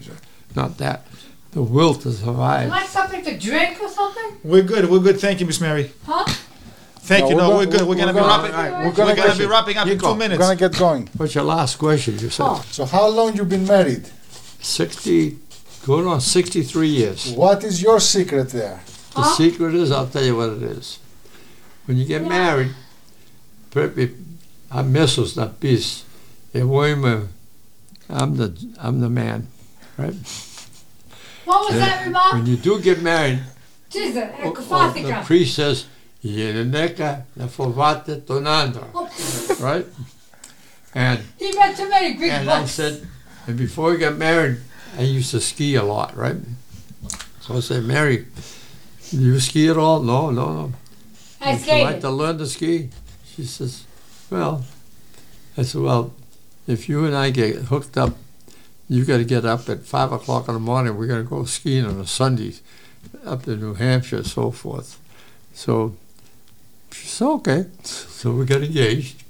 not 0.56 0.78
that. 0.78 1.06
The 1.52 1.62
will 1.62 1.94
to 1.96 2.10
You 2.10 2.16
survive. 2.16 2.70
like 2.70 2.88
something 2.88 3.24
to 3.26 3.38
drink 3.38 3.82
or 3.82 3.90
something? 3.90 4.38
We're 4.44 4.64
good. 4.64 4.90
We're 4.90 5.00
good. 5.00 5.20
Thank 5.20 5.40
you, 5.42 5.46
Miss 5.46 5.60
Mary. 5.60 5.92
Huh? 6.06 6.26
Thank 7.06 7.24
No, 7.26 7.30
you. 7.30 7.36
we're 7.36 7.42
No, 7.42 7.50
go- 7.50 7.58
we're 7.58 7.66
good. 7.66 7.82
We're, 7.82 7.88
we're 7.88 7.96
gonna 7.96 8.14
be 8.14 8.20
gonna- 8.20 8.44
wrapping. 8.44 8.56
all 8.56 8.64
right, 8.64 8.72
we're 8.72 8.86
we're 8.90 8.96
gonna 8.96 9.16
gonna 9.16 9.36
be 9.38 9.46
wrapping 9.46 9.78
up 9.78 9.86
You 9.86 9.94
in 9.94 9.98
go. 10.00 10.16
minutes. 10.16 10.40
We're 10.40 10.46
gonna 10.56 10.60
get 10.70 10.78
going. 10.80 11.10
What's 11.18 11.36
your 11.36 11.44
last 11.44 11.78
question? 11.78 12.18
You 12.18 12.30
said 12.32 12.46
Oh. 12.48 12.64
So 12.72 12.86
how 12.86 13.08
long 13.08 13.36
you 13.36 13.46
been 13.46 13.68
married? 13.68 14.06
60, 14.62 15.38
going 15.86 16.08
on 16.08 16.20
63 16.20 16.88
years. 16.88 17.28
What 17.34 17.64
is 17.64 17.82
your 17.82 18.00
secret 18.00 18.50
there? 18.50 18.80
The 19.16 19.22
Huh? 19.22 19.36
secret 19.36 19.76
is, 19.76 19.92
I'll 19.92 20.08
tell 20.08 20.24
you 20.24 20.36
what 20.36 20.50
it 20.50 20.64
is. 20.64 20.98
When 21.86 21.98
you 21.98 22.06
get 22.06 22.24
Yeah. 22.24 22.28
married, 22.30 22.74
pre- 23.70 24.16
I'm 24.72 24.92
Mrs. 24.92 25.38
not 25.38 25.60
peace. 25.60 26.04
I'm 28.10 28.38
the 28.38 28.54
I'm 28.82 29.00
the 29.02 29.10
man, 29.10 29.48
right? 29.98 30.16
What 31.46 31.70
was 31.70 31.80
that 31.80 32.06
remark? 32.06 32.34
When 32.34 32.46
you 32.48 32.56
do 32.58 32.80
get 32.80 33.02
married, 33.02 33.42
Jesus, 33.92 34.24
oh, 34.44 34.54
oh, 34.72 34.92
the 34.94 35.22
priest 35.26 35.56
says, 35.56 35.86
"Yeneka 36.26 37.24
na 37.36 37.48
fovate 37.48 38.22
tonandra," 38.22 38.88
oh. 38.94 39.10
right? 39.60 39.86
And 40.94 41.20
He 41.38 41.52
read 41.56 41.76
too 41.76 41.90
many 41.90 42.14
Greek 42.14 42.32
and 42.32 42.50
I 42.50 42.66
said, 42.66 43.06
and 43.48 43.58
before 43.58 43.92
we 43.92 43.98
got 43.98 44.18
married, 44.18 44.58
I 44.98 45.02
used 45.02 45.32
to 45.32 45.42
ski 45.42 45.76
a 45.76 45.84
lot, 45.84 46.16
right? 46.16 46.38
So 47.42 47.58
I 47.58 47.60
said, 47.60 47.84
Mary, 47.84 48.26
do 49.12 49.18
you 49.18 49.40
ski 49.40 49.70
at 49.70 49.78
all? 49.78 50.02
No, 50.02 50.32
no, 50.32 50.54
no. 50.54 50.74
I 51.42 51.54
Would 51.54 51.68
you 51.68 51.84
like 51.84 52.02
to 52.02 52.10
learn 52.10 52.38
to 52.40 52.48
ski? 52.48 52.90
She 53.36 53.44
says, 53.44 53.86
well, 54.32 54.66
I 55.58 55.62
said, 55.62 55.82
well, 55.82 56.14
if 56.66 56.90
you 56.90 57.06
and 57.06 57.16
I 57.16 57.30
get 57.30 57.56
hooked 57.56 57.98
up, 57.98 58.16
you 58.90 59.06
got 59.06 59.18
to 59.18 59.26
get 59.26 59.46
up 59.46 59.70
at 59.70 59.84
five 59.84 60.12
o'clock 60.12 60.48
in 60.48 60.54
the 60.54 60.60
morning. 60.60 60.98
We're 60.98 61.08
going 61.08 61.24
to 61.24 61.30
go 61.30 61.44
skiing 61.46 61.86
on 61.86 62.00
a 62.00 62.08
Sunday 62.08 62.56
up 63.24 63.44
to 63.44 63.56
New 63.56 63.76
Hampshire 63.76 64.18
and 64.18 64.28
so 64.28 64.50
forth. 64.50 65.00
So 65.54 65.96
she 66.95 67.07
said, 67.07 67.27
okay. 67.27 67.67
So 67.85 68.33
we 68.33 68.45
got 68.45 68.63
engaged. 68.63 69.23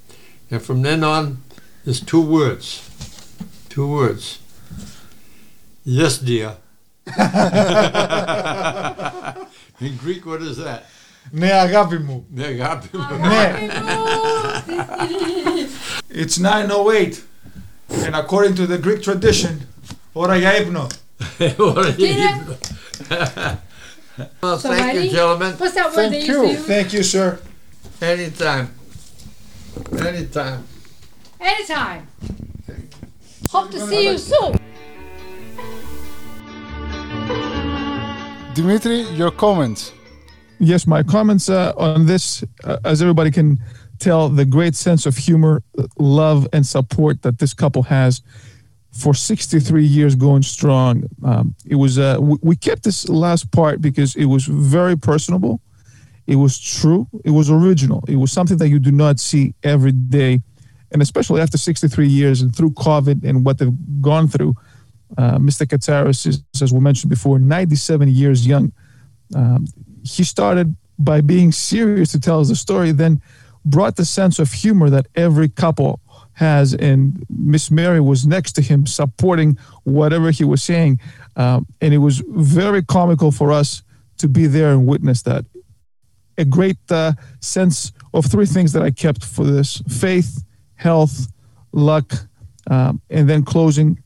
And 0.51 0.61
from 0.62 0.83
then 0.83 1.05
on, 1.05 1.43
there's 1.85 2.01
two 2.01 2.20
words. 2.20 2.66
Two 3.68 3.87
words. 3.89 4.39
Yes, 5.85 6.18
dear. 6.18 6.57
In 9.81 9.97
Greek, 9.97 10.26
what 10.26 10.43
is 10.43 10.57
that? 10.59 10.85
Ναι, 11.33 11.51
αγάπη 11.53 11.99
μου. 11.99 12.24
Ναι, 12.35 12.45
αγάπη 12.45 12.89
μου. 12.97 13.05
It's 16.11 16.39
9:08, 16.39 17.20
and 18.05 18.14
according 18.16 18.55
to 18.57 18.66
the 18.66 18.78
Greek 18.78 19.01
tradition, 19.03 19.59
ώρα 20.12 20.37
για 20.37 20.57
ύπνο. 20.61 20.87
What 21.39 21.76
are 21.76 21.85
you 21.87 21.93
Tina? 21.93 22.31
eating? 22.31 22.57
Well, 24.43 24.59
thank 24.59 24.95
you, 24.95 25.01
Somebody? 25.01 25.09
gentlemen. 25.09 25.53
What's 25.61 25.74
that 25.74 25.87
word 25.87 25.95
Thank 25.95 26.12
they 26.12 26.24
you. 26.26 26.43
used 26.43 26.57
to 26.57 26.59
use? 26.59 26.66
Thank 26.66 26.93
you, 26.93 27.03
sir. 27.03 27.39
Anytime. 28.02 28.74
Anytime. 29.98 30.68
Anytime. 31.39 32.08
Hope 33.50 33.72
to 33.72 33.80
see 33.88 34.06
you 34.06 34.18
soon. 34.18 34.58
Dimitri, 38.54 39.02
your 39.16 39.32
comments. 39.32 39.93
Yes, 40.60 40.88
my 40.88 41.04
comments 41.04 41.50
uh, 41.50 41.74
on 41.78 42.06
this, 42.06 42.43
uh, 42.64 42.78
as 42.86 43.02
everybody 43.02 43.32
can 43.32 43.60
tell, 44.00 44.30
the 44.30 44.46
great 44.46 44.76
sense 44.76 45.06
of 45.06 45.18
humor, 45.18 45.64
love, 45.98 46.48
and 46.54 46.66
support 46.66 47.22
that 47.24 47.39
this 47.39 47.54
couple 47.54 47.84
has 47.84 48.22
for 48.91 49.14
63 49.14 49.86
years 49.86 50.16
going 50.16 50.41
strong. 50.41 51.04
Um, 51.24 51.56
it 51.66 51.76
was 51.76 52.00
uh, 52.00 52.18
we, 52.20 52.38
we 52.41 52.56
kept 52.56 52.84
this 52.84 53.08
last 53.10 53.52
part 53.52 53.82
because 53.82 54.16
it 54.16 54.26
was 54.26 54.46
very 54.46 54.98
personable. 54.98 55.62
It 56.28 56.36
was 56.36 56.59
true. 56.59 57.07
It 57.23 57.32
was 57.32 57.49
original. 57.49 58.03
It 58.07 58.15
was 58.15 58.32
something 58.32 58.57
that 58.57 58.69
you 58.69 58.80
do 58.80 58.91
not 58.91 59.19
see 59.19 59.53
every 59.63 59.91
day, 59.91 60.41
and 60.91 61.01
especially 61.01 61.41
after 61.41 61.57
63 61.57 62.07
years 62.07 62.41
and 62.41 62.55
through 62.55 62.71
COVID 62.71 63.23
and 63.23 63.45
what 63.45 63.57
they've 63.57 64.01
gone 64.01 64.28
through. 64.28 64.55
Uh, 65.17 65.38
Mr. 65.38 65.65
Katsaros 65.67 66.26
is, 66.26 66.43
as 66.61 66.73
we 66.73 66.80
mentioned 66.80 67.09
before, 67.09 67.38
97 67.38 68.09
years 68.09 68.47
young. 68.47 68.71
Um, 69.36 69.67
he 70.03 70.23
started 70.23 70.76
by 70.97 71.21
being 71.21 71.51
serious 71.51 72.11
to 72.13 72.19
tell 72.19 72.39
us 72.39 72.49
the 72.49 72.55
story, 72.55 72.91
then 72.91 73.21
brought 73.63 73.95
the 73.95 74.05
sense 74.05 74.39
of 74.39 74.51
humor 74.51 74.89
that 74.89 75.07
every 75.15 75.49
couple 75.49 75.99
has. 76.34 76.73
And 76.73 77.26
Miss 77.30 77.71
Mary 77.71 77.99
was 77.99 78.26
next 78.26 78.53
to 78.53 78.61
him, 78.61 78.86
supporting 78.86 79.57
whatever 79.84 80.32
he 80.32 80.43
was 80.43 80.63
saying. 80.63 80.99
Um, 81.36 81.67
and 81.82 81.93
it 81.93 81.97
was 81.97 82.23
very 82.28 82.84
comical 82.84 83.32
for 83.32 83.51
us 83.51 83.84
to 84.17 84.28
be 84.28 84.47
there 84.47 84.71
and 84.71 84.88
witness 84.88 85.21
that. 85.23 85.45
A 86.38 86.46
great 86.46 86.78
uh, 86.90 87.14
sense 87.40 87.92
of 88.14 88.26
three 88.26 88.46
things 88.46 88.74
that 88.74 88.84
I 88.84 88.92
kept 88.92 89.24
for 89.24 89.46
this 89.46 89.82
faith, 89.88 90.44
health, 90.76 91.28
luck, 91.72 92.14
um, 92.70 93.02
and 93.10 93.30
then 93.30 93.44
closing 93.44 94.02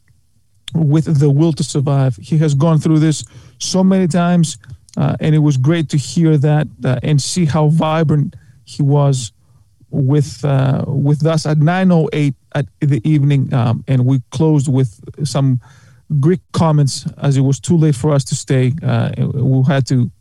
with 0.74 1.20
the 1.20 1.30
will 1.30 1.54
to 1.54 1.64
survive. 1.64 2.16
He 2.18 2.38
has 2.38 2.54
gone 2.54 2.80
through 2.80 3.00
this 3.00 3.26
so 3.60 3.84
many 3.84 4.08
times, 4.08 4.58
uh, 4.98 5.16
and 5.20 5.34
it 5.34 5.40
was 5.40 5.58
great 5.58 5.90
to 5.90 5.98
hear 5.98 6.38
that 6.38 6.68
uh, 6.84 7.00
and 7.04 7.22
see 7.22 7.46
how 7.46 7.70
vibrant 7.70 8.36
he 8.66 8.84
was 8.84 9.32
with 9.92 10.46
uh, 10.46 10.84
with 10.88 11.26
us 11.26 11.46
at 11.46 11.58
9:08 11.58 12.36
at 12.54 12.66
the 12.80 13.02
evening, 13.10 13.54
um, 13.54 13.84
and 13.88 14.06
we 14.06 14.22
closed 14.32 14.68
with 14.72 15.00
some 15.24 15.60
Greek 16.20 16.42
comments 16.54 17.08
as 17.18 17.38
it 17.38 17.42
was 17.42 17.60
too 17.60 17.78
late 17.78 17.96
for 17.96 18.12
us 18.12 18.24
to 18.26 18.36
stay. 18.36 18.74
Uh, 18.84 19.12
we 19.18 19.64
had 19.68 19.86
to 19.88 20.12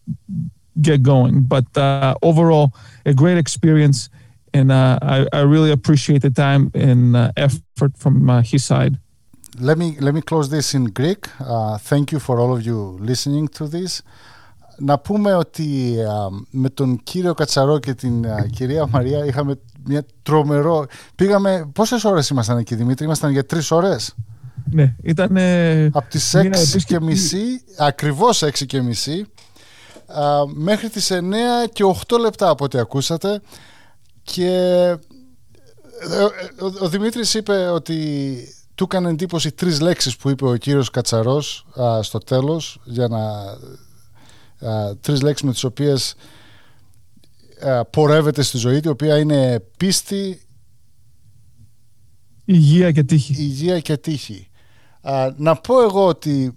get 0.81 0.99
going, 1.03 1.35
but 1.53 1.65
uh, 1.77 2.13
overall, 2.29 2.67
a 3.05 3.13
great 3.13 3.37
experience, 3.37 4.09
and 4.53 4.71
uh, 4.71 4.97
I, 5.01 5.17
I 5.39 5.41
really 5.53 5.71
appreciate 5.71 6.21
the 6.21 6.33
time 6.45 6.63
and 6.73 7.15
uh, 7.15 7.31
effort 7.45 7.93
from 7.97 8.15
uh, 8.29 8.41
his 8.51 8.63
side. 8.71 8.93
Let 9.59 9.77
me 9.77 9.87
let 10.05 10.13
me 10.17 10.21
close 10.31 10.47
this 10.55 10.67
in 10.77 10.83
Greek. 10.99 11.21
Uh, 11.39 11.77
thank 11.89 12.05
you 12.13 12.19
for 12.25 12.35
all 12.41 12.51
of 12.55 12.61
you 12.69 12.97
listening 13.11 13.47
to 13.57 13.67
this. 13.67 14.01
Να 14.77 14.99
πούμε 14.99 15.33
ότι 15.33 15.95
α, 16.01 16.29
με 16.51 16.69
τον 16.69 16.99
κύριο 17.03 17.33
Κατσαρό 17.33 17.79
και 17.79 17.93
την 17.93 18.25
α, 18.27 18.45
κυρία 18.51 18.87
Μαρία 18.87 19.25
είχαμε 19.25 19.59
μια 19.85 20.05
τρομερό... 20.21 20.85
Πήγαμε... 21.15 21.69
Πόσες 21.73 22.03
ώρες 22.03 22.29
ήμασταν 22.29 22.57
εκεί 22.57 22.75
Δημήτρη, 22.75 23.05
ήμασταν 23.05 23.31
για 23.31 23.45
τρεις 23.45 23.71
ώρες. 23.71 24.15
Ναι, 24.71 24.95
ήταν. 25.03 25.37
Από 25.91 26.09
τις 26.09 26.33
Μια 26.33 26.41
6 26.43 26.51
και 26.51 26.59
επίσκεψη- 26.59 27.01
μισή, 27.01 27.43
ακριβώς 27.79 28.43
6 28.43 28.65
και 28.65 28.81
μισή, 28.81 29.25
α, 30.08 30.46
μέχρι 30.46 30.88
τις 30.88 31.10
9 31.12 31.22
και 31.72 31.84
8 32.08 32.18
λεπτά 32.20 32.48
από 32.48 32.64
ό,τι 32.64 32.78
ακούσατε. 32.78 33.40
Και 34.22 34.46
ε, 36.00 36.22
ο, 36.22 36.26
ο, 36.60 36.72
ο 36.80 36.88
Δημήτρης 36.88 37.34
είπε 37.34 37.68
ότι 37.68 38.38
του 38.74 38.84
έκανε 38.84 39.08
εντύπωση 39.10 39.52
τρεις 39.52 39.80
λέξεις 39.80 40.16
που 40.16 40.28
είπε 40.30 40.46
ο 40.48 40.56
κύριος 40.56 40.90
Κατσαρός 40.90 41.66
α, 41.80 42.02
στο 42.02 42.18
τέλος 42.18 42.80
για 42.84 43.08
να 43.08 43.22
α, 44.70 44.96
τρεις 45.00 45.22
λέξεις 45.22 45.46
με 45.46 45.52
τις 45.52 45.64
οποίες 45.64 46.14
α, 47.66 47.84
πορεύεται 47.84 48.42
στη 48.42 48.56
ζωή 48.56 48.80
του, 48.80 48.88
η 48.88 48.92
οποία 48.92 49.18
είναι 49.18 49.60
πίστη, 49.76 50.42
Υγεία 52.44 52.90
και 52.92 53.02
τύχη. 53.02 53.32
υγεία 53.32 53.80
και 53.80 53.96
τύχη. 53.96 54.48
Α, 55.02 55.32
να 55.36 55.54
πω 55.56 55.82
εγώ 55.82 56.06
ότι 56.06 56.54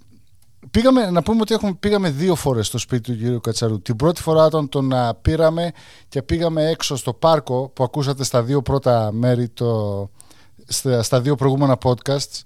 πήγαμε, 0.72 1.10
να 1.10 1.22
πούμε 1.22 1.42
ότι 1.42 1.54
έχουμε, 1.54 1.74
πήγαμε 1.74 2.10
δύο 2.10 2.36
φορές 2.36 2.68
στο 2.68 2.78
σπίτι 2.78 3.12
του 3.12 3.18
κύριου 3.18 3.40
Κατσαρού. 3.40 3.82
Την 3.82 3.96
πρώτη 3.96 4.22
φορά 4.22 4.46
όταν 4.46 4.70
τον 4.70 4.94
α, 4.94 5.14
πήραμε 5.22 5.72
και 6.08 6.22
πήγαμε 6.22 6.70
έξω 6.70 6.96
στο 6.96 7.14
πάρκο 7.14 7.70
που 7.70 7.84
ακούσατε 7.84 8.24
στα 8.24 8.44
δύο 8.44 8.62
πρώτα 8.62 9.12
μέρη, 9.12 9.50
το, 9.50 10.10
στα, 10.68 11.04
στα 11.04 11.22
δύο 11.22 11.36
προηγούμενα 11.36 11.78
podcasts. 11.84 12.42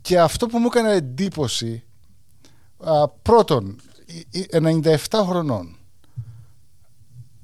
Και 0.00 0.20
αυτό 0.20 0.46
που 0.46 0.58
μου 0.58 0.66
έκανε 0.66 0.92
εντύπωση 0.92 1.82
α, 2.84 3.08
πρώτον, 3.08 3.76
ε, 4.50 4.56
ε, 4.56 4.98
97 5.10 5.22
χρονών. 5.28 5.76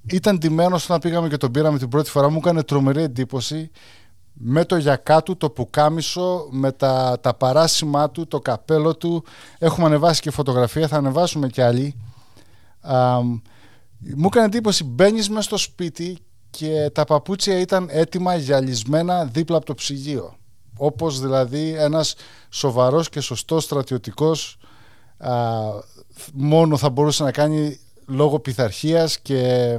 Ήταν 0.06 0.38
ντυμένος 0.38 0.84
όταν 0.84 1.00
πήγαμε 1.00 1.28
και 1.28 1.36
τον 1.36 1.50
πήραμε 1.50 1.78
την 1.78 1.88
πρώτη 1.88 2.10
φορά. 2.10 2.30
Μου 2.30 2.38
έκανε 2.38 2.62
τρομερή 2.62 3.02
εντύπωση 3.02 3.70
με 4.32 4.64
το 4.64 4.76
γιακά 4.76 5.22
του, 5.22 5.36
το 5.36 5.50
πουκάμισο, 5.50 6.46
με 6.50 6.72
τα, 6.72 7.18
τα 7.20 7.34
παράσημά 7.34 8.10
του, 8.10 8.26
το 8.26 8.38
καπέλο 8.40 8.96
του. 8.96 9.24
Έχουμε 9.58 9.86
ανεβάσει 9.86 10.20
και 10.20 10.30
φωτογραφία, 10.30 10.88
θα 10.88 10.96
ανεβάσουμε 10.96 11.48
κι 11.48 11.60
άλλη. 11.60 11.94
Α, 12.80 13.20
μου 14.16 14.26
έκανε 14.26 14.46
εντύπωση, 14.46 14.84
μπαίνεις 14.84 15.28
μέσα 15.28 15.42
στο 15.42 15.56
σπίτι 15.56 16.18
και 16.50 16.90
τα 16.94 17.04
παπούτσια 17.04 17.60
ήταν 17.60 17.88
έτοιμα 17.90 18.34
γυαλισμένα 18.36 19.24
δίπλα 19.24 19.56
από 19.56 19.66
το 19.66 19.74
ψυγείο. 19.74 20.34
Όπως 20.76 21.20
δηλαδή 21.20 21.74
ένας 21.74 22.14
σοβαρός 22.50 23.08
και 23.08 23.20
σωστός 23.20 23.64
στρατιωτικός 23.64 24.58
α, 25.18 25.32
μόνο 26.32 26.76
θα 26.76 26.90
μπορούσε 26.90 27.22
να 27.22 27.32
κάνει 27.32 27.78
λόγω 28.06 28.38
πειθαρχίας 28.38 29.18
και, 29.18 29.78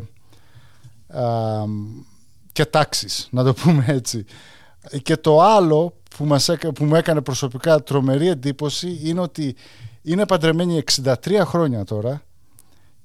α, 1.07 1.63
και 2.51 2.65
τάξης, 2.65 3.27
να 3.31 3.43
το 3.43 3.53
πούμε 3.53 3.85
έτσι. 3.87 4.25
Και 5.03 5.17
το 5.17 5.41
άλλο 5.41 5.93
που, 6.17 6.25
μας 6.25 6.49
έκα, 6.49 6.71
που 6.71 6.85
μου 6.85 6.95
έκανε 6.95 7.21
προσωπικά 7.21 7.83
τρομερή 7.83 8.27
εντύπωση 8.27 8.99
είναι 9.03 9.19
ότι 9.19 9.55
είναι 10.01 10.25
παντρεμένη 10.25 10.83
63 11.03 11.41
χρόνια 11.43 11.83
τώρα 11.83 12.21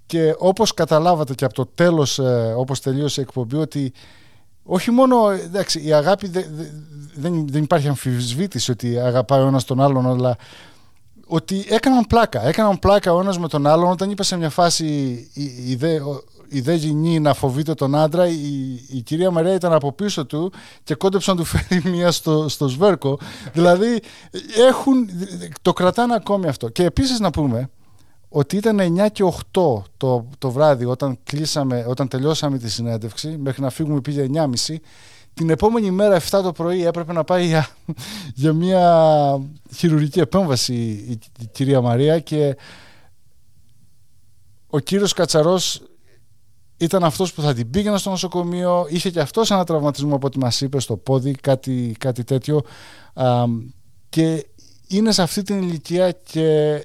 και 0.06 0.34
όπως 0.38 0.74
καταλάβατε 0.74 1.34
και 1.34 1.44
από 1.44 1.54
το 1.54 1.66
τέλος 1.66 2.18
ε, 2.18 2.54
όπως 2.56 2.80
τελείωσε 2.80 3.20
η 3.20 3.24
εκπομπή 3.28 3.56
ότι 3.56 3.92
όχι 4.62 4.90
μόνο 4.90 5.30
εντάξει, 5.30 5.86
η 5.86 5.92
αγάπη 5.92 6.28
δε, 6.28 6.44
δε, 6.50 6.64
δεν, 7.14 7.48
δεν 7.48 7.62
υπάρχει 7.62 7.88
αμφισβήτηση 7.88 8.70
ότι 8.70 8.98
αγαπάει 8.98 9.40
ο 9.40 9.46
ένας 9.46 9.64
τον 9.64 9.80
άλλον 9.80 10.08
αλλά 10.08 10.36
ότι 11.26 11.64
έκαναν 11.68 12.04
πλάκα. 12.04 12.46
Έκαναν 12.46 12.78
πλάκα 12.78 13.12
ο 13.12 13.20
ένας 13.20 13.38
με 13.38 13.48
τον 13.48 13.66
άλλον 13.66 13.90
όταν 13.90 14.10
είπε 14.10 14.22
σε 14.22 14.36
μια 14.36 14.50
φάση 14.50 14.86
η, 15.32 15.42
η, 15.42 15.74
δε, 15.74 15.98
η 16.48 16.60
δε 16.60 16.74
γυνή 16.74 17.20
να 17.20 17.34
φοβείται 17.34 17.74
τον 17.74 17.94
άντρα 17.94 18.28
η, 18.28 18.74
η 18.88 19.00
κυρία 19.00 19.30
Μαρία 19.30 19.54
ήταν 19.54 19.72
από 19.72 19.92
πίσω 19.92 20.26
του 20.26 20.52
και 20.84 20.94
κόντεψε 20.94 21.30
να 21.30 21.36
του 21.36 21.44
φέρει 21.44 21.82
μία 21.94 22.10
στο, 22.10 22.48
στο 22.48 22.68
σβέρκο. 22.68 23.18
Δηλαδή 23.52 24.02
έχουν, 24.68 25.08
το 25.62 25.72
κρατάνε 25.72 26.14
ακόμη 26.14 26.48
αυτό. 26.48 26.68
Και 26.68 26.84
επίσης 26.84 27.20
να 27.20 27.30
πούμε 27.30 27.70
ότι 28.28 28.56
ήταν 28.56 28.80
9 28.80 29.06
και 29.12 29.24
8 29.24 29.32
το, 29.96 30.28
το 30.38 30.50
βράδυ 30.50 30.84
όταν, 30.84 31.18
κλείσαμε, 31.24 31.84
όταν 31.88 32.08
τελειώσαμε 32.08 32.58
τη 32.58 32.70
συνέντευξη 32.70 33.36
μέχρι 33.38 33.62
να 33.62 33.70
φύγουμε 33.70 34.00
πήγε 34.00 34.26
9.30 34.32 34.76
την 35.34 35.50
επόμενη 35.50 35.90
μέρα 35.90 36.20
7 36.20 36.22
το 36.30 36.52
πρωί 36.52 36.84
έπρεπε 36.84 37.12
να 37.12 37.24
πάει 37.24 37.46
για, 37.46 37.68
για 38.34 38.52
μια 38.52 39.40
χειρουργική 39.74 40.20
επέμβαση 40.20 40.74
η, 40.74 41.18
η 41.40 41.46
κυρία 41.52 41.80
Μαρία 41.80 42.18
και 42.18 42.56
ο 44.66 44.78
κύριος 44.78 45.12
Κατσαρός 45.12 45.82
ήταν 46.76 47.04
αυτός 47.04 47.32
που 47.32 47.42
θα 47.42 47.54
την 47.54 47.70
πήγαινε 47.70 47.98
στο 47.98 48.10
νοσοκομείο 48.10 48.86
είχε 48.88 49.10
και 49.10 49.20
αυτός 49.20 49.50
ένα 49.50 49.64
τραυματισμό 49.64 50.14
από 50.14 50.26
ό,τι 50.26 50.38
μας 50.38 50.60
είπες 50.60 50.82
στο 50.82 50.96
πόδι 50.96 51.32
κάτι, 51.32 51.96
κάτι 51.98 52.24
τέτοιο. 52.24 52.62
Α, 53.14 53.44
και 54.08 54.46
είναι 54.88 55.12
σε 55.12 55.22
αυτή 55.22 55.42
την 55.42 55.62
ηλικία 55.62 56.12
και 56.12 56.80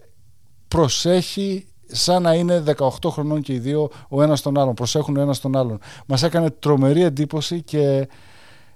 προσέχει 0.67 1.65
σαν 1.87 2.21
να 2.21 2.33
είναι 2.33 2.63
18 2.77 3.09
χρονών 3.09 3.41
και 3.41 3.53
οι 3.53 3.59
δύο 3.59 3.89
ο 4.09 4.21
ένας 4.21 4.41
τον 4.41 4.57
άλλον 4.59 4.73
προσέχουν 4.73 5.17
ο 5.17 5.21
ένας 5.21 5.39
τον 5.39 5.57
άλλον. 5.57 5.79
Μας 6.05 6.23
έκανε 6.23 6.49
τρομερή 6.49 7.03
εντύπωση 7.03 7.61
και 7.61 8.07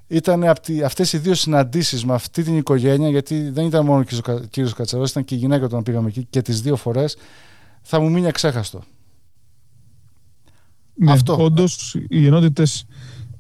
ήταν 0.08 0.44
αυτές 0.86 1.14
οι 1.14 1.18
δύο 1.18 1.34
συναντήσεις 1.34 2.06
με 2.06 2.14
αυτή 2.14 2.44
την 2.44 2.58
οικογένεια 2.58 3.10
γιατί 3.10 3.50
δεν 3.50 3.66
ήταν 3.66 3.86
μόνο 3.86 4.00
ο 4.00 4.40
κύριος 4.50 4.74
Κατσαρός 4.74 5.10
ήταν 5.10 5.26
και 5.26 5.36
η 5.36 5.38
γυναίκα 5.38 5.66
όταν 5.66 5.84
πήγαμε 5.84 6.08
εκεί 6.08 6.28
και 6.30 6.42
τις 6.42 6.62
δύο 6.62 6.76
φορές 6.76 7.18
θα 7.82 8.00
μου 8.00 8.12
μείνει 8.12 8.28
αξέχαστο 8.28 8.84
ναι, 10.96 11.12
Αυτό. 11.12 11.44
Όντως 11.44 11.96
οι 12.08 12.26
ενότητες 12.26 12.86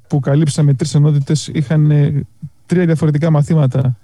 που 0.07 0.19
καλύψαμε 0.19 0.73
τρεις 0.73 0.95
ενότητες 0.95 1.47
είχαν 1.47 1.91
ε, 1.91 2.25
τρία 2.65 2.85
διαφορετικά 2.85 3.29
μαθήματα 3.29 3.97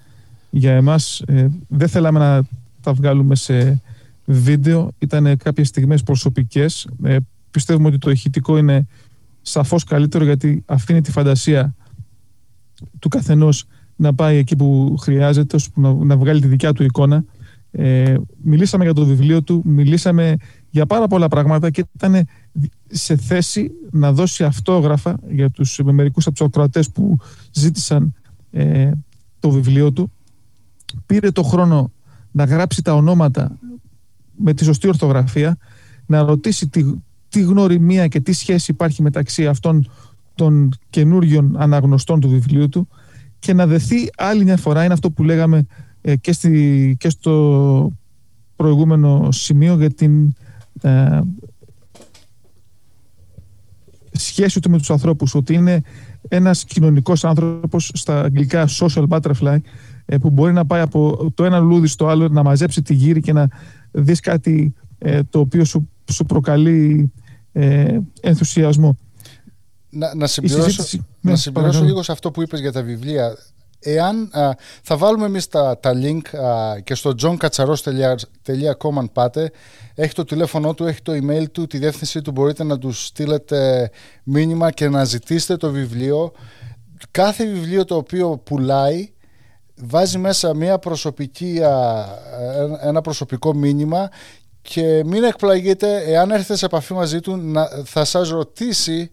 για 0.50 0.72
εμάς 0.72 1.22
ε, 1.26 1.48
δεν 1.68 1.88
θέλαμε 1.88 2.20
να 2.20 2.44
τα 2.82 2.94
βγάλουμε 2.94 3.36
σε 3.36 3.82
βίντεο 4.26 4.92
ήταν 5.00 5.38
κάποιες 5.38 5.68
στιγμές 5.68 6.04
προσωπικές 6.04 6.88
ε, 7.04 7.18
πιστεύουμε 7.52 7.88
ότι 7.88 7.98
το 7.98 8.10
ηχητικό 8.10 8.58
είναι 8.58 8.88
σαφώς 9.42 9.84
καλύτερο 9.84 10.24
γιατί 10.24 10.64
αφήνει 10.66 11.02
τη 11.02 11.12
φαντασία 11.12 11.76
του 13.00 13.08
καθενός 13.08 13.66
να 13.96 14.14
πάει 14.14 14.38
εκεί 14.38 14.56
που 14.56 14.98
χρειάζεται, 15.00 15.58
να, 15.74 15.94
να 15.94 16.18
βγάλει 16.18 16.42
τη 16.42 16.48
δικιά 16.48 16.74
του 16.74 16.84
εικόνα. 16.84 17.24
Ε, 17.72 18.16
μιλήσαμε 18.44 18.84
για 18.84 18.94
το 18.94 19.06
βιβλίο 19.06 19.44
του, 19.44 19.62
μιλήσαμε 19.66 20.36
για 20.70 20.86
πάρα 20.86 21.08
πολλά 21.08 21.28
πράγματα 21.28 21.70
και 21.70 21.86
ήταν 21.96 22.28
σε 22.92 23.16
θέση 23.16 23.72
να 23.92 24.12
δώσει 24.14 24.44
αυτόγραφα 24.44 25.20
για 25.30 25.50
τους 25.50 25.80
μερικούς 25.84 26.28
από 26.28 26.36
τους 26.36 26.46
ακροατές 26.46 26.90
που 26.90 27.18
ζήτησαν 27.52 28.14
ε, 28.52 28.92
το 29.40 29.50
βιβλίο 29.50 29.92
του. 29.92 30.12
Πήρε 31.06 31.32
το 31.32 31.44
χρόνο 31.44 31.92
να 32.32 32.44
γράψει 32.44 32.82
τα 32.82 32.94
ονόματα 32.94 33.58
με 34.36 34.54
τη 34.54 34.64
σωστή 34.64 34.88
ορθογραφία, 34.88 35.58
να 36.06 36.24
ρωτήσει 36.24 36.68
τι, 36.68 36.84
τι 37.30 37.42
γνωριμία 37.42 38.08
και 38.08 38.20
τι 38.20 38.34
σχέση 38.34 38.72
υπάρχει 38.72 39.02
μεταξύ 39.02 39.48
αυτών 39.48 39.90
των 40.36 40.72
καινούριων 40.90 41.56
αναγνωστών 41.58 42.20
του 42.20 42.30
βιβλίου 42.30 42.70
του 42.70 42.88
και 43.40 43.54
να 43.54 43.68
δεθεί 43.68 44.10
άλλη 44.18 44.44
μια 44.44 44.58
φορά, 44.58 44.84
είναι 44.84 44.94
αυτό 44.94 45.12
που 45.12 45.24
λέγαμε 45.24 45.66
ε, 46.02 46.16
και, 46.16 46.32
στη, 46.32 46.96
και 47.00 47.10
στο 47.10 47.92
προηγούμενο 48.56 49.32
σημείο 49.32 49.76
για 49.76 49.90
την 49.90 50.36
ε, 50.82 51.22
σχέση 54.26 54.60
του 54.60 54.70
με 54.70 54.78
τους 54.78 54.90
ανθρώπους, 54.90 55.36
ότι 55.36 55.54
είναι 55.54 55.82
ένας 56.28 56.64
κοινωνικός 56.64 57.24
άνθρωπος 57.24 57.92
στα 57.94 58.22
αγγλικά 58.22 58.68
social 58.80 59.08
butterfly 59.08 59.58
ε, 60.06 60.18
που 60.18 60.30
μπορεί 60.30 60.54
να 60.54 60.66
πάει 60.66 60.82
από 60.82 61.32
το 61.36 61.46
ένα 61.46 61.60
λούδι 61.60 61.88
στο 61.88 62.08
άλλο 62.08 62.28
να 62.28 62.44
μαζέψει 62.44 62.82
τη 62.82 62.94
γύρι 62.94 63.22
και 63.22 63.34
να 63.34 63.48
δεις 63.92 64.20
κάτι 64.20 64.74
ε, 64.98 65.20
το 65.30 65.40
οποίο 65.40 65.66
σου, 65.66 65.90
σου 66.12 66.26
προκαλεί 66.26 67.12
ε, 67.52 68.00
ενθουσιασμό. 68.22 68.98
Να, 69.90 70.16
να 70.16 70.28
συμπληρώσω, 70.28 70.84
Ναι, 71.22 71.32
να 71.32 71.38
συμπληρώσω 71.38 71.84
λίγο 71.84 72.04
σε 72.04 72.12
αυτό 72.12 72.32
που 72.32 72.42
είπες 72.42 72.60
για 72.60 72.72
τα 72.72 72.84
βιβλία. 72.84 73.38
Εάν 73.84 74.30
α, 74.32 74.50
θα 74.84 74.98
βάλουμε 74.98 75.26
εμείς 75.26 75.48
τα, 75.48 75.80
τα 75.80 75.92
link 75.96 76.38
α, 76.38 76.80
και 76.80 76.96
στο 76.96 77.14
johnkatsaros.com 77.22 78.98
αν 78.98 79.12
πάτε. 79.14 79.52
Έχει 79.96 80.14
το 80.14 80.24
τηλέφωνο 80.24 80.74
του, 80.74 80.86
έχει 80.86 81.02
το 81.02 81.14
email 81.14 81.46
του 81.52 81.68
τη 81.68 81.78
διεύθυνσή 81.78 82.22
του. 82.22 82.32
Μπορείτε 82.32 82.64
να 82.64 82.78
τους 82.78 83.06
στείλετε 83.06 83.90
μήνυμα 84.24 84.72
και 84.72 84.90
να 84.90 85.04
ζητήσετε 85.04 85.58
το 85.58 85.72
βιβλίο. 85.72 86.32
Κάθε 87.12 87.46
βιβλίο 87.46 87.86
το 87.86 87.96
οποίο 87.96 88.38
πουλάει 88.38 89.12
βάζει 89.76 90.18
μέσα 90.18 90.54
μια 90.54 90.80
προσωπική, 90.80 91.64
α, 91.64 92.06
ένα 92.82 93.02
προσωπικό 93.02 93.54
μήνυμα 93.54 94.10
και 94.62 95.04
μην 95.06 95.24
εκπλαγείτε 95.24 96.04
εάν 96.06 96.32
έρθετε 96.32 96.56
σε 96.56 96.66
επαφή 96.66 96.94
μαζί 96.94 97.20
του 97.20 97.38
να, 97.38 97.68
θα 97.86 98.06
σας 98.06 98.30
ρωτήσει 98.30 99.12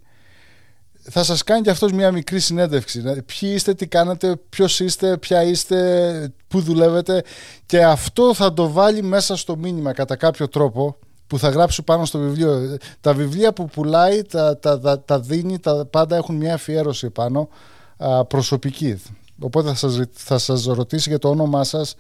θα 1.11 1.23
σας 1.23 1.43
κάνει 1.43 1.63
και 1.63 1.71
αυτός 1.71 1.93
μια 1.93 2.13
μικρή 2.13 2.41
συνέντευξη. 2.41 3.01
Δηλαδή, 3.01 3.23
ποιοι 3.23 3.51
είστε, 3.55 3.75
τι 3.75 3.87
κάνετε, 3.87 4.37
ποιος 4.49 4.81
είστε, 4.81 5.17
ποια 5.17 5.43
είστε, 5.43 6.33
πού 6.49 6.61
δουλεύετε 6.61 7.23
και 7.67 7.85
αυτό 7.85 8.35
θα 8.35 8.53
το 8.55 8.71
βάλει 8.71 9.03
μέσα 9.03 9.37
στο 9.37 9.57
μήνυμα 9.57 9.93
κατά 9.93 10.17
κάποιο 10.17 10.49
τρόπο 10.49 10.97
που 11.27 11.39
θα 11.39 11.49
γράψει 11.49 11.83
πάνω 11.83 12.05
στο 12.05 12.19
βιβλίο. 12.19 12.77
Τα 13.01 13.15
βιβλία 13.15 13.53
που 13.53 13.65
πουλάει, 13.65 14.23
τα, 14.23 14.59
τα, 14.59 14.81
τα, 14.81 15.01
τα 15.01 15.21
δίνει, 15.21 15.59
τα 15.59 15.87
πάντα 15.87 16.17
έχουν 16.17 16.37
μια 16.37 16.55
αφιέρωση 16.55 17.11
πάνω 17.11 17.49
α, 17.97 18.25
προσωπική. 18.25 19.03
Οπότε 19.41 19.69
θα 19.69 19.75
σας, 19.75 20.01
θα 20.13 20.39
σας 20.39 20.65
ρωτήσει 20.65 21.09
για 21.09 21.19
το 21.19 21.29
όνομά 21.29 21.65
σας 21.65 21.95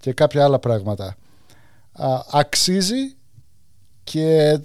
και 0.00 0.12
κάποια 0.12 0.44
άλλα 0.44 0.58
πράγματα. 0.58 1.16
Α, 1.92 2.22
αξίζει 2.30 3.16
και 4.04 4.58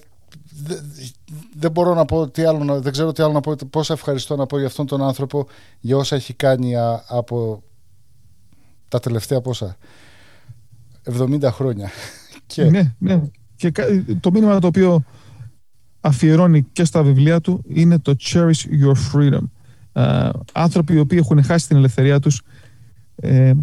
δεν 1.56 1.72
μπορώ 1.72 1.93
να 1.93 2.06
πω 2.06 2.30
τι 2.30 2.43
άλλο, 2.43 2.82
δεν 2.82 2.91
ξέρω 2.91 3.12
τι 3.12 3.24
άλλο 3.24 3.34
να 3.34 3.39
πω, 3.39 3.56
πόσα 3.70 3.93
ευχαριστώ 3.93 4.36
να 4.36 4.45
πω 4.45 4.58
για 4.58 4.68
αυτόν 4.68 4.86
τον 4.86 5.01
άνθρωπο 5.01 5.47
για 5.80 5.97
όσα 5.97 6.16
έχει 6.16 6.34
κάνει 6.34 6.74
από 7.08 7.64
τα 8.88 8.99
τελευταία 8.99 9.41
πόσα 9.41 9.78
70 11.20 11.41
χρόνια. 11.43 11.89
Και... 12.45 12.64
Ναι, 12.64 12.93
ναι. 12.97 13.22
Και 13.56 13.72
το 14.20 14.32
μήνυμα 14.32 14.60
το 14.60 14.68
οποίο 14.68 15.04
αφιερώνει 16.01 16.64
και 16.64 16.84
στα 16.84 17.04
βιβλία 17.04 17.41
του 17.41 17.64
είναι 17.68 17.99
το 17.99 18.16
Cherish 18.20 18.84
Your 18.84 18.95
Freedom. 19.14 19.43
Ε, 19.93 20.30
άνθρωποι 20.54 20.93
οι 20.93 20.99
οποίοι 20.99 21.20
έχουν 21.22 21.43
χάσει 21.43 21.68
την 21.68 21.78
ελευθερία 21.78 22.20
τους, 22.20 22.41
ε, 23.16 23.54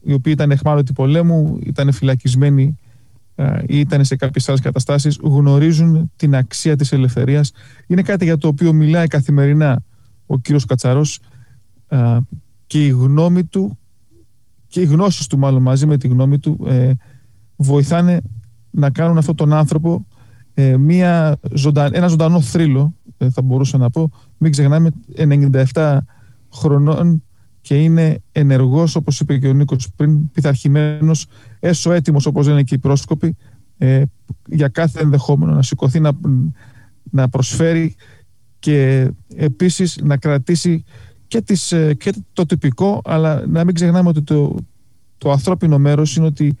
οι 0.00 0.12
οποίοι 0.12 0.32
ήταν 0.36 0.50
εχμάλωτοι 0.50 0.92
πολέμου, 0.92 1.58
ήταν 1.62 1.92
φυλακισμένοι 1.92 2.78
ε, 2.79 2.79
ή 3.66 3.78
ήταν 3.78 4.04
σε 4.04 4.16
κάποιες 4.16 4.48
άλλες 4.48 4.60
καταστάσεις, 4.60 5.18
γνωρίζουν 5.22 6.10
την 6.16 6.34
αξία 6.34 6.76
της 6.76 6.92
ελευθερίας. 6.92 7.52
Είναι 7.86 8.02
κάτι 8.02 8.24
για 8.24 8.38
το 8.38 8.48
οποίο 8.48 8.72
μιλάει 8.72 9.06
καθημερινά 9.06 9.82
ο 10.26 10.38
κύριος 10.38 10.64
Κατσαρός 10.64 11.20
ε, 11.88 12.16
και 12.66 12.86
η 12.86 12.88
γνώμη 12.88 13.44
του 13.44 13.78
και 14.66 14.80
οι 14.80 14.84
γνώσεις 14.84 15.26
του 15.26 15.38
μάλλον 15.38 15.62
μαζί 15.62 15.86
με 15.86 15.96
τη 15.96 16.08
γνώμη 16.08 16.38
του 16.38 16.66
ε, 16.66 16.92
βοηθάνε 17.56 18.20
να 18.70 18.90
κάνουν 18.90 19.18
αυτόν 19.18 19.36
τον 19.36 19.52
άνθρωπο 19.52 20.06
ε, 20.54 20.76
μια 20.76 21.38
ζωντα... 21.52 21.88
ένα 21.92 22.06
ζωντανό 22.06 22.40
θρύλο 22.40 22.94
ε, 23.18 23.30
θα 23.30 23.42
μπορούσα 23.42 23.78
να 23.78 23.90
πω 23.90 24.10
μην 24.38 24.50
ξεχνάμε 24.50 24.90
97 25.72 25.98
χρονών 26.52 27.22
και 27.60 27.82
είναι 27.82 28.22
ενεργός 28.32 28.96
όπως 28.96 29.20
είπε 29.20 29.38
και 29.38 29.48
ο 29.48 29.52
Νίκος 29.52 29.88
πριν 29.96 30.30
πειθαρχημένος 30.30 31.26
έσω 31.60 31.92
έτοιμος 31.92 32.26
όπως 32.26 32.46
λένε 32.46 32.62
και 32.62 32.74
οι 32.74 32.78
πρόσκοποι 32.78 33.36
ε, 33.78 34.02
για 34.46 34.68
κάθε 34.68 35.00
ενδεχόμενο 35.00 35.54
να 35.54 35.62
σηκωθεί 35.62 36.00
να, 36.00 36.12
να 37.10 37.28
προσφέρει 37.28 37.94
και 38.58 39.10
επίσης 39.36 39.98
να 40.02 40.16
κρατήσει 40.16 40.84
και, 41.26 41.40
τις, 41.40 41.72
ε, 41.72 41.94
και 41.94 42.12
το 42.32 42.46
τυπικό 42.46 43.00
αλλά 43.04 43.46
να 43.46 43.64
μην 43.64 43.74
ξεχνάμε 43.74 44.08
ότι 44.08 44.22
το, 44.22 44.54
το 45.18 45.30
ανθρώπινο 45.30 45.78
μέρος 45.78 46.16
είναι 46.16 46.26
ότι 46.26 46.56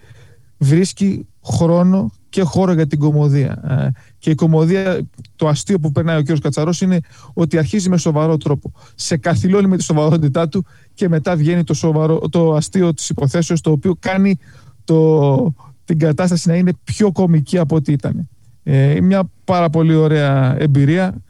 βρίσκει 0.58 1.26
χρόνο 1.44 2.12
και 2.30 2.42
χώρο 2.42 2.72
για 2.72 2.86
την 2.86 2.98
κομμωδία. 2.98 3.62
Ε, 3.68 3.90
και 4.18 4.30
η 4.30 4.34
κομμωδία, 4.34 5.08
το 5.36 5.48
αστείο 5.48 5.78
που 5.78 5.92
περνάει 5.92 6.18
ο 6.18 6.22
κ. 6.22 6.38
Κατσαρός 6.38 6.80
είναι 6.80 7.00
ότι 7.32 7.58
αρχίζει 7.58 7.88
με 7.88 7.96
σοβαρό 7.96 8.36
τρόπο. 8.36 8.72
Σε 8.94 9.16
καθυλώνει 9.16 9.66
με 9.66 9.76
τη 9.76 9.82
σοβαρότητά 9.82 10.48
του 10.48 10.64
και 10.94 11.08
μετά 11.08 11.36
βγαίνει 11.36 11.64
το, 11.64 11.74
σοβαρό, 11.74 12.18
το 12.28 12.54
αστείο 12.54 12.94
της 12.94 13.08
υποθέσεως 13.08 13.60
το 13.60 13.70
οποίο 13.70 13.96
κάνει 13.98 14.38
το, 14.84 15.54
την 15.84 15.98
κατάσταση 15.98 16.48
να 16.48 16.54
είναι 16.54 16.72
πιο 16.84 17.12
κομική 17.12 17.58
από 17.58 17.76
ό,τι 17.76 17.92
ήταν. 17.92 18.28
Ε, 18.62 19.00
μια 19.00 19.30
πάρα 19.44 19.70
πολύ 19.70 19.94
ωραία 19.94 20.56
εμπειρία 20.58 21.22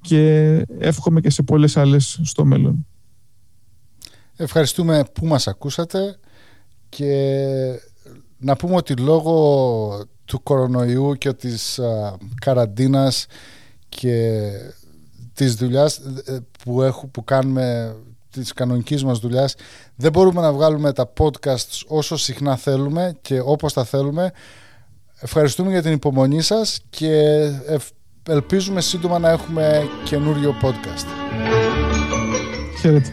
και 0.00 0.62
εύχομαι 0.78 1.20
και 1.20 1.30
σε 1.30 1.42
πολλές 1.42 1.76
άλλες 1.76 2.20
στο 2.22 2.44
μέλλον. 2.44 2.86
Ευχαριστούμε 4.36 5.04
που 5.12 5.26
μας 5.26 5.46
ακούσατε 5.46 6.18
και 6.88 7.10
να 8.38 8.56
πούμε 8.56 8.74
ότι 8.74 8.94
λόγω 8.96 10.06
του 10.26 10.42
κορονοϊού 10.42 11.14
και 11.14 11.32
της 11.32 11.78
α, 11.78 12.16
καραντίνας 12.40 13.26
και 13.88 14.40
της 15.34 15.54
δουλειάς 15.54 15.96
ε, 16.24 16.38
που, 16.64 16.82
έχω, 16.82 17.06
που 17.06 17.24
κάνουμε 17.24 17.96
της 18.30 18.52
κανονικής 18.52 19.04
μας 19.04 19.18
δουλειάς. 19.18 19.54
Δεν 19.96 20.12
μπορούμε 20.12 20.40
να 20.40 20.52
βγάλουμε 20.52 20.92
τα 20.92 21.12
podcasts 21.18 21.82
όσο 21.86 22.16
συχνά 22.16 22.56
θέλουμε 22.56 23.16
και 23.22 23.40
όπως 23.44 23.72
τα 23.72 23.84
θέλουμε. 23.84 24.32
Ευχαριστούμε 25.20 25.70
για 25.70 25.82
την 25.82 25.92
υπομονή 25.92 26.40
σας 26.40 26.80
και 26.90 27.50
ελπίζουμε 28.28 28.80
σύντομα 28.80 29.18
να 29.18 29.30
έχουμε 29.30 29.88
καινούριο 30.04 30.54
podcast. 30.62 31.06
Χαίρετε. 32.80 33.12